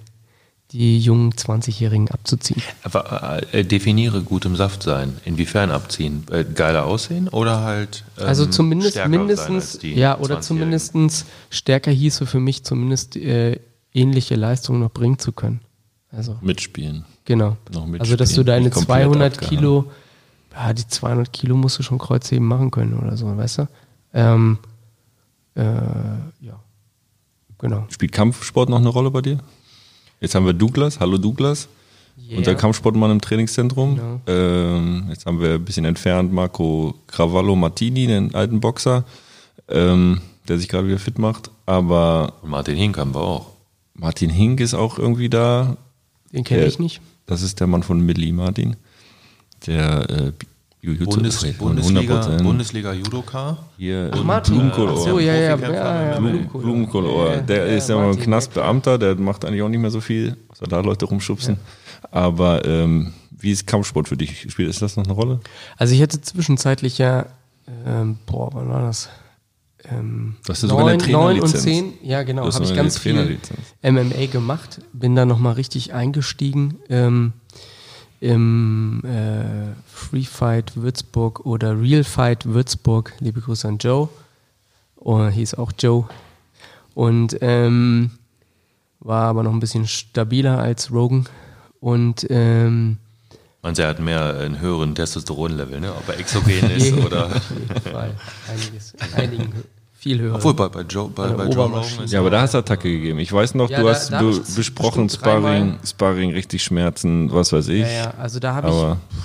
die 0.72 1.00
jungen 1.00 1.32
20-Jährigen 1.32 2.10
abzuziehen. 2.12 2.62
Aber 2.84 3.42
äh, 3.54 3.64
definiere 3.64 4.22
gut 4.22 4.46
im 4.46 4.56
Saft 4.56 4.84
sein. 4.84 5.16
Inwiefern 5.24 5.72
abziehen? 5.72 6.26
Äh, 6.30 6.44
geiler 6.44 6.86
aussehen 6.86 7.30
oder 7.30 7.62
halt 7.62 8.04
ähm, 8.20 8.28
Also 8.28 8.46
zumindest 8.46 9.06
mindestens, 9.08 9.80
ja, 9.82 10.18
oder 10.18 10.36
20-Jährigen? 10.36 10.42
zumindestens 10.42 11.26
stärker 11.50 11.92
hieße 11.92 12.26
für 12.26 12.40
mich 12.40 12.64
zumindest 12.66 13.16
äh, 13.16 13.60
ähnliche 13.94 14.36
Leistungen 14.36 14.82
noch 14.82 14.92
bringen 14.92 15.20
zu 15.20 15.32
können. 15.32 15.62
Also 16.12 16.38
Mitspielen. 16.42 17.06
Genau. 17.26 17.58
Noch 17.72 17.86
mitspielen. 17.86 18.02
also, 18.02 18.16
dass 18.16 18.34
du 18.34 18.44
deine 18.44 18.66
Nicht 18.66 18.74
komplett 18.74 19.04
200 19.04 19.34
abgehangen. 19.34 19.58
Kilo, 19.58 19.92
ja, 20.54 20.74
die 20.74 20.88
200 20.88 21.32
Kilo 21.32 21.56
musst 21.56 21.80
du 21.80 21.84
schon 21.84 21.98
Kreuzheben 21.98 22.48
machen 22.48 22.72
können 22.72 22.94
oder 23.00 23.16
so, 23.16 23.36
weißt 23.36 23.60
du? 23.60 23.68
Ähm, 24.14 24.58
äh, 25.58 26.46
ja, 26.46 26.60
genau. 27.58 27.86
Spielt 27.90 28.12
Kampfsport 28.12 28.70
noch 28.70 28.78
eine 28.78 28.90
Rolle 28.90 29.12
bei 29.12 29.22
dir? 29.22 29.40
Jetzt 30.20 30.36
haben 30.36 30.46
wir 30.46 30.54
Douglas. 30.54 31.00
Hallo 31.00 31.18
Douglas. 31.18 31.68
Yeah. 32.18 32.40
Unser 32.40 32.56
Kampfsportmann 32.56 33.12
im 33.12 33.22
Trainingszentrum. 33.22 33.96
Genau. 33.96 34.22
Ähm, 34.26 35.06
jetzt 35.10 35.26
haben 35.26 35.40
wir 35.40 35.56
ein 35.56 35.66
bisschen 35.66 35.86
entfernt 35.86 36.34
Marco 36.34 36.96
Cravallo 37.08 37.56
Martini, 37.56 38.08
den 38.08 38.34
alten 38.34 38.60
Boxer, 38.60 39.04
ähm, 39.68 40.22
der 40.48 40.58
sich 40.58 40.68
gerade 40.68 40.88
wieder 40.88 40.98
fit 40.98 41.20
macht. 41.20 41.52
Aber 41.66 42.34
Und 42.42 42.50
Martin 42.50 42.76
Hink 42.76 42.98
haben 42.98 43.14
wir 43.14 43.22
auch. 43.22 43.52
Martin 43.94 44.30
Hink 44.30 44.60
ist 44.62 44.74
auch 44.74 44.98
irgendwie 44.98 45.30
da. 45.30 45.78
Den 46.34 46.44
kenne 46.44 46.66
ich 46.66 46.80
nicht. 46.80 47.02
Das 47.28 47.42
ist 47.42 47.60
der 47.60 47.68
Mann 47.68 47.84
von 47.84 48.00
Milli 48.00 48.32
Martin. 48.32 48.76
Der 49.68 50.10
äh, 50.10 50.32
Jiu-Jitsu- 50.88 51.06
Bundes, 51.06 51.44
100%. 51.44 51.58
Bundesliga, 51.58 52.38
Bundesliga 52.44 52.94
Judoka. 52.94 53.58
Hier 53.78 54.10
Ach, 54.14 54.20
äh, 54.20 54.24
Martin. 54.24 54.54
Blumenkohl. 54.56 54.90
Ach 54.94 54.98
so, 54.98 55.20
ja, 55.20 55.34
ja, 55.36 55.56
ja, 55.58 56.12
ja, 56.12 56.20
Blumenkohl. 56.20 56.62
Blumenkohl, 56.64 57.06
Ja, 57.06 57.38
der 57.42 57.68
ja, 57.68 57.78
ist 57.78 57.90
ja 57.90 57.96
mal 57.98 58.12
ein 58.12 58.20
Knastbeamter, 58.20 58.98
der 58.98 59.16
macht 59.16 59.46
eigentlich 59.46 59.62
auch 59.62 59.70
nicht 59.70 59.80
mehr 59.82 59.92
so 59.92 60.02
viel, 60.02 60.38
außer 60.50 60.66
da 60.68 60.80
Leute 60.80 61.06
rumschubsen. 61.06 61.58
Aber 62.12 62.64
ähm, 62.66 63.14
wie 63.32 63.52
ist 63.52 63.68
Kampfsport 63.68 64.08
für 64.08 64.18
dich? 64.18 64.50
Spielt 64.52 64.70
ist 64.70 64.82
das 64.82 64.96
noch 64.98 65.04
eine 65.06 65.14
Rolle? 65.14 65.40
Also 65.78 65.94
ich 65.94 66.02
hatte 66.02 66.22
zwischenzeitlich 66.22 66.98
ja, 66.98 67.26
ähm, 67.86 68.18
boah, 68.26 68.50
wann 68.54 68.70
war 68.70 68.82
das? 68.84 69.10
Ähm, 69.90 70.36
Du 70.46 70.52
hast 70.54 70.64
ja 70.64 70.70
sogar 70.70 70.88
eine 70.88 70.98
neun, 70.98 71.12
neun 71.12 71.40
und 71.42 71.52
Trainerlizenz. 71.52 71.64
zehn, 71.64 71.94
ja 72.04 72.24
genau, 72.24 72.52
habe 72.52 72.64
ich 72.64 72.74
ganz 72.76 72.98
viel. 72.98 73.38
MMA 73.84 74.26
gemacht, 74.32 74.82
bin 74.94 75.16
da 75.16 75.26
nochmal 75.26 75.54
richtig 75.54 75.94
eingestiegen 75.94 76.76
ähm, 76.90 77.34
im 78.20 79.04
äh, 79.06 79.74
Free 79.88 80.24
Fight 80.24 80.76
Würzburg 80.76 81.46
oder 81.46 81.80
Real 81.80 82.04
Fight 82.04 82.46
Würzburg. 82.46 83.14
Liebe 83.20 83.42
Grüße 83.42 83.68
an 83.68 83.78
Joe. 83.78 84.10
Oh, 84.96 85.28
hieß 85.28 85.56
auch 85.56 85.72
Joe. 85.78 86.06
Und 86.94 87.38
ähm, 87.42 88.12
war 89.00 89.26
aber 89.26 89.44
noch 89.44 89.54
ein 89.54 89.60
bisschen 89.60 89.88
stabiler 89.88 90.60
als 90.60 90.92
Rogan. 90.92 91.28
Und 91.80 92.26
ähm, 92.30 92.98
Man 93.62 93.76
er 93.76 93.90
hat 93.90 94.00
mehr 94.00 94.40
einen 94.40 94.60
höheren 94.60 94.96
Testosteronlevel, 94.96 95.80
ne? 95.80 95.94
ob 95.94 96.10
er 96.10 96.20
exogen 96.20 96.70
ist 96.72 96.94
oder. 97.06 97.28
Auf 97.28 97.52
jeden 97.52 97.82
Fall. 97.82 98.16
Einiges, 98.50 98.96
einigen 99.16 99.54
viel 100.00 100.20
höher. 100.22 100.36
Obwohl 100.36 100.54
bei, 100.54 100.70
bei 100.70 100.82
Joe, 100.82 101.10
bei, 101.10 101.28
bei 101.30 101.46
Joe. 101.50 101.66
Rogan 101.66 101.82
ist 102.04 102.12
Ja, 102.14 102.20
aber 102.20 102.30
da 102.30 102.42
hast 102.42 102.54
du 102.54 102.60
Attacke 102.60 102.90
gegeben. 102.90 103.18
Ich 103.20 103.34
weiß 103.34 103.56
noch, 103.56 103.70
Ja, 103.70 103.80
du 103.80 103.86
da- 103.86 103.90
hast 103.94 104.10
da 104.12 104.20
z- 104.32 104.56
besprochen, 104.56 105.10
Sparring, 105.10 105.80
Sparring, 105.86 106.32
richtig 106.34 106.64
Schmerzen, 106.64 107.32
was 107.34 107.52
weiß 107.52 107.68
ich. 107.70 107.82
Ja, 107.82 107.88
ja, 107.88 108.14
also 108.20 108.40
da 108.40 108.54
habe 108.54 108.68
ich 108.70 108.74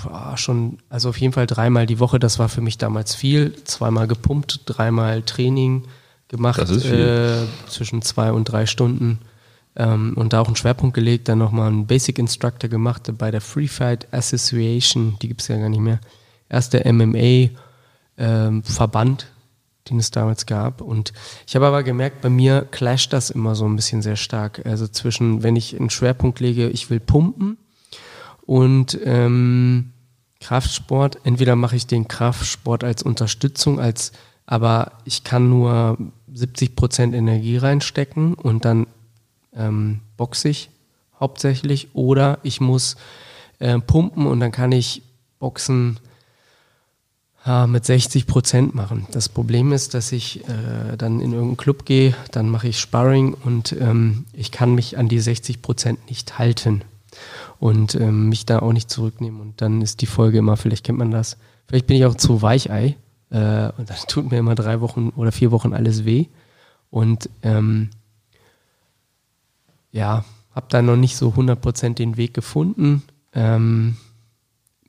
boah, 0.03 0.33
schon, 0.35 0.79
also 0.89 1.09
auf 1.09 1.17
jeden 1.17 1.31
Fall 1.33 1.45
dreimal 1.47 1.85
die 1.85 1.99
Woche, 1.99 2.17
das 2.19 2.39
war 2.39 2.49
für 2.49 2.61
mich 2.61 2.77
damals 2.79 3.13
viel. 3.15 3.53
Zweimal 3.65 4.07
gepumpt, 4.07 4.61
dreimal 4.65 5.21
Training 5.21 5.83
gemacht, 6.27 6.59
Das 6.59 6.69
ist 6.71 6.85
viel. 6.85 7.47
Äh, 7.67 7.69
zwischen 7.69 8.01
zwei 8.01 8.31
und 8.31 8.45
drei 8.45 8.65
Stunden. 8.65 9.19
Ähm, 9.75 10.13
und 10.15 10.33
da 10.33 10.41
auch 10.41 10.47
einen 10.47 10.55
Schwerpunkt 10.55 10.93
gelegt, 10.95 11.27
dann 11.29 11.37
nochmal 11.39 11.67
einen 11.67 11.85
Basic 11.87 12.17
Instructor 12.19 12.69
gemacht 12.69 13.11
bei 13.17 13.29
der 13.31 13.41
Free 13.41 13.67
Fight 13.67 14.07
Association, 14.11 15.17
die 15.21 15.27
gibt 15.27 15.41
es 15.41 15.47
ja 15.47 15.57
gar 15.57 15.69
nicht 15.69 15.79
mehr. 15.81 15.99
Erster 16.49 16.81
MMA-Verband, 18.17 19.27
den 19.89 19.99
es 19.99 20.11
damals 20.11 20.45
gab. 20.45 20.81
Und 20.81 21.13
ich 21.47 21.55
habe 21.55 21.67
aber 21.67 21.83
gemerkt, 21.83 22.21
bei 22.21 22.29
mir 22.29 22.67
clasht 22.71 23.13
das 23.13 23.29
immer 23.29 23.55
so 23.55 23.65
ein 23.65 23.75
bisschen 23.75 24.01
sehr 24.01 24.15
stark. 24.15 24.65
Also 24.65 24.87
zwischen, 24.87 25.43
wenn 25.43 25.55
ich 25.55 25.77
einen 25.77 25.89
Schwerpunkt 25.89 26.39
lege, 26.39 26.69
ich 26.69 26.89
will 26.89 26.99
pumpen 26.99 27.57
und 28.45 28.97
ähm, 29.03 29.91
Kraftsport, 30.39 31.19
entweder 31.23 31.55
mache 31.55 31.75
ich 31.75 31.87
den 31.87 32.07
Kraftsport 32.07 32.83
als 32.83 33.03
Unterstützung, 33.03 33.79
als 33.79 34.11
aber 34.45 34.91
ich 35.05 35.23
kann 35.23 35.49
nur 35.49 35.97
70% 36.33 37.13
Energie 37.13 37.57
reinstecken 37.57 38.33
und 38.33 38.65
dann 38.65 38.87
ähm, 39.55 40.01
boxe 40.17 40.49
ich 40.49 40.69
hauptsächlich 41.19 41.89
oder 41.93 42.39
ich 42.43 42.59
muss 42.59 42.97
äh, 43.59 43.79
pumpen 43.79 44.27
und 44.27 44.41
dann 44.41 44.51
kann 44.51 44.71
ich 44.73 45.03
Boxen 45.39 45.99
mit 47.67 47.83
60 47.83 48.25
Prozent 48.25 48.73
machen. 48.73 49.05
Das 49.11 49.27
Problem 49.27 49.73
ist, 49.73 49.93
dass 49.93 50.13
ich 50.13 50.47
äh, 50.47 50.95
dann 50.97 51.19
in 51.19 51.33
irgendeinen 51.33 51.57
Club 51.57 51.83
gehe, 51.85 52.15
dann 52.31 52.47
mache 52.49 52.69
ich 52.69 52.79
Sparring 52.79 53.33
und 53.33 53.73
ähm, 53.73 54.23
ich 54.31 54.51
kann 54.51 54.75
mich 54.75 54.97
an 54.97 55.09
die 55.09 55.19
60 55.19 55.61
Prozent 55.61 56.09
nicht 56.09 56.39
halten. 56.39 56.83
und 57.59 57.95
ähm, 57.95 58.29
mich 58.29 58.45
da 58.45 58.59
auch 58.59 58.73
nicht 58.73 58.89
zurücknehmen. 58.89 59.39
Und 59.39 59.61
dann 59.61 59.81
ist 59.81 60.01
die 60.01 60.05
Folge 60.05 60.39
immer, 60.39 60.57
vielleicht 60.57 60.85
kennt 60.85 60.99
man 60.99 61.11
das, 61.11 61.37
vielleicht 61.67 61.87
bin 61.87 61.97
ich 61.97 62.05
auch 62.05 62.15
zu 62.15 62.41
Weichei 62.41 62.97
äh, 63.29 63.69
und 63.77 63.89
dann 63.89 63.97
tut 64.07 64.31
mir 64.31 64.37
immer 64.37 64.55
drei 64.55 64.81
Wochen 64.81 65.09
oder 65.15 65.31
vier 65.31 65.51
Wochen 65.51 65.73
alles 65.73 66.05
weh. 66.05 66.27
Und 66.89 67.29
ähm, 67.41 67.89
ja, 69.91 70.25
habe 70.53 70.65
da 70.69 70.81
noch 70.81 70.95
nicht 70.95 71.15
so 71.15 71.29
100% 71.29 71.95
den 71.95 72.17
Weg 72.17 72.33
gefunden. 72.33 73.03
Ähm, 73.33 73.97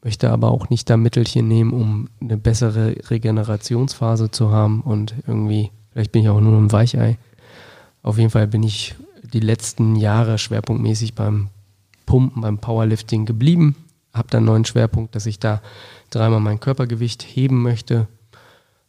möchte 0.05 0.31
aber 0.31 0.51
auch 0.51 0.69
nicht 0.69 0.89
da 0.91 0.97
Mittelchen 0.97 1.49
nehmen, 1.49 1.73
um 1.73 2.09
eine 2.21 2.37
bessere 2.37 2.95
Regenerationsphase 3.11 4.31
zu 4.31 4.53
haben 4.53 4.83
und 4.83 5.15
irgendwie, 5.27 5.71
vielleicht 5.93 6.13
bin 6.13 6.23
ich 6.23 6.29
auch 6.29 6.41
nur 6.41 6.59
ein 6.59 6.71
Weichei. 6.71 7.17
Auf 8.03 8.19
jeden 8.19 8.31
Fall 8.31 8.47
bin 8.47 8.63
ich 8.63 8.95
die 9.23 9.41
letzten 9.41 9.97
Jahre 9.97 10.37
schwerpunktmäßig 10.37 11.15
beim 11.15 11.49
Pumpen, 12.05 12.43
beim 12.43 12.59
Powerlifting 12.59 13.25
geblieben. 13.25 13.77
Habe 14.13 14.29
dann 14.31 14.45
neuen 14.45 14.67
Schwerpunkt, 14.67 15.15
dass 15.15 15.25
ich 15.25 15.39
da 15.39 15.63
dreimal 16.11 16.41
mein 16.41 16.61
Körpergewicht 16.61 17.23
heben 17.23 17.63
möchte. 17.63 18.07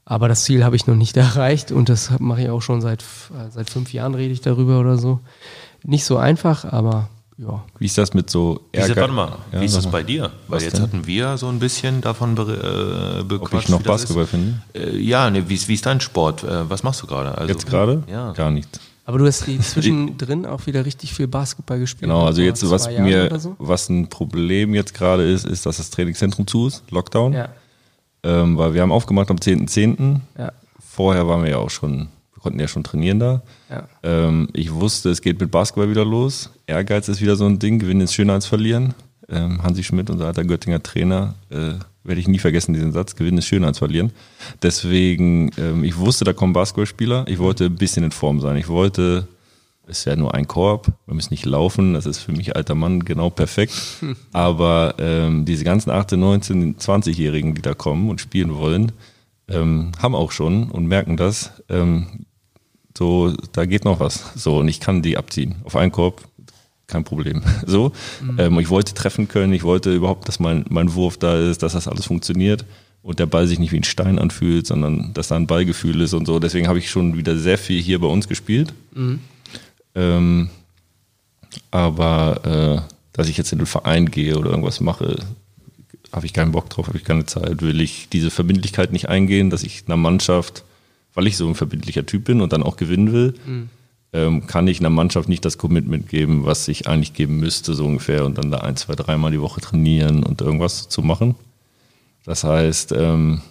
Aber 0.04 0.28
das 0.28 0.44
Ziel 0.44 0.66
habe 0.66 0.76
ich 0.76 0.86
noch 0.86 0.96
nicht 0.96 1.16
erreicht 1.18 1.72
und 1.72 1.88
das 1.88 2.20
mache 2.20 2.42
ich 2.42 2.50
auch 2.50 2.62
schon 2.62 2.82
seit, 2.82 3.06
seit 3.50 3.70
fünf 3.70 3.94
Jahren 3.94 4.16
rede 4.16 4.34
ich 4.34 4.42
darüber 4.42 4.82
oder 4.82 4.98
so. 4.98 5.22
Nicht 5.82 6.04
so 6.04 6.18
einfach, 6.18 6.66
aber 6.66 7.08
ja. 7.38 7.64
Wie 7.80 7.86
ist 7.86 7.98
das 7.98 8.14
mit 8.14 8.30
so 8.30 8.62
Ärger? 8.72 8.96
Wie, 8.96 9.00
warte 9.02 9.14
mal, 9.14 9.38
ja, 9.52 9.62
wie 9.62 9.66
ist 9.66 9.76
das 9.76 9.88
bei 9.88 10.04
dir? 10.04 10.32
Weil 10.48 10.62
jetzt 10.62 10.78
denn? 10.78 10.84
hatten 10.84 11.08
wir 11.08 11.38
so 11.38 11.48
ein 11.48 11.60
bisschen 11.60 12.02
davon 12.02 12.36
be 12.36 12.44
äh, 13.22 13.24
bequatscht. 13.24 13.54
Ob 13.54 13.62
ich 13.62 13.70
noch 13.70 13.82
Basketball 13.82 14.26
finde? 14.26 14.62
Äh, 14.74 14.98
ja, 14.98 15.30
ne, 15.30 15.50
wie, 15.50 15.68
wie 15.68 15.74
ist 15.74 15.86
dein 15.86 16.00
Sport? 16.00 16.44
Äh, 16.44 16.70
was 16.70 16.84
machst 16.84 17.02
du 17.02 17.08
gerade? 17.08 17.38
Also, 17.38 17.52
jetzt 17.52 17.68
gerade? 17.68 18.04
Ja. 18.10 18.32
Gar 18.32 18.52
nichts. 18.52 18.80
Aber 19.06 19.20
du 19.20 19.28
hast 19.28 19.46
zwischendrin 19.62 20.46
auch 20.46 20.66
wieder 20.66 20.86
richtig 20.86 21.14
viel 21.14 21.28
Basketball 21.28 21.80
gespielt. 21.80 22.10
Genau, 22.10 22.26
also 22.26 22.42
jetzt, 22.42 22.68
was 22.70 22.88
mir, 22.88 23.38
so? 23.40 23.56
was 23.60 23.90
ein 23.90 24.08
Problem 24.08 24.74
jetzt 24.74 24.94
gerade 24.94 25.30
ist, 25.30 25.46
ist, 25.46 25.66
dass 25.66 25.78
das 25.78 25.90
Trainingszentrum 25.90 26.48
zu 26.48 26.68
ist, 26.68 26.84
Lockdown. 26.90 27.34
Ja. 27.34 27.50
Ähm, 28.24 28.58
weil 28.58 28.74
wir 28.74 28.82
haben 28.82 28.92
aufgemacht 28.92 29.30
am 29.30 29.38
10.10. 29.38 29.68
.10. 29.68 30.20
Ja. 30.38 30.52
Vorher 30.80 31.28
waren 31.28 31.44
wir 31.44 31.52
ja 31.52 31.58
auch 31.58 31.70
schon 31.70 32.08
konnten 32.46 32.60
ja 32.60 32.68
schon 32.68 32.84
trainieren 32.84 33.18
da. 33.18 33.42
Ja. 33.72 33.88
Ähm, 34.04 34.50
ich 34.54 34.72
wusste, 34.72 35.10
es 35.10 35.24
geht 35.24 35.40
mit 35.40 35.50
Basketball 35.50 35.90
wieder 35.90 36.06
los. 36.06 36.52
Ehrgeiz 36.68 37.08
ist 37.08 37.20
wieder 37.20 37.36
so 37.36 37.48
ein 37.48 37.58
Ding, 37.58 37.80
gewinnen 37.80 38.02
ist 38.02 38.14
schöner 38.14 38.34
als 38.34 38.46
verlieren. 38.46 38.94
Ähm, 39.28 39.64
Hansi 39.64 39.84
Schmidt, 39.84 40.12
unser 40.12 40.28
alter 40.28 40.44
Göttinger 40.44 40.84
Trainer, 40.84 41.34
äh, 41.50 41.74
werde 42.04 42.22
ich 42.22 42.28
nie 42.28 42.38
vergessen, 42.38 42.76
diesen 42.76 42.92
Satz, 42.92 43.16
gewinnen 43.16 43.40
ist 43.40 43.48
schöner 43.48 43.66
als 43.66 43.80
verlieren. 43.80 44.12
Deswegen, 44.62 45.50
ähm, 45.58 45.84
ich 45.84 45.98
wusste, 45.98 46.24
da 46.24 46.34
kommen 46.34 46.54
Basketballspieler. 46.54 47.26
Ich 47.28 47.40
wollte 47.40 47.66
ein 47.66 47.78
bisschen 47.78 48.04
in 48.04 48.12
Form 48.12 48.40
sein. 48.40 48.58
Ich 48.58 48.68
wollte, 48.68 49.28
es 49.88 50.06
wäre 50.06 50.16
nur 50.16 50.36
ein 50.36 50.48
Korb, 50.48 50.92
wir 51.08 51.16
müssen 51.16 51.34
nicht 51.34 51.48
laufen, 51.48 51.96
das 51.96 52.06
ist 52.06 52.20
für 52.20 52.32
mich 52.32 52.56
alter 52.56 52.76
Mann 52.76 53.06
genau 53.06 53.32
perfekt. 53.32 53.74
Aber 54.34 54.94
ähm, 55.00 55.46
diese 55.46 55.64
ganzen 55.64 55.90
18, 55.90 56.20
19, 56.20 56.78
20-Jährigen, 56.78 57.56
die 57.56 57.64
da 57.64 57.74
kommen 57.74 58.12
und 58.12 58.22
spielen 58.22 58.54
wollen, 58.54 58.92
ähm, 59.48 59.92
haben 60.00 60.16
auch 60.16 60.32
schon 60.32 60.70
und 60.70 60.88
merken 60.88 61.18
das. 61.18 61.52
Ähm, 61.70 62.25
so, 62.98 63.34
da 63.52 63.66
geht 63.66 63.86
noch 63.86 64.00
was. 64.00 64.32
So, 64.36 64.60
und 64.60 64.68
ich 64.68 64.80
kann 64.80 65.02
die 65.02 65.18
abziehen. 65.18 65.56
Auf 65.64 65.76
einen 65.76 65.92
Korb, 65.92 66.28
kein 66.88 67.04
Problem. 67.04 67.44
So. 67.66 67.92
Mhm. 68.22 68.40
Ähm, 68.40 68.60
ich 68.60 68.70
wollte 68.70 68.94
treffen 68.94 69.28
können, 69.28 69.54
ich 69.54 69.64
wollte 69.64 69.94
überhaupt, 69.94 70.28
dass 70.28 70.40
mein, 70.40 70.66
mein 70.70 70.94
Wurf 70.94 71.18
da 71.18 71.38
ist, 71.38 71.64
dass 71.64 71.74
das 71.74 71.88
alles 71.88 72.06
funktioniert 72.06 72.66
und 73.02 73.20
der 73.20 73.26
Ball 73.26 73.48
sich 73.48 73.60
nicht 73.60 73.72
wie 73.72 73.80
ein 73.80 73.84
Stein 73.84 74.18
anfühlt, 74.18 74.66
sondern 74.66 75.14
dass 75.14 75.28
da 75.28 75.36
ein 75.36 75.48
Ballgefühl 75.48 76.02
ist 76.02 76.14
und 76.14 76.26
so. 76.26 76.40
Deswegen 76.40 76.68
habe 76.68 76.80
ich 76.80 76.90
schon 76.90 77.18
wieder 77.18 77.38
sehr 77.38 77.58
viel 77.58 77.82
hier 77.82 78.00
bei 78.00 78.08
uns 78.08 78.28
gespielt. 78.28 78.74
Mhm. 78.94 79.20
Ähm, 79.94 80.50
aber 81.72 82.86
äh, 82.88 82.92
dass 83.14 83.30
ich 83.30 83.38
jetzt 83.38 83.52
in 83.52 83.60
den 83.60 83.68
Verein 83.68 84.10
gehe 84.10 84.38
oder 84.38 84.50
irgendwas 84.50 84.82
mache, 84.82 85.18
habe 86.12 86.26
ich 86.26 86.34
keinen 86.34 86.52
Bock 86.52 86.70
drauf, 86.70 86.88
habe 86.88 86.98
ich 86.98 87.04
keine 87.04 87.26
Zeit, 87.26 87.62
will 87.62 87.80
ich 87.80 88.10
diese 88.10 88.32
Verbindlichkeit 88.32 88.92
nicht 88.92 89.10
eingehen, 89.10 89.50
dass 89.50 89.64
ich 89.64 89.84
einer 89.86 89.98
Mannschaft 89.98 90.64
weil 91.16 91.26
ich 91.26 91.38
so 91.38 91.48
ein 91.48 91.56
verbindlicher 91.56 92.06
Typ 92.06 92.26
bin 92.26 92.42
und 92.42 92.54
dann 92.54 92.62
auch 92.62 92.78
gewinnen 92.78 93.12
will, 93.12 93.34
mhm. 93.46 93.70
ähm, 94.14 94.48
kann 94.48 94.68
ich 94.68 94.80
einer 94.80 94.92
Mannschaft 94.92 95.28
nicht 95.28 95.44
das 95.44 95.58
Commitment 95.58 96.08
geben, 96.08 96.46
was 96.46 96.68
ich 96.68 96.88
eigentlich 96.88 97.14
geben 97.14 97.40
müsste, 97.40 97.74
so 97.74 97.86
ungefähr, 97.86 98.26
und 98.26 98.38
dann 98.38 98.52
da 98.52 98.60
ein, 98.60 98.76
zwei, 98.76 98.94
dreimal 98.94 99.32
die 99.32 99.42
Woche 99.42 99.62
trainieren 99.62 100.24
und 100.24 100.42
irgendwas 100.42 100.90
zu 100.90 101.02
machen. 101.02 101.36
Das 102.26 102.44
heißt, 102.44 102.92
ähm, 102.92 103.42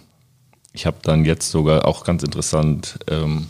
ich 0.73 0.85
habe 0.85 0.97
dann 1.01 1.25
jetzt 1.25 1.49
sogar 1.49 1.85
auch 1.85 2.03
ganz 2.03 2.23
interessant 2.23 2.99
ähm, 3.09 3.47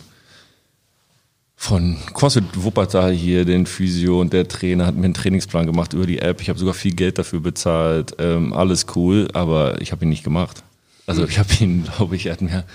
von 1.56 1.98
CrossFit 2.14 2.44
Wuppertal 2.56 3.12
hier, 3.12 3.44
den 3.44 3.66
Physio 3.66 4.22
und 4.22 4.34
der 4.34 4.48
Trainer 4.48 4.86
hat 4.86 4.96
mir 4.96 5.06
einen 5.06 5.14
Trainingsplan 5.14 5.66
gemacht 5.66 5.94
über 5.94 6.06
die 6.06 6.20
App. 6.20 6.42
Ich 6.42 6.50
habe 6.50 6.60
sogar 6.60 6.76
viel 6.76 6.94
Geld 6.94 7.18
dafür 7.18 7.40
bezahlt. 7.40 8.16
Ähm, 8.20 8.54
alles 8.54 8.86
cool, 8.96 9.28
aber 9.34 9.82
ich 9.82 9.92
habe 9.92 10.06
ihn 10.06 10.10
nicht 10.10 10.24
gemacht. 10.24 10.64
Also 11.08 11.26
ich 11.26 11.40
habe 11.40 11.50
ihn, 11.60 11.88
glaube 11.96 12.16
ich, 12.16 12.28
er 12.28 12.34
hat 12.34 12.42
mir 12.42 12.66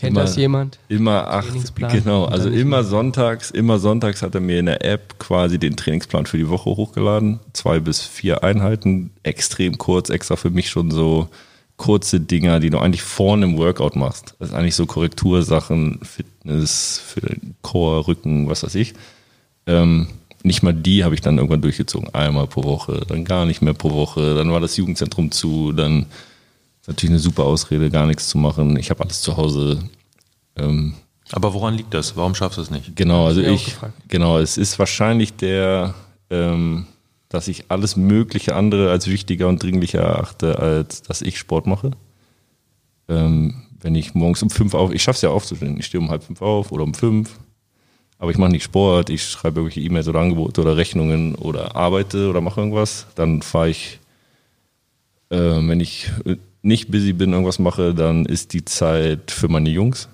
Kennt 0.00 0.12
immer, 0.12 0.22
das 0.22 0.36
jemand? 0.36 0.78
Immer 0.88 1.28
acht, 1.28 1.74
genau. 1.92 2.24
Also 2.24 2.48
immer 2.48 2.84
sonntags, 2.84 3.50
immer 3.50 3.78
sonntags 3.78 4.22
hat 4.22 4.34
er 4.34 4.40
mir 4.40 4.58
in 4.58 4.64
der 4.66 4.82
App 4.82 5.18
quasi 5.18 5.58
den 5.58 5.76
Trainingsplan 5.76 6.24
für 6.24 6.38
die 6.38 6.48
Woche 6.48 6.70
hochgeladen. 6.70 7.40
Zwei 7.52 7.80
bis 7.80 8.00
vier 8.00 8.42
Einheiten, 8.42 9.10
extrem 9.24 9.76
kurz, 9.76 10.08
extra 10.08 10.36
für 10.36 10.48
mich 10.48 10.70
schon 10.70 10.90
so 10.90 11.28
kurze 11.76 12.18
Dinger, 12.18 12.60
die 12.60 12.70
du 12.70 12.78
eigentlich 12.78 13.02
vorne 13.02 13.44
im 13.44 13.58
Workout 13.58 13.94
machst. 13.94 14.36
Das 14.38 14.48
ist 14.48 14.54
eigentlich 14.54 14.74
so 14.74 14.86
Korrektursachen, 14.86 16.00
Fitness, 16.02 17.02
für 17.06 17.20
den 17.20 17.54
Core, 17.60 18.06
Rücken, 18.06 18.48
was 18.48 18.62
weiß 18.62 18.76
ich. 18.76 18.94
Ähm, 19.66 20.06
nicht 20.42 20.62
mal 20.62 20.72
die 20.72 21.04
habe 21.04 21.14
ich 21.14 21.20
dann 21.20 21.36
irgendwann 21.36 21.60
durchgezogen. 21.60 22.14
Einmal 22.14 22.46
pro 22.46 22.64
Woche, 22.64 23.02
dann 23.06 23.26
gar 23.26 23.44
nicht 23.44 23.60
mehr 23.60 23.74
pro 23.74 23.90
Woche, 23.92 24.34
dann 24.34 24.50
war 24.50 24.60
das 24.60 24.78
Jugendzentrum 24.78 25.30
zu, 25.30 25.72
dann 25.72 26.06
natürlich 26.86 27.10
eine 27.10 27.18
super 27.18 27.44
Ausrede, 27.44 27.90
gar 27.90 28.06
nichts 28.06 28.28
zu 28.28 28.38
machen. 28.38 28.76
Ich 28.76 28.90
habe 28.90 29.02
alles 29.02 29.20
zu 29.20 29.36
Hause. 29.36 29.80
Ähm, 30.56 30.94
Aber 31.32 31.54
woran 31.54 31.74
liegt 31.74 31.94
das? 31.94 32.16
Warum 32.16 32.34
schaffst 32.34 32.58
du 32.58 32.62
es 32.62 32.70
nicht? 32.70 32.96
Genau, 32.96 33.26
also 33.26 33.40
ich, 33.40 33.76
genau, 34.08 34.38
es 34.38 34.56
ist 34.56 34.78
wahrscheinlich 34.78 35.34
der, 35.34 35.94
ähm, 36.30 36.86
dass 37.28 37.48
ich 37.48 37.70
alles 37.70 37.96
mögliche 37.96 38.56
andere 38.56 38.90
als 38.90 39.06
wichtiger 39.06 39.48
und 39.48 39.62
dringlicher 39.62 40.00
erachte, 40.00 40.58
als 40.58 41.02
dass 41.02 41.22
ich 41.22 41.38
Sport 41.38 41.66
mache. 41.66 41.92
Ähm, 43.08 43.62
wenn 43.80 43.94
ich 43.94 44.14
morgens 44.14 44.42
um 44.42 44.50
fünf 44.50 44.74
auf, 44.74 44.92
ich 44.92 45.02
schaffe 45.02 45.16
es 45.16 45.22
ja 45.22 45.30
aufzustehen. 45.30 45.78
Ich 45.78 45.86
stehe 45.86 46.00
um 46.00 46.10
halb 46.10 46.22
fünf 46.22 46.42
auf 46.42 46.72
oder 46.72 46.84
um 46.84 46.94
fünf. 46.94 47.38
Aber 48.18 48.30
ich 48.30 48.36
mache 48.36 48.50
nicht 48.50 48.64
Sport, 48.64 49.08
ich 49.08 49.24
schreibe 49.24 49.60
irgendwelche 49.60 49.80
E-Mails 49.80 50.06
oder 50.06 50.20
Angebote 50.20 50.60
oder 50.60 50.76
Rechnungen 50.76 51.34
oder 51.36 51.74
arbeite 51.74 52.28
oder 52.28 52.42
mache 52.42 52.60
irgendwas. 52.60 53.06
Dann 53.14 53.40
fahre 53.40 53.70
ich, 53.70 53.98
äh, 55.30 55.38
wenn 55.38 55.80
ich 55.80 56.10
nicht 56.62 56.90
busy 56.90 57.12
bin, 57.12 57.32
irgendwas 57.32 57.58
mache, 57.58 57.94
dann 57.94 58.26
ist 58.26 58.52
die 58.52 58.64
Zeit 58.64 59.30
für 59.30 59.48
meine 59.48 59.70
Jungs. 59.70 60.08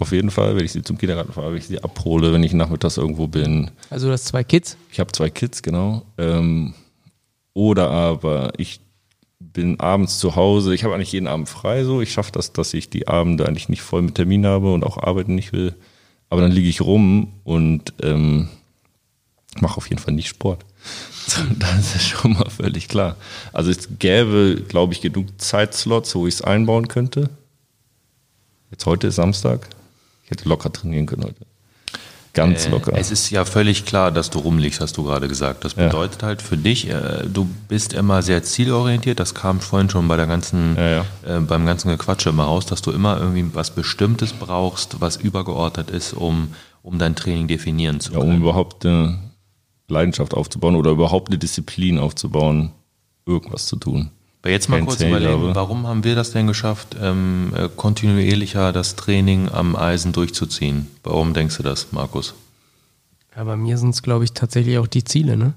Auf 0.00 0.12
jeden 0.12 0.30
Fall, 0.30 0.56
wenn 0.56 0.64
ich 0.64 0.72
sie 0.72 0.82
zum 0.82 0.98
Kindergarten 0.98 1.32
fahre, 1.32 1.50
wenn 1.50 1.58
ich 1.58 1.66
sie 1.66 1.82
abhole, 1.82 2.32
wenn 2.32 2.42
ich 2.42 2.52
nachmittags 2.52 2.96
irgendwo 2.96 3.28
bin. 3.28 3.70
Also 3.90 4.08
du 4.08 4.12
hast 4.12 4.24
zwei 4.24 4.42
Kids? 4.42 4.76
Ich 4.90 4.98
habe 4.98 5.12
zwei 5.12 5.30
Kids, 5.30 5.62
genau. 5.62 6.02
Ähm, 6.18 6.74
oder 7.52 7.90
aber 7.90 8.52
ich 8.56 8.80
bin 9.38 9.78
abends 9.78 10.18
zu 10.18 10.34
Hause. 10.34 10.74
Ich 10.74 10.82
habe 10.82 10.94
eigentlich 10.94 11.12
jeden 11.12 11.28
Abend 11.28 11.48
frei 11.48 11.84
so. 11.84 12.00
Ich 12.00 12.12
schaffe 12.12 12.32
das, 12.32 12.52
dass 12.52 12.74
ich 12.74 12.90
die 12.90 13.06
Abende 13.06 13.46
eigentlich 13.46 13.68
nicht 13.68 13.82
voll 13.82 14.02
mit 14.02 14.16
Termin 14.16 14.46
habe 14.46 14.72
und 14.72 14.84
auch 14.84 14.98
arbeiten 14.98 15.34
nicht 15.34 15.52
will. 15.52 15.74
Aber 16.28 16.40
dann 16.40 16.50
liege 16.50 16.68
ich 16.68 16.80
rum 16.80 17.34
und 17.44 17.94
ähm, 18.02 18.48
mache 19.60 19.76
auf 19.76 19.88
jeden 19.88 20.00
Fall 20.00 20.14
nicht 20.14 20.28
Sport. 20.28 20.64
Das 21.58 21.94
ist 21.96 22.08
schon 22.08 22.34
mal 22.34 22.48
völlig 22.50 22.88
klar. 22.88 23.16
Also 23.52 23.70
es 23.70 23.88
gäbe, 23.98 24.62
glaube 24.68 24.92
ich, 24.92 25.00
genug 25.00 25.26
Zeitslots, 25.38 26.14
wo 26.14 26.26
ich 26.26 26.34
es 26.34 26.42
einbauen 26.42 26.88
könnte. 26.88 27.30
Jetzt 28.70 28.86
heute 28.86 29.06
ist 29.08 29.16
Samstag. 29.16 29.68
Ich 30.24 30.30
hätte 30.30 30.48
locker 30.48 30.72
trainieren 30.72 31.06
können 31.06 31.24
heute. 31.24 31.46
Ganz 32.34 32.66
äh, 32.66 32.70
locker. 32.70 32.92
Es 32.96 33.12
ist 33.12 33.30
ja 33.30 33.44
völlig 33.44 33.84
klar, 33.84 34.10
dass 34.10 34.28
du 34.28 34.40
rumliegst, 34.40 34.80
hast 34.80 34.96
du 34.96 35.04
gerade 35.04 35.28
gesagt. 35.28 35.64
Das 35.64 35.74
bedeutet 35.74 36.22
ja. 36.22 36.28
halt 36.28 36.42
für 36.42 36.56
dich, 36.56 36.90
äh, 36.90 37.22
du 37.32 37.48
bist 37.68 37.92
immer 37.92 38.22
sehr 38.22 38.42
zielorientiert. 38.42 39.20
Das 39.20 39.34
kam 39.34 39.60
vorhin 39.60 39.88
schon 39.88 40.08
bei 40.08 40.16
der 40.16 40.26
ganzen, 40.26 40.74
ja, 40.76 40.90
ja. 40.90 41.04
Äh, 41.24 41.40
beim 41.40 41.64
ganzen 41.64 41.90
Gequatsche 41.90 42.30
immer 42.30 42.44
raus, 42.44 42.66
dass 42.66 42.82
du 42.82 42.90
immer 42.90 43.20
irgendwie 43.20 43.54
was 43.54 43.70
Bestimmtes 43.70 44.32
brauchst, 44.32 45.00
was 45.00 45.16
übergeordnet 45.16 45.90
ist, 45.90 46.12
um, 46.12 46.48
um 46.82 46.98
dein 46.98 47.14
Training 47.14 47.46
definieren 47.46 48.00
zu 48.00 48.12
können. 48.12 48.28
Ja, 48.28 48.34
um 48.34 48.40
überhaupt 48.40 48.84
äh, 48.84 49.14
Leidenschaft 49.88 50.34
aufzubauen 50.34 50.76
oder 50.76 50.90
überhaupt 50.90 51.28
eine 51.28 51.38
Disziplin 51.38 51.98
aufzubauen, 51.98 52.72
irgendwas 53.26 53.66
zu 53.66 53.76
tun. 53.76 54.10
Aber 54.42 54.50
jetzt 54.50 54.68
mal 54.68 54.84
kurz 54.84 55.00
überlegen, 55.00 55.54
warum 55.54 55.86
haben 55.86 56.04
wir 56.04 56.14
das 56.14 56.32
denn 56.32 56.46
geschafft, 56.46 56.96
ähm, 57.00 57.52
äh, 57.56 57.68
kontinuierlicher 57.74 58.72
das 58.72 58.94
Training 58.94 59.48
am 59.48 59.74
Eisen 59.74 60.12
durchzuziehen? 60.12 60.86
Warum 61.02 61.32
denkst 61.32 61.56
du 61.56 61.62
das, 61.62 61.92
Markus? 61.92 62.34
Ja, 63.34 63.44
bei 63.44 63.56
mir 63.56 63.78
sind 63.78 63.90
es, 63.90 64.02
glaube 64.02 64.24
ich, 64.24 64.32
tatsächlich 64.32 64.76
auch 64.76 64.86
die 64.86 65.04
Ziele, 65.04 65.38
ne? 65.38 65.54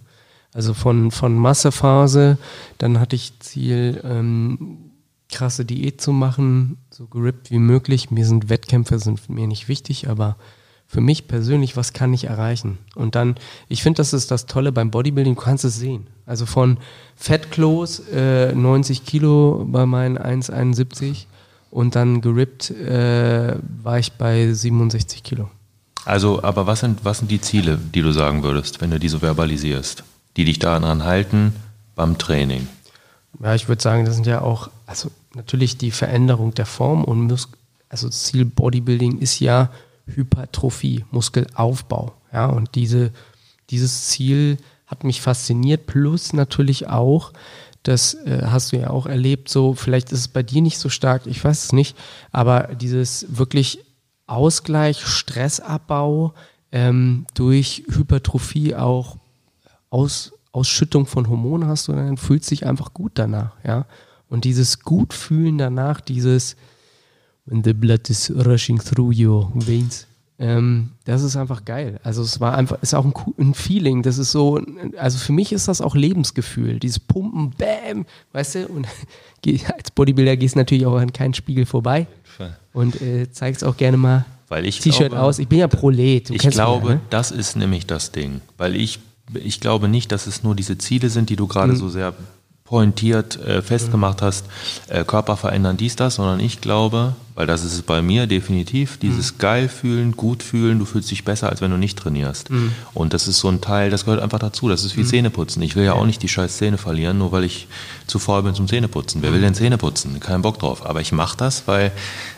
Also 0.54 0.74
von, 0.74 1.12
von 1.12 1.36
Massephase, 1.36 2.38
dann 2.78 3.00
hatte 3.00 3.18
ich 3.18 3.38
Ziel, 3.40 4.02
ähm, 4.06 4.88
krasse 5.30 5.66
Diät 5.66 6.00
zu 6.00 6.14
machen, 6.14 6.78
so 6.90 7.08
gerippt 7.08 7.52
wie 7.52 7.60
möglich. 7.60 8.10
Mir 8.10 8.26
sind 8.26 8.50
Wettkämpfe 8.50 9.00
sind 9.00 9.30
mir 9.30 9.48
nicht 9.48 9.68
wichtig, 9.68 10.08
aber 10.08 10.38
für 10.88 11.02
mich 11.02 11.28
persönlich, 11.28 11.76
was 11.76 11.92
kann 11.92 12.14
ich 12.14 12.26
erreichen? 12.26 12.78
Und 12.96 13.16
dann, 13.16 13.36
ich 13.68 13.84
finde, 13.84 13.98
das 13.98 14.14
ist 14.14 14.32
das 14.32 14.46
Tolle 14.46 14.72
beim 14.72 14.90
Bodybuilding, 14.90 15.36
du 15.36 15.42
kannst 15.42 15.66
es 15.66 15.76
sehen. 15.76 16.08
Also 16.26 16.46
von 16.46 16.78
Fettklos, 17.16 18.00
äh, 18.12 18.54
90 18.54 19.06
Kilo 19.06 19.66
bei 19.70 19.86
meinen 19.86 20.18
1,71 20.18 21.26
und 21.72 21.96
dann 21.96 22.22
gerippt 22.22 22.72
äh, 22.72 23.56
war 23.84 24.00
ich 24.00 24.14
bei 24.14 24.52
67 24.54 25.24
Kilo. 25.24 25.50
Also, 26.06 26.42
aber 26.42 26.68
was 26.68 26.80
sind, 26.80 27.04
was 27.04 27.20
sind 27.20 27.30
die 27.30 27.42
Ziele, 27.42 27.78
die 27.78 28.02
du 28.02 28.14
sagen 28.14 28.44
würdest, 28.44 28.80
wenn 28.80 28.92
du 28.92 29.00
die 29.00 29.10
so 29.10 29.20
verbalisierst, 29.20 30.06
die 30.38 30.46
dich 30.46 30.58
daran 30.58 31.04
halten 31.04 31.54
beim 31.96 32.18
Training? 32.18 32.68
Ja, 33.44 33.56
ich 33.56 33.68
würde 33.68 33.82
sagen, 33.82 34.06
das 34.06 34.16
sind 34.16 34.26
ja 34.26 34.40
auch, 34.40 34.70
also 34.86 35.12
natürlich 35.36 35.78
die 35.78 35.92
Veränderung 35.92 36.54
der 36.54 36.66
Form 36.66 37.04
und 37.04 37.28
Mus 37.28 37.50
also 37.90 38.10
Ziel 38.10 38.44
Bodybuilding 38.44 39.20
ist 39.20 39.40
ja 39.40 39.70
Hypertrophie, 40.08 41.06
Muskelaufbau. 41.12 42.14
Ja, 42.34 42.48
und 42.48 42.76
diese, 42.76 43.12
dieses 43.70 44.06
Ziel 44.06 44.58
hat 44.86 45.04
mich 45.04 45.22
fasziniert, 45.22 45.86
plus 45.86 46.34
natürlich 46.34 46.88
auch, 46.88 47.34
das 47.84 48.16
äh, 48.26 48.44
hast 48.46 48.72
du 48.72 48.78
ja 48.78 48.90
auch 48.90 49.06
erlebt, 49.06 49.50
so 49.50 49.74
vielleicht 49.74 50.12
ist 50.12 50.20
es 50.20 50.28
bei 50.28 50.44
dir 50.44 50.62
nicht 50.62 50.80
so 50.80 50.90
stark, 50.90 51.26
ich 51.26 51.44
weiß 51.44 51.66
es 51.66 51.74
nicht, 51.74 51.98
aber 52.32 52.76
dieses 52.76 53.38
wirklich 53.38 53.80
Ausgleich, 54.28 55.06
Stressabbau 55.06 56.34
ähm, 56.72 57.26
durch 57.34 57.84
Hypertrophie 57.90 58.76
auch 58.76 59.18
aus, 59.90 60.34
Ausschüttung 60.52 61.06
von 61.06 61.30
Hormonen 61.30 61.70
hast 61.70 61.88
du, 61.88 61.94
dann 61.94 62.18
fühlst 62.18 62.52
du 62.52 62.56
dich 62.56 62.66
einfach 62.66 62.94
gut 62.94 63.14
danach, 63.16 63.52
ja. 63.64 63.86
Und 64.30 64.44
dieses 64.44 64.82
Gutfühlen 64.82 65.58
danach, 65.58 66.02
dieses 66.02 66.58
When 67.48 67.64
the 67.64 67.74
blood 67.74 68.10
is 68.10 68.32
rushing 68.36 68.78
through 68.78 69.14
your 69.18 69.52
veins, 69.56 70.06
ähm, 70.40 70.92
das 71.06 71.24
ist 71.24 71.36
einfach 71.36 71.66
geil. 71.66 72.00
Also 72.04 72.22
es 72.22 72.40
war 72.40 72.56
einfach, 72.56 72.82
ist 72.82 72.94
auch 72.94 73.06
ein, 73.06 73.14
ein, 73.40 73.54
Feeling. 73.56 74.04
Das 74.04 74.20
ist 74.20 74.32
so, 74.32 74.62
also 74.98 75.18
für 75.18 75.32
mich 75.32 75.52
ist 75.52 75.68
das 75.68 75.82
auch 75.82 75.96
Lebensgefühl. 75.96 76.80
Dieses 76.80 77.00
Pumpen, 77.00 77.52
Bäm, 77.52 78.06
weißt 78.34 78.56
du? 78.56 78.68
Und 78.68 78.88
als 79.76 79.90
Bodybuilder 79.92 80.38
gehst 80.38 80.56
du 80.56 80.60
natürlich 80.60 80.86
auch 80.86 80.98
an 80.98 81.12
keinen 81.12 81.34
Spiegel 81.34 81.66
vorbei 81.66 82.06
und 82.74 83.02
äh, 83.02 83.32
zeigst 83.32 83.64
auch 83.64 83.78
gerne 83.78 83.98
mal 83.98 84.26
T-Shirt 84.50 85.14
aus. 85.14 85.40
Ich 85.40 85.48
bin 85.48 85.60
ja 85.60 85.68
Prolet. 85.68 86.30
ich 86.30 86.50
glaube, 86.50 86.88
ja, 86.88 86.96
ne? 86.96 87.02
das 87.10 87.32
ist 87.32 87.56
nämlich 87.56 87.88
das 87.88 88.12
Ding, 88.12 88.42
weil 88.58 88.76
ich 88.76 89.00
ich 89.34 89.60
glaube 89.60 89.88
nicht, 89.88 90.12
dass 90.12 90.28
es 90.28 90.44
nur 90.44 90.56
diese 90.56 90.78
Ziele 90.78 91.10
sind, 91.10 91.30
die 91.30 91.36
du 91.36 91.48
gerade 91.48 91.74
mhm. 91.74 91.78
so 91.78 91.90
sehr 91.90 92.14
pointiert 92.68 93.40
äh, 93.40 93.62
festgemacht 93.62 94.22
hast, 94.22 94.46
äh, 94.88 95.06
Körper 95.06 95.38
verändern, 95.38 95.78
dies, 95.78 95.96
das, 95.96 96.16
sondern 96.16 96.42
ich 96.42 96.60
glaube, 96.60 97.16
weil 97.34 97.48
das 97.48 97.64
ist 97.64 97.74
es 97.74 97.82
bei 97.82 98.02
mir 98.02 98.28
definitiv, 98.28 98.98
dieses 98.98 99.34
mhm. 99.34 99.38
geil 99.38 99.70
fühlen, 99.70 100.18
gut 100.18 100.44
fühlen, 100.44 100.80
du 100.80 100.86
fühlst 100.86 101.10
dich 101.10 101.24
besser, 101.24 101.50
als 101.50 101.62
wenn 101.62 101.72
du 101.72 101.78
nicht 101.78 101.98
trainierst. 101.98 102.50
Mhm. 102.50 102.74
Und 102.94 103.14
das 103.14 103.28
ist 103.30 103.40
so 103.40 103.48
ein 103.48 103.62
Teil, 103.62 103.90
das 103.90 104.04
gehört 104.04 104.22
einfach 104.22 104.40
dazu, 104.40 104.68
das 104.68 104.84
ist 104.84 104.98
wie 104.98 105.04
mhm. 105.04 105.08
Zähneputzen. 105.08 105.62
Ich 105.62 105.78
will 105.78 105.86
ja 105.86 105.94
auch 105.94 106.06
nicht 106.06 106.22
die 106.24 106.28
scheiß 106.28 106.58
Zähne 106.58 106.78
verlieren, 106.78 107.20
nur 107.20 107.32
weil 107.32 107.46
ich 107.46 107.68
zu 108.06 108.20
faul 108.20 108.44
bin 108.44 108.54
zum 108.54 108.68
Zähneputzen. 108.68 109.22
Wer 109.22 109.32
will 109.32 109.42
denn 109.42 109.54
Zähne 109.54 109.78
putzen? 109.78 110.20
Kein 110.20 110.42
Bock 110.42 110.60
drauf. 110.60 110.86
Aber 110.86 111.00
ich 111.00 111.14
mache 111.14 111.38
das, 111.38 111.68
weil 111.68 111.94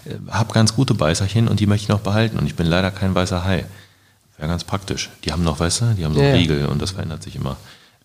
äh, 0.06 0.16
habe 0.30 0.54
ganz 0.54 0.76
gute 0.76 0.94
Beißerchen 0.94 1.48
und 1.48 1.60
die 1.60 1.66
möchte 1.66 1.86
ich 1.86 1.90
noch 1.90 2.02
behalten 2.02 2.38
und 2.38 2.46
ich 2.46 2.56
bin 2.56 2.68
leider 2.68 2.92
kein 2.92 3.16
weißer 3.16 3.44
Hai. 3.46 3.66
Wäre 4.38 4.50
ganz 4.50 4.64
praktisch. 4.64 5.10
Die 5.26 5.32
haben 5.32 5.44
noch, 5.44 5.60
weißt 5.60 5.82
du, 5.82 5.86
die 5.98 6.06
haben 6.06 6.14
so 6.14 6.22
ja, 6.22 6.34
Riegel 6.34 6.68
und 6.68 6.82
das 6.82 6.92
verändert 6.92 7.24
sich 7.24 7.36
immer. 7.36 7.58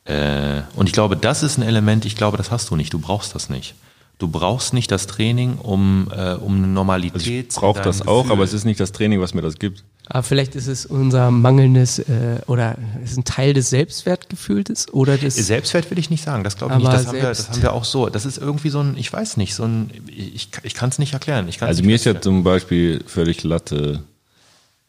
Äh, 0.04 0.62
und 0.76 0.86
ich 0.86 0.92
glaube, 0.92 1.16
das 1.16 1.42
ist 1.42 1.58
ein 1.58 1.62
Element, 1.62 2.04
ich 2.04 2.16
glaube, 2.16 2.36
das 2.36 2.50
hast 2.50 2.70
du 2.70 2.76
nicht. 2.76 2.92
Du 2.92 2.98
brauchst 2.98 3.34
das 3.34 3.48
nicht. 3.48 3.74
Du 4.18 4.28
brauchst 4.28 4.74
nicht 4.74 4.90
das 4.92 5.08
Training, 5.08 5.56
um, 5.56 6.08
äh, 6.14 6.34
um 6.34 6.56
eine 6.56 6.68
Normalität 6.68 7.16
also 7.16 7.30
Ich 7.30 7.54
brauche 7.56 7.82
das 7.82 7.98
Gefühl. 7.98 8.12
auch, 8.12 8.30
aber 8.30 8.44
es 8.44 8.52
ist 8.52 8.64
nicht 8.64 8.78
das 8.78 8.92
Training, 8.92 9.20
was 9.20 9.34
mir 9.34 9.42
das 9.42 9.58
gibt. 9.58 9.82
Aber 10.06 10.22
vielleicht 10.22 10.54
ist 10.54 10.68
es 10.68 10.86
unser 10.86 11.30
mangelndes 11.30 11.98
äh, 11.98 12.40
oder 12.46 12.76
ist 13.02 13.16
ein 13.16 13.24
Teil 13.24 13.54
des 13.54 13.70
Selbstwertgefühls 13.70 14.92
oder 14.92 15.16
des 15.16 15.34
Selbstwert 15.34 15.90
will 15.90 15.98
ich 15.98 16.10
nicht 16.10 16.22
sagen, 16.22 16.44
das 16.44 16.56
glaube 16.56 16.74
ich 16.74 16.78
nicht. 16.78 16.92
Das 16.92 17.06
haben, 17.06 17.16
wir, 17.16 17.22
das 17.22 17.48
haben 17.48 17.62
wir 17.62 17.72
auch 17.72 17.84
so. 17.84 18.08
Das 18.08 18.24
ist 18.24 18.38
irgendwie 18.38 18.68
so 18.68 18.80
ein, 18.80 18.96
ich 18.96 19.12
weiß 19.12 19.36
nicht, 19.36 19.54
so 19.54 19.64
ein, 19.64 19.90
ich, 20.06 20.50
ich 20.62 20.74
kann 20.74 20.90
es 20.90 20.98
nicht 20.98 21.14
erklären. 21.14 21.48
also 21.60 21.80
nicht 21.80 21.86
mir 21.86 21.96
ist 21.96 22.04
ja 22.04 22.20
zum 22.20 22.44
Beispiel 22.44 23.02
völlig 23.06 23.42
Latte, 23.42 24.04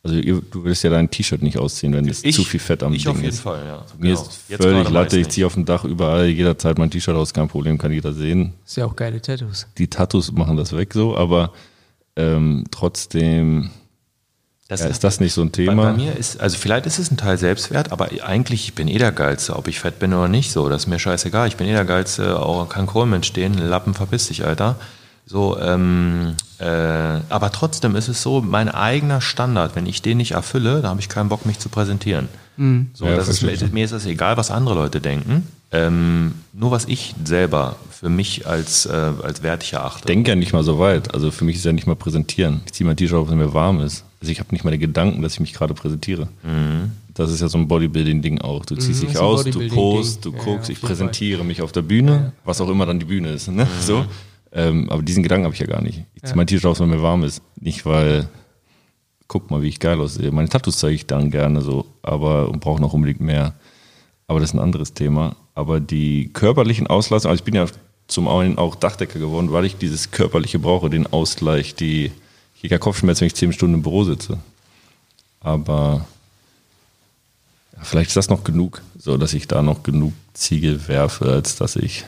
also 0.05 0.17
ihr, 0.17 0.39
du 0.51 0.63
würdest 0.63 0.83
ja 0.83 0.91
dein 0.91 1.09
T-Shirt 1.09 1.41
nicht 1.41 1.57
ausziehen, 1.57 1.91
wenn 1.93 2.07
es 2.07 2.21
zu 2.21 2.43
viel 2.43 2.59
Fett 2.59 2.83
am 2.83 2.93
ich 2.93 3.03
Ding 3.03 3.11
auf 3.11 3.17
jeden 3.17 3.29
ist. 3.29 3.39
Fall, 3.39 3.65
ja. 3.65 3.83
Mir 3.97 4.09
genau. 4.09 4.21
ist 4.21 4.39
Jetzt 4.47 4.61
völlig 4.61 4.89
Latte, 4.91 5.17
ich 5.17 5.29
ziehe 5.29 5.47
auf 5.47 5.55
dem 5.55 5.65
Dach 5.65 5.83
überall 5.83 6.27
jederzeit 6.27 6.77
mein 6.77 6.91
T-Shirt 6.91 7.15
aus, 7.15 7.33
kein 7.33 7.47
Problem, 7.47 7.79
kann 7.79 7.91
jeder 7.91 8.13
sehen. 8.13 8.53
Ist 8.63 8.77
ja 8.77 8.85
auch 8.85 8.95
geile 8.95 9.19
Tattoos. 9.19 9.65
Die 9.79 9.87
Tattoos 9.87 10.31
machen 10.31 10.57
das 10.57 10.77
weg 10.77 10.93
so, 10.93 11.17
aber 11.17 11.53
ähm, 12.15 12.65
trotzdem 12.69 13.71
das 14.67 14.81
ja, 14.81 14.87
ist 14.87 15.03
das 15.03 15.19
nicht 15.19 15.33
so 15.33 15.41
ein 15.41 15.51
Thema? 15.51 15.75
Bei, 15.75 15.91
bei, 15.91 15.97
mir 15.97 16.15
ist, 16.15 16.39
also 16.39 16.57
vielleicht 16.57 16.85
ist 16.85 16.99
es 16.99 17.09
ein 17.09 17.17
Teil 17.17 17.39
Selbstwert, 17.39 17.91
aber 17.91 18.09
eigentlich, 18.23 18.65
ich 18.65 18.75
bin 18.75 18.87
eh 18.87 18.99
der 18.99 19.11
Geilste, 19.11 19.55
ob 19.55 19.67
ich 19.67 19.79
fett 19.79 19.97
bin 19.97 20.13
oder 20.13 20.27
nicht, 20.27 20.51
so, 20.51 20.69
das 20.69 20.83
ist 20.83 20.87
mir 20.87 20.99
scheißegal. 20.99 21.47
Ich 21.47 21.55
bin 21.55 21.65
eh 21.65 21.73
der 21.73 21.85
Geilste, 21.85 22.39
auch 22.39 22.69
kann 22.69 22.85
Kohlmensch 22.85 23.25
stehen, 23.25 23.57
Lappen 23.57 23.95
verpiss 23.95 24.27
dich, 24.27 24.45
Alter. 24.45 24.75
So, 25.25 25.57
ähm, 25.59 26.35
äh, 26.59 26.65
aber 26.65 27.51
trotzdem 27.51 27.95
ist 27.95 28.07
es 28.07 28.21
so, 28.21 28.41
mein 28.41 28.69
eigener 28.69 29.21
Standard, 29.21 29.75
wenn 29.75 29.87
ich 29.87 30.01
den 30.01 30.17
nicht 30.17 30.31
erfülle, 30.31 30.81
da 30.81 30.89
habe 30.89 30.99
ich 30.99 31.09
keinen 31.09 31.29
Bock, 31.29 31.45
mich 31.45 31.57
zu 31.57 31.69
präsentieren. 31.69 32.29
Mhm. 32.57 32.91
So, 32.93 33.05
ja, 33.05 33.15
das 33.15 33.27
ist, 33.27 33.41
mir 33.41 33.85
ist 33.85 33.91
es 33.91 34.05
egal, 34.05 34.37
was 34.37 34.51
andere 34.51 34.75
Leute 34.75 35.01
denken. 35.01 35.47
Ähm, 35.71 36.35
nur 36.53 36.71
was 36.71 36.85
ich 36.85 37.15
selber 37.25 37.75
für 37.89 38.07
mich 38.07 38.47
als, 38.47 38.85
äh, 38.85 39.11
als 39.23 39.41
wertig 39.41 39.73
erachte. 39.73 40.01
Ich 40.01 40.05
denke 40.05 40.29
ja 40.29 40.35
nicht 40.35 40.53
mal 40.53 40.63
so 40.63 40.79
weit. 40.79 41.13
Also 41.13 41.31
für 41.31 41.43
mich 41.43 41.57
ist 41.57 41.65
ja 41.65 41.73
nicht 41.73 41.87
mal 41.87 41.95
präsentieren. 41.95 42.61
Ich 42.67 42.73
ziehe 42.73 42.87
mein 42.87 42.95
T-Shirt 42.95 43.17
auf, 43.17 43.29
wenn 43.29 43.37
mir 43.37 43.53
warm 43.53 43.81
ist. 43.81 44.05
Also 44.21 44.31
ich 44.31 44.39
habe 44.39 44.53
nicht 44.53 44.63
mal 44.63 44.71
den 44.71 44.79
Gedanken, 44.79 45.21
dass 45.21 45.33
ich 45.33 45.39
mich 45.39 45.53
gerade 45.53 45.73
präsentiere. 45.73 46.27
Mhm. 46.43 46.91
Das 47.13 47.31
ist 47.31 47.41
ja 47.41 47.47
so 47.47 47.57
ein 47.57 47.67
Bodybuilding-Ding 47.67 48.41
auch. 48.41 48.65
Du 48.65 48.75
ziehst 48.75 49.03
mhm, 49.03 49.07
dich 49.07 49.17
aus, 49.17 49.43
du 49.43 49.67
post, 49.69 50.23
du 50.23 50.31
guckst, 50.31 50.69
ja, 50.69 50.73
ich 50.73 50.81
präsentiere 50.81 51.39
Fall. 51.39 51.47
mich 51.47 51.61
auf 51.61 51.71
der 51.71 51.81
Bühne, 51.81 52.33
was 52.43 52.61
auch 52.61 52.69
immer 52.69 52.85
dann 52.85 52.99
die 52.99 53.05
Bühne 53.05 53.29
ist. 53.29 53.47
Ne? 53.47 53.65
Mhm. 53.65 53.69
So. 53.81 54.05
Ähm, 54.55 54.89
aber 54.89 55.03
diesen 55.03 55.21
Gedanken 55.21 55.43
habe 55.43 55.53
ich 55.53 55.59
ja 55.59 55.67
gar 55.67 55.81
nicht. 55.81 56.05
Ich 56.15 56.21
ziehe 56.21 56.31
ja. 56.31 56.35
mein 56.37 56.47
T-Shirt 56.47 56.65
aus, 56.65 56.79
wenn 56.79 56.89
mir 56.89 57.01
warm 57.01 57.23
ist. 57.23 57.41
Nicht, 57.59 57.85
weil, 57.85 58.29
guck 59.27 59.51
mal, 59.51 59.61
wie 59.61 59.67
ich 59.67 59.81
geil 59.81 59.99
aussehe. 59.99 60.31
Meine 60.31 60.47
Tattoos 60.47 60.79
zeige 60.79 60.95
ich 60.95 61.05
dann 61.05 61.29
gerne 61.29 61.61
so, 61.61 61.85
aber 62.01 62.49
und 62.49 62.61
brauche 62.61 62.81
noch 62.81 62.93
unbedingt 62.93 63.19
mehr. 63.19 63.53
Aber 64.27 64.39
das 64.39 64.49
ist 64.49 64.53
ein 64.53 64.59
anderes 64.59 64.93
Thema. 64.93 65.35
Aber 65.55 65.81
die 65.81 66.31
körperlichen 66.31 66.87
Auslassungen, 66.87 67.31
also 67.31 67.41
ich 67.41 67.45
bin 67.45 67.53
ja 67.53 67.65
zum 68.07 68.29
einen 68.29 68.57
auch 68.57 68.75
Dachdecker 68.75 69.19
geworden, 69.19 69.51
weil 69.51 69.65
ich 69.65 69.77
dieses 69.77 70.11
körperliche 70.11 70.59
brauche, 70.59 70.89
den 70.89 71.05
Ausgleich, 71.11 71.75
die 71.75 72.11
ich 72.55 72.61
kriege 72.61 72.79
Kopfschmerzen, 72.79 73.21
wenn 73.21 73.27
ich 73.27 73.35
zehn 73.35 73.51
Stunden 73.51 73.75
im 73.75 73.83
Büro 73.83 74.05
sitze. 74.05 74.39
Aber 75.41 76.07
ja, 77.75 77.83
vielleicht 77.83 78.09
ist 78.09 78.17
das 78.17 78.29
noch 78.29 78.43
genug, 78.43 78.81
so 78.97 79.17
dass 79.17 79.33
ich 79.33 79.47
da 79.47 79.61
noch 79.61 79.83
genug 79.83 80.13
Ziegel 80.33 80.87
werfe, 80.87 81.25
als 81.25 81.57
dass 81.57 81.75
ich 81.75 82.05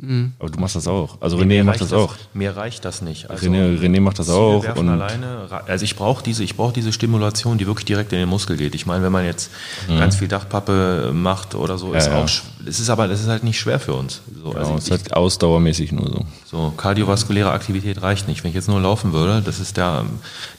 Mhm. 0.00 0.32
Aber 0.38 0.48
du 0.48 0.60
machst 0.60 0.76
das 0.76 0.86
auch. 0.86 1.20
Also 1.20 1.38
René 1.38 1.64
macht 1.64 1.80
das, 1.80 1.88
das, 1.88 1.98
auch. 1.98 2.14
Mir 2.32 2.56
reicht 2.56 2.84
das 2.84 3.02
nicht. 3.02 3.28
Also 3.28 3.46
René, 3.46 3.78
René 3.80 4.00
macht 4.00 4.18
das 4.18 4.30
auch. 4.30 4.64
Und 4.76 4.88
alleine, 4.88 5.48
also 5.66 5.84
ich 5.84 5.96
brauche 5.96 6.22
diese, 6.22 6.44
ich 6.44 6.54
diese 6.74 6.92
Stimulation, 6.92 7.58
die 7.58 7.66
wirklich 7.66 7.86
direkt 7.86 8.12
in 8.12 8.20
den 8.20 8.28
Muskel 8.28 8.56
geht. 8.56 8.74
Ich 8.76 8.86
meine, 8.86 9.02
wenn 9.02 9.10
man 9.10 9.24
jetzt 9.24 9.50
mhm. 9.88 9.98
ganz 9.98 10.16
viel 10.16 10.28
Dachpappe 10.28 11.10
macht 11.12 11.56
oder 11.56 11.78
so, 11.78 11.92
ja, 11.92 11.98
ist 11.98 12.06
ja. 12.06 12.22
auch, 12.22 12.28
es 12.64 12.78
ist 12.78 12.90
aber, 12.90 13.08
das 13.08 13.20
ist 13.20 13.28
halt 13.28 13.42
nicht 13.42 13.58
schwer 13.58 13.80
für 13.80 13.94
uns. 13.94 14.20
So, 14.36 14.50
genau, 14.50 14.60
also 14.60 14.74
es 14.76 14.84
ist 14.84 14.90
halt 14.90 15.14
ausdauermäßig 15.14 15.90
nur 15.90 16.08
so. 16.08 16.24
So, 16.44 16.72
kardiovaskuläre 16.76 17.50
Aktivität 17.50 18.00
reicht 18.00 18.28
nicht. 18.28 18.44
Wenn 18.44 18.50
ich 18.50 18.54
jetzt 18.54 18.68
nur 18.68 18.80
laufen 18.80 19.12
würde, 19.12 19.42
das 19.42 19.58
ist 19.58 19.76
der, 19.76 20.06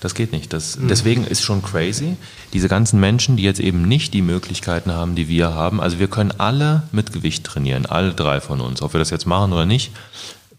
das 0.01 0.15
geht 0.15 0.33
nicht. 0.33 0.51
Das, 0.51 0.77
mhm. 0.77 0.87
Deswegen 0.89 1.23
ist 1.23 1.43
schon 1.43 1.63
crazy, 1.63 2.17
diese 2.53 2.67
ganzen 2.67 2.99
Menschen, 2.99 3.37
die 3.37 3.43
jetzt 3.43 3.59
eben 3.59 3.87
nicht 3.87 4.13
die 4.13 4.21
Möglichkeiten 4.21 4.91
haben, 4.91 5.15
die 5.15 5.27
wir 5.27 5.53
haben. 5.53 5.79
Also 5.79 5.97
wir 5.97 6.07
können 6.07 6.33
alle 6.37 6.83
mit 6.91 7.13
Gewicht 7.13 7.43
trainieren, 7.43 7.85
alle 7.85 8.13
drei 8.13 8.41
von 8.41 8.59
uns. 8.61 8.81
Ob 8.81 8.93
wir 8.93 8.99
das 8.99 9.09
jetzt 9.11 9.25
machen 9.29 9.53
oder 9.53 9.65
nicht. 9.65 9.91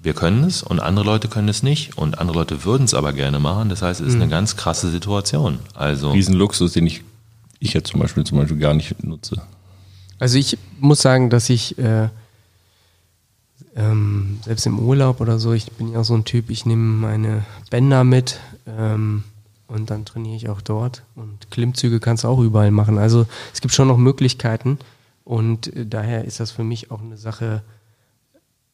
Wir 0.03 0.14
können 0.14 0.45
es 0.45 0.62
und 0.62 0.81
andere 0.81 1.05
Leute 1.05 1.29
können 1.29 1.51
es 1.51 1.62
nicht 1.62 1.99
und 1.99 2.18
andere 2.18 2.39
Leute 2.39 2.64
würden 2.64 2.85
es 2.85 2.95
aber 2.95 3.12
gerne 3.12 3.39
machen. 3.39 3.68
Das 3.68 3.83
heißt, 3.83 4.01
es 4.01 4.09
ist 4.09 4.14
mhm. 4.14 4.23
eine 4.23 4.31
ganz 4.31 4.57
krasse 4.57 4.91
Situation. 4.91 5.59
Also 5.75 6.12
Riesenluxus, 6.12 6.73
den 6.73 6.87
ich, 6.87 7.03
ich 7.59 7.75
jetzt 7.75 7.91
zum 7.91 8.01
Beispiel 8.01 8.25
zum 8.25 8.39
Beispiel 8.39 8.57
gar 8.57 8.73
nicht 8.73 9.05
nutze. 9.05 9.43
Also 10.18 10.39
ich 10.39 10.57
muss 10.79 11.03
sagen, 11.03 11.29
dass 11.29 11.51
ich 11.51 11.79
äh, 11.79 12.09
ähm, 13.77 14.39
selbst 14.45 14.66
im 14.66 14.79
Urlaub 14.79 15.21
oder 15.21 15.39
so, 15.39 15.53
ich 15.53 15.71
bin 15.73 15.93
ja 15.93 16.03
so 16.03 16.14
ein 16.14 16.25
Typ, 16.25 16.51
ich 16.51 16.66
nehme 16.66 16.83
meine 16.83 17.45
Bänder 17.71 18.05
mit 18.05 18.41
ähm, 18.66 19.25
und 19.68 19.91
dann 19.91 20.05
trainiere 20.05 20.37
ich 20.37 20.49
auch 20.49 20.61
dort. 20.61 21.03
Und 21.14 21.51
Klimmzüge 21.51 22.01
kannst 22.01 22.25
du 22.25 22.29
auch 22.29 22.41
überall 22.41 22.71
machen. 22.71 22.99
Also 22.99 23.27
es 23.53 23.61
gibt 23.61 23.75
schon 23.75 23.89
noch 23.89 23.99
Möglichkeiten 23.99 24.79
und 25.25 25.75
äh, 25.75 25.87
daher 25.87 26.25
ist 26.25 26.41
das 26.41 26.51
für 26.51 26.64
mich 26.64 26.91
auch 26.91 27.01
eine 27.01 27.16
Sache, 27.16 27.62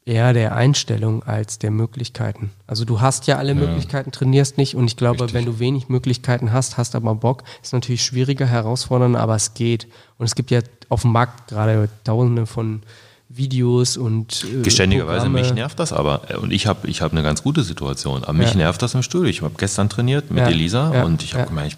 eher 0.07 0.33
der 0.33 0.55
Einstellung 0.55 1.25
als 1.25 1.59
der 1.59 1.73
Möglichkeiten. 1.73 2.51
Also 2.67 2.85
du 2.85 3.01
hast 3.01 3.27
ja 3.27 3.37
alle 3.37 3.53
ja. 3.53 3.59
Möglichkeiten, 3.59 4.13
trainierst 4.13 4.57
nicht 4.57 4.77
und 4.77 4.87
ich 4.87 4.97
glaube, 4.97 5.25
Richtig. 5.25 5.35
wenn 5.35 5.45
du 5.45 5.59
wenig 5.59 5.89
Möglichkeiten 5.89 6.53
hast, 6.53 6.79
hast 6.79 6.95
aber 6.95 7.15
Bock, 7.17 7.43
ist 7.63 7.73
natürlich 7.73 8.05
schwieriger, 8.05 8.47
herausfordernder, 8.47 9.21
aber 9.21 9.35
es 9.35 9.55
geht. 9.55 9.89
Und 10.17 10.27
es 10.27 10.37
gibt 10.37 10.51
ja 10.53 10.61
auf 10.89 11.03
dem 11.03 11.13
Markt 11.13 11.49
gerade 11.49 11.89
tausende 12.05 12.47
von 12.47 12.83
Videos 13.29 13.97
und 13.97 14.45
äh, 14.45 14.63
Geständigerweise, 14.63 15.27
Programme. 15.27 15.41
mich 15.41 15.53
nervt 15.53 15.79
das 15.81 15.93
aber. 15.93 16.23
Und 16.41 16.53
ich 16.53 16.69
habe 16.69 16.87
ich 16.87 17.03
hab 17.03 17.11
eine 17.11 17.25
ganz 17.25 17.43
gute 17.43 17.65
Situation. 17.65 18.23
Aber 18.23 18.33
mich 18.33 18.51
ja. 18.51 18.57
nervt 18.57 18.81
das 18.83 18.95
im 18.95 19.03
Studio. 19.03 19.29
Ich 19.29 19.43
habe 19.43 19.55
gestern 19.59 19.89
trainiert 19.89 20.31
mit 20.31 20.45
ja. 20.45 20.49
Elisa 20.49 21.03
und 21.03 21.25
ich 21.25 21.35
habe 21.35 21.49
gemeint, 21.49 21.77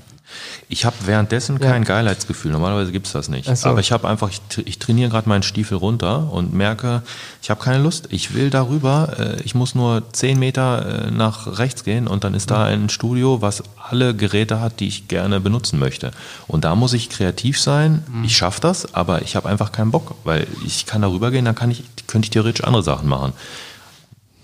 Ich 0.69 0.85
habe 0.85 0.97
währenddessen 1.07 1.59
kein 1.59 1.85
Geilheitsgefühl. 1.85 2.53
Normalerweise 2.53 2.93
gibt's 2.93 3.13
das 3.13 3.29
nicht. 3.29 3.55
So. 3.57 3.69
Aber 3.69 3.81
ich 3.81 3.93
habe 3.93 4.09
einfach, 4.09 4.31
ich, 4.31 4.41
ich 4.67 4.79
trainiere 4.79 5.11
gerade 5.11 5.29
meinen 5.29 5.43
Stiefel 5.43 5.79
runter 5.79 6.33
und 6.33 6.53
merke, 6.53 7.03
ich 7.43 7.51
habe 7.51 7.63
keine 7.63 7.83
Lust. 7.83 8.09
Ich 8.11 8.35
will 8.35 8.51
darüber. 8.51 9.17
Äh, 9.19 9.43
ich 9.43 9.55
muss 9.55 9.75
nur 9.75 10.03
zehn 10.13 10.39
Meter 10.39 11.07
äh, 11.07 11.11
nach 11.11 11.59
rechts 11.59 11.85
gehen 11.85 12.07
und 12.07 12.25
dann 12.25 12.35
ist 12.35 12.51
da 12.51 12.65
ein 12.65 12.89
Studio, 12.89 13.41
was 13.41 13.63
alle 13.77 14.15
Geräte 14.15 14.61
hat, 14.61 14.81
die 14.81 14.89
ich 14.89 15.09
gerne 15.09 15.41
benutzen 15.41 15.79
möchte. 15.79 16.11
Und 16.47 16.65
da 16.65 16.75
muss 16.75 16.93
ich 16.93 17.09
kreativ 17.09 17.61
sein. 17.61 18.05
Ich 18.25 18.37
schaffe 18.37 18.61
das, 18.61 18.95
aber 18.95 19.23
ich 19.23 19.37
habe 19.37 19.49
einfach 19.49 19.73
keinen 19.73 19.91
Bock, 19.91 20.17
weil 20.25 20.47
ich 20.67 20.87
kann 20.87 21.03
darüber 21.03 21.31
gehen, 21.31 21.45
dann 21.45 21.55
kann 21.55 21.71
ich, 21.71 21.85
könnte 22.07 22.27
ich 22.27 22.31
theoretisch 22.31 22.65
andere 22.65 22.83
Sachen 22.83 23.09
machen. 23.09 23.33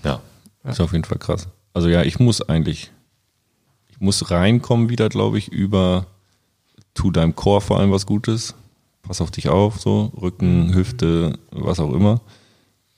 Ja. 0.05 0.21
Ist 0.65 0.81
auf 0.81 0.93
jeden 0.93 1.05
Fall 1.05 1.19
krass. 1.19 1.49
Also 1.75 1.89
ja, 1.89 2.03
ich 2.03 2.19
muss 2.19 2.41
eigentlich, 2.41 2.85
ich 2.85 2.91
muss 4.05 4.31
reinkommen 4.31 4.89
wieder, 4.91 5.09
glaube 5.09 5.39
ich, 5.39 5.49
über 5.49 6.07
tu 6.95 7.11
deinem 7.11 7.35
Chor 7.35 7.61
vor 7.61 7.81
allem 7.81 7.91
was 7.91 8.07
Gutes. 8.07 8.55
Pass 9.03 9.21
auf 9.21 9.31
dich 9.31 9.49
auf, 9.49 9.81
so 9.81 10.13
Rücken, 10.21 10.75
Hüfte, 10.75 11.39
was 11.51 11.81
auch 11.81 11.93
immer, 11.93 12.21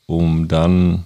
um 0.07 0.47
dann 0.49 0.93
ein 0.95 1.05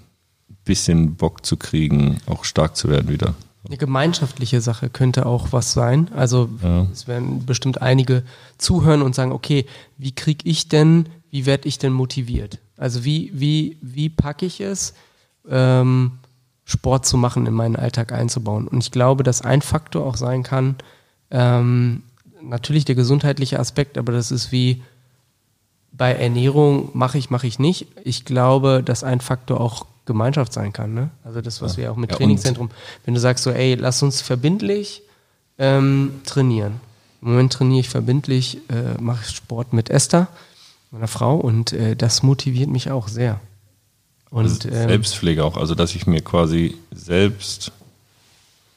bisschen 0.65 1.15
Bock 1.15 1.47
zu 1.47 1.57
kriegen, 1.57 2.19
auch 2.27 2.45
stark 2.45 2.77
zu 2.77 2.89
werden 2.89 3.09
wieder. 3.09 3.35
Eine 3.67 3.77
gemeinschaftliche 3.77 4.61
Sache 4.61 4.89
könnte 4.91 5.27
auch 5.27 5.53
was 5.53 5.73
sein. 5.73 6.11
Also 6.15 6.49
Ja. 6.63 6.87
es 6.93 7.07
werden 7.07 7.45
bestimmt 7.47 7.81
einige 7.83 8.25
zuhören 8.59 9.03
und 9.03 9.15
sagen, 9.15 9.33
okay, 9.33 9.67
wie 9.99 10.13
kriege 10.13 10.49
ich 10.49 10.69
denn, 10.69 11.07
wie 11.31 11.47
werde 11.47 11.69
ich 11.69 11.79
denn 11.79 11.93
motiviert? 11.93 12.59
Also 12.77 13.05
wie, 13.05 13.31
wie, 13.35 13.77
wie 13.83 14.09
packe 14.09 14.47
ich 14.47 14.61
es, 14.61 14.95
ähm, 15.49 16.13
Sport 16.65 17.07
zu 17.07 17.17
machen, 17.17 17.47
in 17.47 17.55
meinen 17.55 17.77
Alltag 17.77 18.13
einzubauen? 18.13 18.69
Und 18.69 18.83
ich 18.83 18.91
glaube, 18.91 19.23
dass 19.23 19.43
ein 19.43 19.63
Faktor 19.63 20.07
auch 20.07 20.17
sein 20.17 20.43
kann, 20.43 20.77
ähm, 21.31 22.03
natürlich 22.43 22.85
der 22.85 22.95
gesundheitliche 22.95 23.59
Aspekt, 23.59 23.99
aber 23.99 24.13
das 24.13 24.31
ist 24.31 24.53
wie 24.53 24.83
bei 25.93 26.13
Ernährung 26.15 26.91
mache 26.95 27.19
ich, 27.19 27.31
mache 27.31 27.47
ich 27.47 27.59
nicht. 27.59 27.87
Ich 28.05 28.25
glaube, 28.25 28.83
dass 28.85 29.05
ein 29.05 29.21
Faktor 29.21 29.61
auch 29.61 29.87
Gemeinschaft 30.07 30.53
sein 30.53 30.73
kann. 30.73 30.95
Ne? 30.95 31.11
Also 31.25 31.41
das, 31.41 31.61
was 31.63 31.77
wir 31.77 31.93
auch 31.93 31.97
mit 31.97 32.11
Ja, 32.11 32.17
Trainingszentrum, 32.17 32.71
wenn 33.05 33.15
du 33.15 33.21
sagst 33.21 33.45
so, 33.45 33.51
ey, 33.51 33.75
lass 33.75 34.03
uns 34.03 34.21
verbindlich 34.21 35.03
ähm, 35.59 36.21
trainieren. 36.25 36.81
Im 37.23 37.33
Moment 37.33 37.53
trainiere 37.53 37.81
ich 37.81 37.89
verbindlich, 37.89 38.59
äh, 38.71 39.01
mache 39.01 39.31
Sport 39.31 39.73
mit 39.73 39.91
Esther, 39.91 40.29
meiner 40.91 41.07
Frau, 41.07 41.37
und 41.37 41.73
äh, 41.73 41.95
das 41.95 42.23
motiviert 42.23 42.71
mich 42.71 42.91
auch 42.91 43.09
sehr. 43.09 43.41
Und 44.31 44.65
ähm, 44.65 44.73
Selbstpflege 44.73 45.45
auch, 45.45 45.57
also 45.57 45.75
dass 45.75 45.95
ich 45.95 46.07
mir 46.07 46.21
quasi 46.21 46.77
selbst 46.93 47.73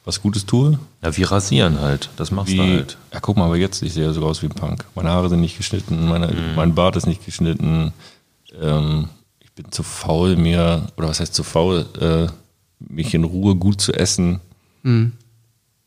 was 0.04 0.20
Gutes 0.20 0.44
tue. 0.44 0.78
Ja, 1.02 1.16
wie 1.16 1.22
rasieren 1.22 1.80
halt. 1.80 2.10
Das 2.16 2.30
machst 2.30 2.52
Wie, 2.52 2.56
du 2.56 2.62
halt. 2.62 2.98
ja, 3.12 3.20
guck 3.20 3.36
mal, 3.36 3.46
aber 3.46 3.56
jetzt, 3.56 3.82
ich 3.82 3.94
sehe 3.94 4.04
ja 4.04 4.12
sogar 4.12 4.30
aus 4.30 4.42
wie 4.42 4.46
ein 4.46 4.54
Punk. 4.54 4.84
Meine 4.94 5.10
Haare 5.10 5.28
sind 5.28 5.40
nicht 5.40 5.56
geschnitten, 5.56 6.06
meine, 6.08 6.30
mein 6.56 6.74
Bart 6.74 6.96
ist 6.96 7.06
nicht 7.06 7.24
geschnitten. 7.24 7.92
Ähm, 8.60 9.08
ich 9.40 9.52
bin 9.52 9.70
zu 9.70 9.82
faul, 9.82 10.36
mir, 10.36 10.88
oder 10.96 11.08
was 11.08 11.20
heißt 11.20 11.34
zu 11.34 11.42
faul, 11.42 11.86
äh, 12.00 12.26
mich 12.80 13.14
in 13.14 13.24
Ruhe 13.24 13.54
gut 13.54 13.80
zu 13.80 13.92
essen. 13.92 14.40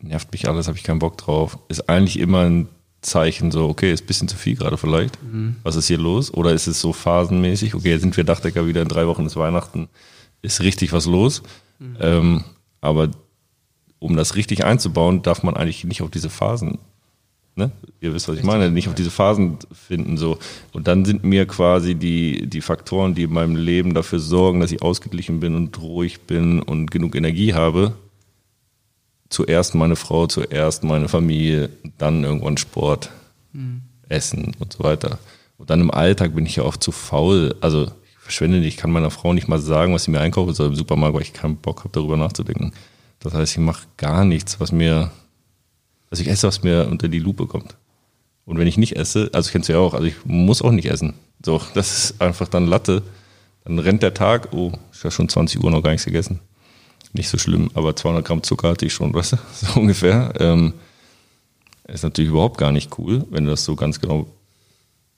Nervt 0.00 0.32
mich 0.32 0.48
alles, 0.48 0.66
habe 0.66 0.76
ich 0.76 0.82
keinen 0.82 0.98
Bock 0.98 1.16
drauf. 1.18 1.58
Ist 1.68 1.88
eigentlich 1.88 2.18
immer 2.18 2.40
ein 2.40 2.68
Zeichen 3.00 3.50
so, 3.50 3.68
okay, 3.68 3.92
ist 3.92 4.04
ein 4.04 4.06
bisschen 4.06 4.28
zu 4.28 4.36
viel 4.36 4.56
gerade 4.56 4.76
vielleicht. 4.76 5.18
Was 5.62 5.76
ist 5.76 5.86
hier 5.86 5.98
los? 5.98 6.32
Oder 6.34 6.52
ist 6.52 6.66
es 6.66 6.80
so 6.80 6.92
phasenmäßig? 6.92 7.74
Okay, 7.74 7.90
jetzt 7.90 8.02
sind 8.02 8.16
wir 8.16 8.24
Dachdecker 8.24 8.66
wieder 8.66 8.82
in 8.82 8.88
drei 8.88 9.06
Wochen 9.06 9.26
ist 9.26 9.36
Weihnachten. 9.36 9.88
Ist 10.42 10.60
richtig 10.60 10.92
was 10.92 11.06
los. 11.06 11.42
Ähm, 12.00 12.44
aber 12.80 13.10
um 13.98 14.16
das 14.16 14.36
richtig 14.36 14.64
einzubauen, 14.64 15.22
darf 15.22 15.42
man 15.42 15.56
eigentlich 15.56 15.84
nicht 15.84 16.02
auf 16.02 16.10
diese 16.10 16.30
Phasen, 16.30 16.78
ne? 17.56 17.70
Ihr 18.00 18.14
wisst, 18.14 18.28
was 18.28 18.38
ich 18.38 18.44
meine, 18.44 18.70
nicht 18.70 18.88
auf 18.88 18.94
diese 18.94 19.10
Phasen 19.10 19.58
finden, 19.72 20.16
so. 20.16 20.38
Und 20.72 20.88
dann 20.88 21.04
sind 21.04 21.24
mir 21.24 21.46
quasi 21.46 21.94
die, 21.94 22.46
die 22.48 22.60
Faktoren, 22.60 23.14
die 23.14 23.24
in 23.24 23.32
meinem 23.32 23.56
Leben 23.56 23.94
dafür 23.94 24.20
sorgen, 24.20 24.60
dass 24.60 24.72
ich 24.72 24.82
ausgeglichen 24.82 25.40
bin 25.40 25.54
und 25.54 25.80
ruhig 25.80 26.20
bin 26.22 26.62
und 26.62 26.90
genug 26.90 27.14
Energie 27.16 27.54
habe, 27.54 27.94
zuerst 29.28 29.74
meine 29.74 29.96
Frau, 29.96 30.26
zuerst 30.26 30.84
meine 30.84 31.08
Familie, 31.08 31.70
dann 31.98 32.24
irgendwann 32.24 32.56
Sport, 32.56 33.10
Essen 34.08 34.56
und 34.58 34.72
so 34.72 34.84
weiter. 34.84 35.18
Und 35.58 35.70
dann 35.70 35.80
im 35.80 35.90
Alltag 35.90 36.34
bin 36.34 36.46
ich 36.46 36.56
ja 36.56 36.62
oft 36.62 36.82
zu 36.82 36.92
faul. 36.92 37.54
Also 37.60 37.84
ich 37.84 38.18
verschwende 38.18 38.58
nicht, 38.58 38.68
ich 38.68 38.76
kann 38.76 38.90
meiner 38.90 39.10
Frau 39.10 39.32
nicht 39.32 39.48
mal 39.48 39.58
sagen, 39.58 39.92
was 39.92 40.04
sie 40.04 40.10
mir 40.10 40.20
einkaufen 40.20 40.54
soll 40.54 40.68
im 40.68 40.76
Supermarkt, 40.76 41.14
weil 41.14 41.22
ich 41.22 41.32
keinen 41.32 41.56
Bock 41.56 41.80
habe, 41.80 41.90
darüber 41.92 42.16
nachzudenken. 42.16 42.72
Das 43.20 43.34
heißt, 43.34 43.52
ich 43.52 43.58
mache 43.58 43.86
gar 43.96 44.24
nichts, 44.24 44.60
was 44.60 44.70
mir, 44.70 45.10
also 46.10 46.22
ich 46.22 46.28
esse, 46.28 46.46
was 46.46 46.62
mir 46.62 46.88
unter 46.88 47.08
die 47.08 47.18
Lupe 47.18 47.46
kommt. 47.46 47.76
Und 48.44 48.58
wenn 48.58 48.66
ich 48.66 48.78
nicht 48.78 48.96
esse, 48.96 49.28
also 49.32 49.50
kennst 49.50 49.68
du 49.68 49.74
ja 49.74 49.78
auch, 49.78 49.94
also 49.94 50.06
ich 50.06 50.14
muss 50.24 50.62
auch 50.62 50.70
nicht 50.70 50.88
essen. 50.88 51.14
So, 51.44 51.60
das 51.74 52.04
ist 52.04 52.22
einfach 52.22 52.48
dann 52.48 52.66
Latte. 52.66 53.02
Dann 53.64 53.78
rennt 53.78 54.02
der 54.02 54.14
Tag, 54.14 54.52
oh, 54.52 54.72
ist 54.92 55.04
ja 55.04 55.10
schon 55.10 55.28
20 55.28 55.62
Uhr 55.62 55.70
noch 55.70 55.82
gar 55.82 55.90
nichts 55.90 56.06
gegessen. 56.06 56.40
Nicht 57.12 57.28
so 57.28 57.38
schlimm, 57.38 57.70
aber 57.74 57.96
200 57.96 58.24
Gramm 58.24 58.42
Zucker 58.42 58.70
hatte 58.70 58.86
ich 58.86 58.92
schon, 58.92 59.14
weißt 59.14 59.32
du, 59.32 59.36
so 59.54 59.80
ungefähr. 59.80 60.32
Ähm, 60.38 60.74
ist 61.86 62.02
natürlich 62.02 62.30
überhaupt 62.30 62.58
gar 62.58 62.72
nicht 62.72 62.98
cool, 62.98 63.24
wenn 63.30 63.46
das 63.46 63.64
so 63.64 63.74
ganz 63.74 64.00
genau 64.00 64.26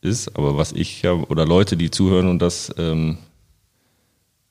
ist. 0.00 0.36
Aber 0.36 0.56
was 0.56 0.72
ich 0.72 1.02
ja, 1.02 1.12
oder 1.12 1.44
Leute, 1.44 1.76
die 1.76 1.90
zuhören 1.90 2.28
und 2.28 2.38
das 2.40 2.72
ähm, 2.78 3.18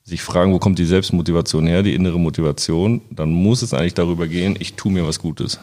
sich 0.04 0.22
fragen, 0.22 0.52
wo 0.52 0.58
kommt 0.58 0.78
die 0.78 0.84
Selbstmotivation 0.84 1.66
her, 1.66 1.82
die 1.82 1.94
innere 1.94 2.18
Motivation, 2.18 3.00
dann 3.10 3.30
muss 3.32 3.62
es 3.62 3.72
eigentlich 3.72 3.94
darüber 3.94 4.26
gehen, 4.26 4.56
ich 4.58 4.74
tue 4.74 4.92
mir 4.92 5.06
was 5.06 5.18
Gutes. 5.18 5.58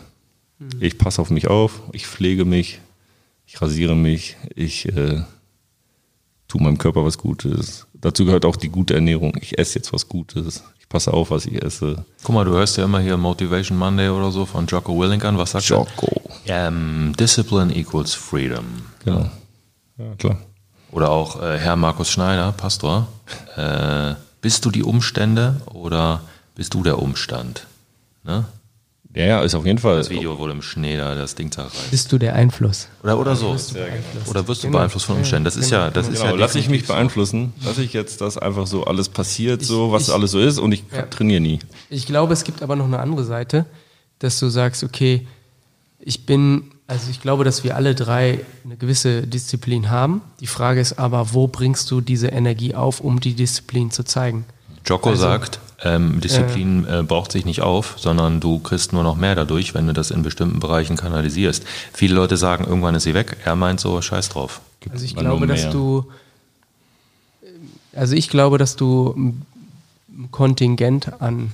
Ich 0.79 0.97
passe 0.97 1.21
auf 1.21 1.29
mich 1.29 1.47
auf, 1.47 1.83
ich 1.91 2.07
pflege 2.07 2.43
mich, 2.43 2.79
ich 3.45 3.61
rasiere 3.61 3.95
mich, 3.95 4.37
ich 4.55 4.87
äh, 4.87 5.21
tue 6.47 6.61
meinem 6.61 6.79
Körper 6.79 7.05
was 7.05 7.19
Gutes. 7.19 7.85
Dazu 7.93 8.25
gehört 8.25 8.45
auch 8.45 8.55
die 8.55 8.69
gute 8.69 8.95
Ernährung. 8.95 9.37
Ich 9.39 9.59
esse 9.59 9.77
jetzt 9.77 9.93
was 9.93 10.07
Gutes. 10.07 10.63
Ich 10.87 10.89
passe 10.89 11.13
auf, 11.13 11.31
was 11.31 11.45
ich 11.45 11.61
esse. 11.61 12.05
Guck 12.23 12.33
mal, 12.33 12.45
du 12.45 12.51
hörst 12.51 12.77
ja 12.77 12.85
immer 12.85 13.01
hier 13.01 13.17
Motivation 13.17 13.77
Monday 13.77 14.07
oder 14.07 14.31
so 14.31 14.45
von 14.45 14.67
Jocko 14.67 14.97
Willink 14.97 15.25
an. 15.25 15.37
Was 15.37 15.51
sagt 15.51 15.65
Jocko. 15.65 16.21
er? 16.45 16.69
Ähm, 16.69 17.13
Discipline 17.19 17.75
equals 17.75 18.13
freedom. 18.13 18.63
Genau. 19.03 19.29
Ja, 19.97 20.15
klar. 20.17 20.37
Oder 20.91 21.11
auch 21.11 21.41
äh, 21.41 21.57
Herr 21.57 21.75
Markus 21.75 22.09
Schneider, 22.09 22.53
Pastor. 22.53 23.09
Äh, 23.57 24.15
bist 24.39 24.63
du 24.63 24.71
die 24.71 24.83
Umstände 24.83 25.59
oder 25.65 26.21
bist 26.55 26.73
du 26.73 26.83
der 26.83 26.99
Umstand? 26.99 27.67
Ne? 28.23 28.45
Ja, 29.17 29.25
ja, 29.25 29.41
ist 29.41 29.55
auf 29.55 29.65
jeden 29.65 29.79
Fall. 29.79 29.97
Das 29.97 30.11
Video 30.11 30.37
wurde 30.37 30.51
im 30.53 30.61
Schnee 30.61 30.95
da 30.95 31.15
das 31.15 31.33
Ding 31.33 31.51
zerreißt. 31.51 31.89
bist 31.89 32.11
du 32.11 32.19
der 32.19 32.35
Einfluss? 32.35 32.87
Oder, 33.01 33.17
oder 33.17 33.35
so. 33.35 33.55
Oder 34.29 34.47
wirst 34.47 34.63
du 34.63 34.69
beeinflusst 34.69 35.07
von 35.07 35.17
Umständen? 35.17 35.45
Das 35.45 35.55
ist 35.55 35.71
ja, 35.71 35.89
das 35.89 36.07
ist 36.07 36.19
Genau, 36.21 36.35
ja 36.35 36.39
lass 36.39 36.53
ich 36.53 36.69
mich 36.69 36.85
beeinflussen. 36.85 37.51
Lass 37.65 37.79
ich 37.79 37.93
jetzt, 37.93 38.21
dass 38.21 38.37
einfach 38.37 38.67
so 38.67 38.83
alles 38.83 39.09
passiert, 39.09 39.65
so 39.65 39.91
was 39.91 40.11
alles 40.11 40.29
so 40.31 40.39
ist 40.39 40.59
und 40.59 40.71
ich 40.71 40.83
trainiere 41.09 41.41
nie. 41.41 41.57
Ich 41.89 42.05
glaube, 42.05 42.33
es 42.33 42.43
gibt 42.43 42.61
aber 42.61 42.75
noch 42.75 42.85
eine 42.85 42.99
andere 42.99 43.23
Seite, 43.23 43.65
dass 44.19 44.39
du 44.39 44.49
sagst, 44.49 44.83
okay, 44.83 45.25
ich 45.99 46.27
bin, 46.27 46.65
also 46.85 47.09
ich 47.09 47.19
glaube, 47.19 47.43
dass 47.43 47.63
wir 47.63 47.75
alle 47.75 47.95
drei 47.95 48.41
eine 48.65 48.77
gewisse 48.77 49.25
Disziplin 49.25 49.89
haben. 49.89 50.21
Die 50.41 50.47
Frage 50.47 50.79
ist 50.79 50.99
aber, 50.99 51.33
wo 51.33 51.47
bringst 51.47 51.89
du 51.89 52.01
diese 52.01 52.27
Energie 52.27 52.75
auf, 52.75 52.99
um 53.01 53.19
die 53.19 53.33
Disziplin 53.33 53.89
zu 53.89 54.03
zeigen? 54.03 54.45
Jocko 54.85 55.09
Also- 55.09 55.23
sagt, 55.23 55.59
ähm, 55.83 56.19
Disziplin 56.21 56.87
äh, 56.87 57.03
braucht 57.03 57.31
sich 57.31 57.45
nicht 57.45 57.61
auf, 57.61 57.95
sondern 57.97 58.39
du 58.39 58.59
kriegst 58.59 58.93
nur 58.93 59.03
noch 59.03 59.15
mehr 59.15 59.35
dadurch, 59.35 59.73
wenn 59.75 59.87
du 59.87 59.93
das 59.93 60.11
in 60.11 60.23
bestimmten 60.23 60.59
Bereichen 60.59 60.97
kanalisierst. 60.97 61.63
Viele 61.93 62.15
Leute 62.15 62.35
sagen, 62.37 62.65
irgendwann 62.65 62.95
ist 62.95 63.03
sie 63.03 63.13
weg. 63.13 63.37
Er 63.45 63.55
meint 63.55 63.79
so, 63.79 64.01
scheiß 64.01 64.29
drauf. 64.29 64.61
Also 64.91 65.05
ich 65.05 65.15
glaube, 65.15 65.45
dass 65.47 65.69
du, 65.69 66.05
also 67.93 68.15
ich 68.15 68.29
glaube, 68.29 68.57
dass 68.57 68.75
du 68.75 69.13
ein 69.17 70.31
Kontingent 70.31 71.21
an 71.21 71.51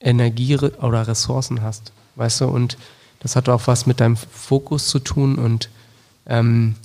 Energie 0.00 0.56
oder 0.56 1.06
Ressourcen 1.06 1.62
hast, 1.62 1.92
weißt 2.16 2.42
du, 2.42 2.46
und 2.46 2.78
das 3.20 3.36
hat 3.36 3.48
auch 3.50 3.66
was 3.66 3.86
mit 3.86 4.00
deinem 4.00 4.16
Fokus 4.16 4.88
zu 4.88 4.98
tun 5.00 5.36
und 5.36 5.68
ähm, 6.26 6.76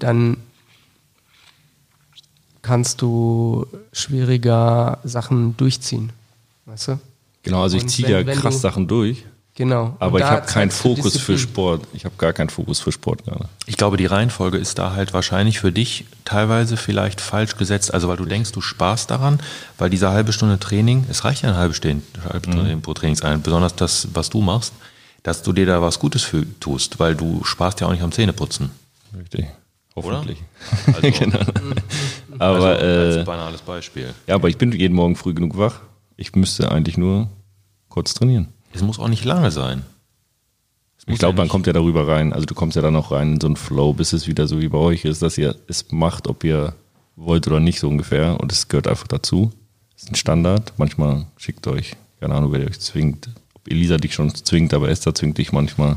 dann 0.00 0.38
kannst 2.66 3.00
du 3.00 3.66
schwieriger 3.92 4.98
Sachen 5.04 5.56
durchziehen, 5.56 6.10
weißt 6.64 6.88
du? 6.88 6.98
Genau, 7.44 7.62
also 7.62 7.76
ich 7.76 7.86
ziehe 7.86 8.08
ja 8.10 8.24
krass 8.24 8.54
du- 8.56 8.60
Sachen 8.60 8.88
durch, 8.88 9.24
Genau. 9.54 9.96
aber 10.00 10.18
ich 10.18 10.24
habe 10.24 10.46
keinen 10.46 10.70
du 10.70 10.74
Fokus 10.74 11.16
für. 11.16 11.38
Sport. 11.38 11.86
Ich 11.92 12.04
habe 12.04 12.14
gar 12.18 12.32
keinen 12.32 12.50
Fokus 12.50 12.80
für 12.80 12.90
Sport 12.92 13.24
gerade. 13.24 13.48
Ich 13.66 13.76
glaube, 13.76 13.96
die 13.96 14.06
Reihenfolge 14.06 14.58
ist 14.58 14.78
da 14.78 14.94
halt 14.96 15.14
wahrscheinlich 15.14 15.60
für 15.60 15.70
dich 15.70 16.06
teilweise 16.24 16.76
vielleicht 16.76 17.20
falsch 17.20 17.56
gesetzt. 17.56 17.94
Also 17.94 18.08
weil 18.08 18.16
du 18.16 18.24
denkst, 18.26 18.50
du 18.52 18.60
sparst 18.60 19.10
daran, 19.10 19.38
weil 19.78 19.88
diese 19.88 20.10
halbe 20.10 20.32
Stunde 20.32 20.58
Training, 20.58 21.06
es 21.08 21.24
reicht 21.24 21.42
ja 21.42 21.50
eine 21.50 21.58
halbe 21.58 21.74
Stunde, 21.74 22.02
halbe 22.28 22.50
Stunde 22.50 22.76
pro 22.78 22.92
Trainingseinheit, 22.94 23.42
besonders 23.44 23.76
das, 23.76 24.08
was 24.12 24.28
du 24.28 24.40
machst, 24.42 24.72
dass 25.22 25.42
du 25.42 25.52
dir 25.52 25.66
da 25.66 25.80
was 25.80 25.98
Gutes 26.00 26.22
für 26.22 26.44
tust, 26.60 26.98
weil 26.98 27.14
du 27.14 27.42
sparst 27.44 27.80
ja 27.80 27.86
auch 27.86 27.92
nicht 27.92 28.02
am 28.02 28.12
Zähneputzen. 28.12 28.70
Richtig. 29.16 29.46
Hoffentlich. 29.94 30.42
Also, 30.88 31.00
genau. 31.18 31.38
Aber 32.38 32.66
also, 32.66 32.66
als 32.66 33.16
äh, 33.16 33.24
banales 33.24 33.62
Beispiel. 33.62 34.14
ja, 34.26 34.34
aber 34.34 34.48
ich 34.48 34.58
bin 34.58 34.72
jeden 34.72 34.94
Morgen 34.94 35.16
früh 35.16 35.34
genug 35.34 35.56
wach. 35.58 35.80
Ich 36.16 36.34
müsste 36.34 36.70
eigentlich 36.70 36.96
nur 36.96 37.28
kurz 37.88 38.14
trainieren. 38.14 38.48
Es 38.72 38.82
muss 38.82 38.98
auch 38.98 39.08
nicht 39.08 39.24
lange 39.24 39.50
sein. 39.50 39.82
Es 40.98 41.04
Ich 41.06 41.18
glaube, 41.18 41.38
man 41.38 41.48
kommt 41.48 41.66
ja 41.66 41.72
darüber 41.72 42.08
rein. 42.08 42.32
Also 42.32 42.46
du 42.46 42.54
kommst 42.54 42.76
ja 42.76 42.82
dann 42.82 42.96
auch 42.96 43.10
rein 43.10 43.34
in 43.34 43.40
so 43.40 43.46
einen 43.46 43.56
Flow, 43.56 43.92
bis 43.92 44.12
es 44.12 44.26
wieder 44.26 44.46
so 44.46 44.60
wie 44.60 44.68
bei 44.68 44.78
euch 44.78 45.04
ist, 45.04 45.22
dass 45.22 45.38
ihr 45.38 45.56
es 45.66 45.90
macht, 45.92 46.28
ob 46.28 46.44
ihr 46.44 46.74
wollt 47.16 47.46
oder 47.46 47.60
nicht 47.60 47.80
so 47.80 47.88
ungefähr. 47.88 48.38
Und 48.40 48.52
es 48.52 48.68
gehört 48.68 48.88
einfach 48.88 49.06
dazu. 49.06 49.52
Das 49.94 50.04
ist 50.04 50.10
ein 50.10 50.16
Standard. 50.16 50.74
Manchmal 50.76 51.26
schickt 51.38 51.66
euch, 51.66 51.92
keine 52.20 52.34
Ahnung, 52.34 52.52
wer 52.52 52.66
euch 52.66 52.78
zwingt. 52.80 53.30
Ob 53.54 53.70
Elisa 53.70 53.96
dich 53.96 54.14
schon 54.14 54.34
zwingt, 54.34 54.74
aber 54.74 54.90
Esther 54.90 55.14
zwingt 55.14 55.38
dich 55.38 55.52
manchmal. 55.52 55.96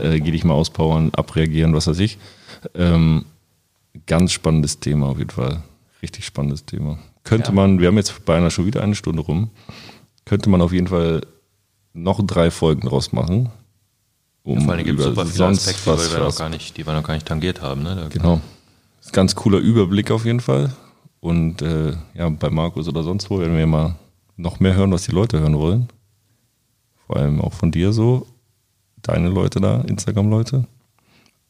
Äh, 0.00 0.20
geh 0.20 0.30
dich 0.30 0.44
mal 0.44 0.54
auspowern, 0.54 1.10
abreagieren, 1.12 1.74
was 1.74 1.88
weiß 1.88 1.98
ich. 1.98 2.18
Ähm, 2.74 3.24
ganz 4.06 4.32
spannendes 4.32 4.78
Thema 4.78 5.08
auf 5.08 5.18
jeden 5.18 5.30
Fall. 5.30 5.62
Richtig 6.02 6.24
spannendes 6.24 6.64
Thema. 6.64 6.98
Könnte 7.24 7.48
ja. 7.48 7.54
man, 7.54 7.78
wir 7.78 7.88
haben 7.88 7.96
jetzt 7.96 8.24
beinahe 8.24 8.50
schon 8.50 8.66
wieder 8.66 8.82
eine 8.82 8.94
Stunde 8.94 9.22
rum, 9.22 9.50
könnte 10.24 10.50
man 10.50 10.60
auf 10.60 10.72
jeden 10.72 10.88
Fall 10.88 11.22
noch 11.92 12.20
drei 12.26 12.50
Folgen 12.50 12.88
draus 12.88 13.12
machen. 13.12 13.50
Um 14.42 14.58
ja, 14.58 14.64
vor 14.64 14.74
allem 14.74 14.84
gibt 14.84 14.98
es 14.98 15.06
super 15.06 15.26
viele 15.26 15.46
Aspekte, 15.46 15.86
was, 15.86 16.08
die 16.08 16.16
wir, 16.16 16.24
noch 16.24 16.36
gar 16.36 16.48
nicht, 16.48 16.76
die 16.76 16.86
wir 16.86 16.92
noch 16.92 17.04
gar 17.04 17.14
nicht 17.14 17.26
tangiert 17.26 17.62
haben. 17.62 17.82
Ne? 17.82 18.08
Genau. 18.10 18.40
Ist 19.00 19.12
ganz 19.12 19.34
cooler 19.34 19.58
Überblick 19.58 20.10
auf 20.10 20.24
jeden 20.24 20.40
Fall. 20.40 20.72
Und 21.20 21.62
äh, 21.62 21.94
ja, 22.14 22.28
bei 22.28 22.50
Markus 22.50 22.88
oder 22.88 23.04
sonst 23.04 23.30
wo 23.30 23.38
werden 23.38 23.56
wir 23.56 23.66
mal 23.66 23.94
noch 24.36 24.58
mehr 24.58 24.74
hören, 24.74 24.90
was 24.90 25.04
die 25.04 25.12
Leute 25.12 25.38
hören 25.38 25.56
wollen. 25.56 25.88
Vor 27.06 27.16
allem 27.16 27.40
auch 27.40 27.52
von 27.52 27.70
dir 27.70 27.92
so, 27.92 28.26
deine 29.02 29.28
Leute 29.28 29.60
da, 29.60 29.82
Instagram-Leute. 29.82 30.66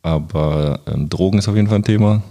Aber 0.03 0.81
ähm, 0.87 1.09
Drogen 1.09 1.39
ist 1.39 1.49
auf 1.49 1.57
jeden 1.57 1.69
Fall 1.69 1.79
ein 1.79 1.85
Thema. 1.85 2.23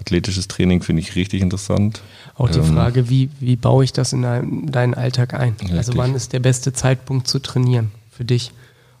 Athletisches 0.00 0.48
Training 0.48 0.82
finde 0.82 1.02
ich 1.02 1.14
richtig 1.14 1.42
interessant. 1.42 2.00
Auch 2.34 2.48
die 2.48 2.58
ähm, 2.58 2.74
Frage, 2.74 3.10
wie, 3.10 3.28
wie 3.38 3.56
baue 3.56 3.84
ich 3.84 3.92
das 3.92 4.14
in 4.14 4.22
deinen, 4.22 4.72
deinen 4.72 4.94
Alltag 4.94 5.34
ein? 5.34 5.56
Richtig. 5.60 5.76
Also 5.76 5.96
wann 5.96 6.14
ist 6.14 6.32
der 6.32 6.40
beste 6.40 6.72
Zeitpunkt 6.72 7.28
zu 7.28 7.38
trainieren 7.38 7.90
für 8.10 8.24
dich? 8.24 8.50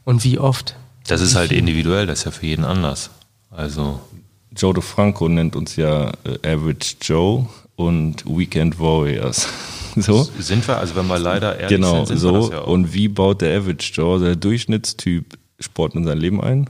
Und 0.04 0.24
wie 0.24 0.38
oft? 0.38 0.76
Das 1.06 1.22
ist 1.22 1.34
halt 1.34 1.52
individuell, 1.52 2.06
das 2.06 2.20
ist 2.20 2.24
ja 2.26 2.30
für 2.32 2.46
jeden 2.46 2.64
anders. 2.64 3.10
Also 3.50 4.00
Joe 4.54 4.74
DeFranco 4.74 5.28
nennt 5.28 5.56
uns 5.56 5.76
ja 5.76 6.12
äh, 6.24 6.46
Average 6.46 6.96
Joe 7.00 7.46
und 7.76 8.24
Weekend 8.26 8.78
Warriors. 8.78 9.48
so. 9.96 10.28
Sind 10.38 10.68
wir, 10.68 10.76
also 10.76 10.96
wenn 10.96 11.06
wir 11.06 11.18
leider 11.18 11.58
ehrlich 11.58 11.78
genau, 11.78 12.04
sind, 12.04 12.08
sind 12.08 12.18
so. 12.18 12.32
Wir 12.32 12.40
das 12.40 12.50
ja 12.50 12.60
auch. 12.60 12.66
Und 12.66 12.92
wie 12.92 13.08
baut 13.08 13.40
der 13.40 13.58
Average 13.58 13.92
Joe, 13.94 14.20
der 14.20 14.36
Durchschnittstyp, 14.36 15.38
Sport 15.58 15.94
in 15.94 16.04
sein 16.04 16.18
Leben 16.18 16.42
ein? 16.42 16.68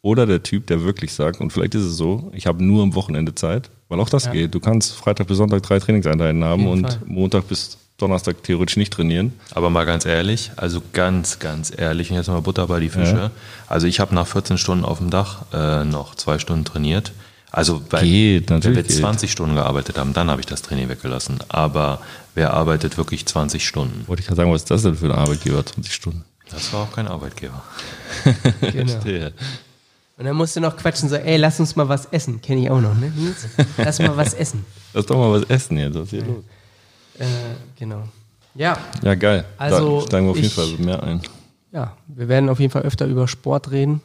Oder 0.00 0.26
der 0.26 0.42
Typ, 0.42 0.66
der 0.68 0.84
wirklich 0.84 1.12
sagt, 1.12 1.40
und 1.40 1.52
vielleicht 1.52 1.74
ist 1.74 1.82
es 1.82 1.96
so, 1.96 2.30
ich 2.32 2.46
habe 2.46 2.64
nur 2.64 2.82
am 2.82 2.94
Wochenende 2.94 3.34
Zeit, 3.34 3.70
weil 3.88 3.98
auch 4.00 4.08
das 4.08 4.26
ja. 4.26 4.32
geht. 4.32 4.54
Du 4.54 4.60
kannst 4.60 4.94
Freitag 4.94 5.26
bis 5.26 5.38
Sonntag 5.38 5.62
drei 5.62 5.80
Trainingseinheiten 5.80 6.44
haben 6.44 6.68
und 6.68 6.86
Fall. 6.86 7.00
Montag 7.06 7.48
bis 7.48 7.78
Donnerstag 7.96 8.44
theoretisch 8.44 8.76
nicht 8.76 8.92
trainieren. 8.92 9.32
Aber 9.54 9.70
mal 9.70 9.84
ganz 9.84 10.06
ehrlich, 10.06 10.52
also 10.56 10.80
ganz, 10.92 11.40
ganz 11.40 11.72
ehrlich, 11.76 12.10
und 12.10 12.16
jetzt 12.16 12.28
mal 12.28 12.40
Butter 12.40 12.68
bei 12.68 12.78
die 12.78 12.90
Fische. 12.90 13.16
Ja. 13.16 13.30
Also 13.66 13.88
ich 13.88 13.98
habe 13.98 14.14
nach 14.14 14.26
14 14.28 14.56
Stunden 14.56 14.84
auf 14.84 14.98
dem 14.98 15.10
Dach 15.10 15.46
äh, 15.52 15.84
noch 15.84 16.14
zwei 16.14 16.38
Stunden 16.38 16.64
trainiert. 16.64 17.12
Also 17.50 17.82
weil 17.90 18.04
geht, 18.04 18.50
wenn 18.50 18.62
wir 18.62 18.86
20 18.86 19.22
geht. 19.22 19.30
Stunden 19.30 19.56
gearbeitet 19.56 19.98
haben, 19.98 20.12
dann 20.12 20.30
habe 20.30 20.40
ich 20.40 20.46
das 20.46 20.62
Training 20.62 20.88
weggelassen. 20.88 21.38
Aber 21.48 22.00
wer 22.34 22.52
arbeitet 22.52 22.98
wirklich 22.98 23.26
20 23.26 23.66
Stunden? 23.66 24.06
Wollte 24.06 24.20
ich 24.20 24.26
gerade 24.26 24.36
sagen, 24.36 24.52
was 24.52 24.62
ist 24.62 24.70
das 24.70 24.82
denn 24.82 24.94
für 24.94 25.06
ein 25.06 25.12
Arbeitgeber, 25.12 25.64
20 25.66 25.92
Stunden? 25.92 26.24
Das 26.50 26.72
war 26.72 26.82
auch 26.84 26.92
kein 26.92 27.08
Arbeitgeber. 27.08 27.62
genau. 28.60 29.30
Und 30.18 30.24
dann 30.24 30.34
musst 30.34 30.56
du 30.56 30.60
noch 30.60 30.76
quatschen, 30.76 31.08
so, 31.08 31.14
ey, 31.14 31.36
lass 31.36 31.60
uns 31.60 31.76
mal 31.76 31.88
was 31.88 32.06
essen. 32.06 32.42
Kenne 32.42 32.62
ich 32.62 32.70
auch 32.70 32.80
noch, 32.80 32.94
ne? 32.96 33.12
Lass 33.76 34.00
mal 34.00 34.16
was 34.16 34.34
essen. 34.34 34.66
Lass 34.92 35.06
doch 35.06 35.16
mal 35.16 35.30
was 35.30 35.48
essen 35.48 35.78
jetzt, 35.78 35.94
was 35.94 36.04
ist 36.04 36.10
hier 36.10 36.24
los? 36.24 36.44
Äh, 37.18 37.24
genau. 37.78 38.02
Ja. 38.56 38.76
Ja, 39.02 39.14
geil. 39.14 39.44
Also, 39.58 40.00
da 40.00 40.06
steigen 40.06 40.26
wir 40.26 40.30
auf 40.32 40.36
jeden 40.36 40.50
Fall 40.50 40.66
mehr 40.78 41.02
ein. 41.04 41.20
Ja, 41.70 41.96
wir 42.08 42.26
werden 42.26 42.48
auf 42.48 42.58
jeden 42.58 42.72
Fall 42.72 42.82
öfter 42.82 43.06
über 43.06 43.28
Sport 43.28 43.70
reden. 43.70 44.00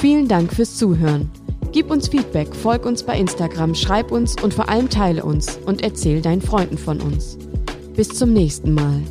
Vielen 0.00 0.26
Dank 0.26 0.52
fürs 0.52 0.76
Zuhören. 0.76 1.30
Gib 1.70 1.90
uns 1.90 2.08
Feedback, 2.08 2.52
folg 2.52 2.84
uns 2.84 3.04
bei 3.04 3.16
Instagram, 3.16 3.76
schreib 3.76 4.10
uns 4.10 4.34
und 4.42 4.54
vor 4.54 4.68
allem 4.68 4.90
teile 4.90 5.24
uns 5.24 5.56
und 5.66 5.82
erzähl 5.82 6.20
deinen 6.20 6.42
Freunden 6.42 6.78
von 6.78 7.00
uns. 7.00 7.38
Bis 7.94 8.08
zum 8.08 8.32
nächsten 8.32 8.74
Mal. 8.74 9.02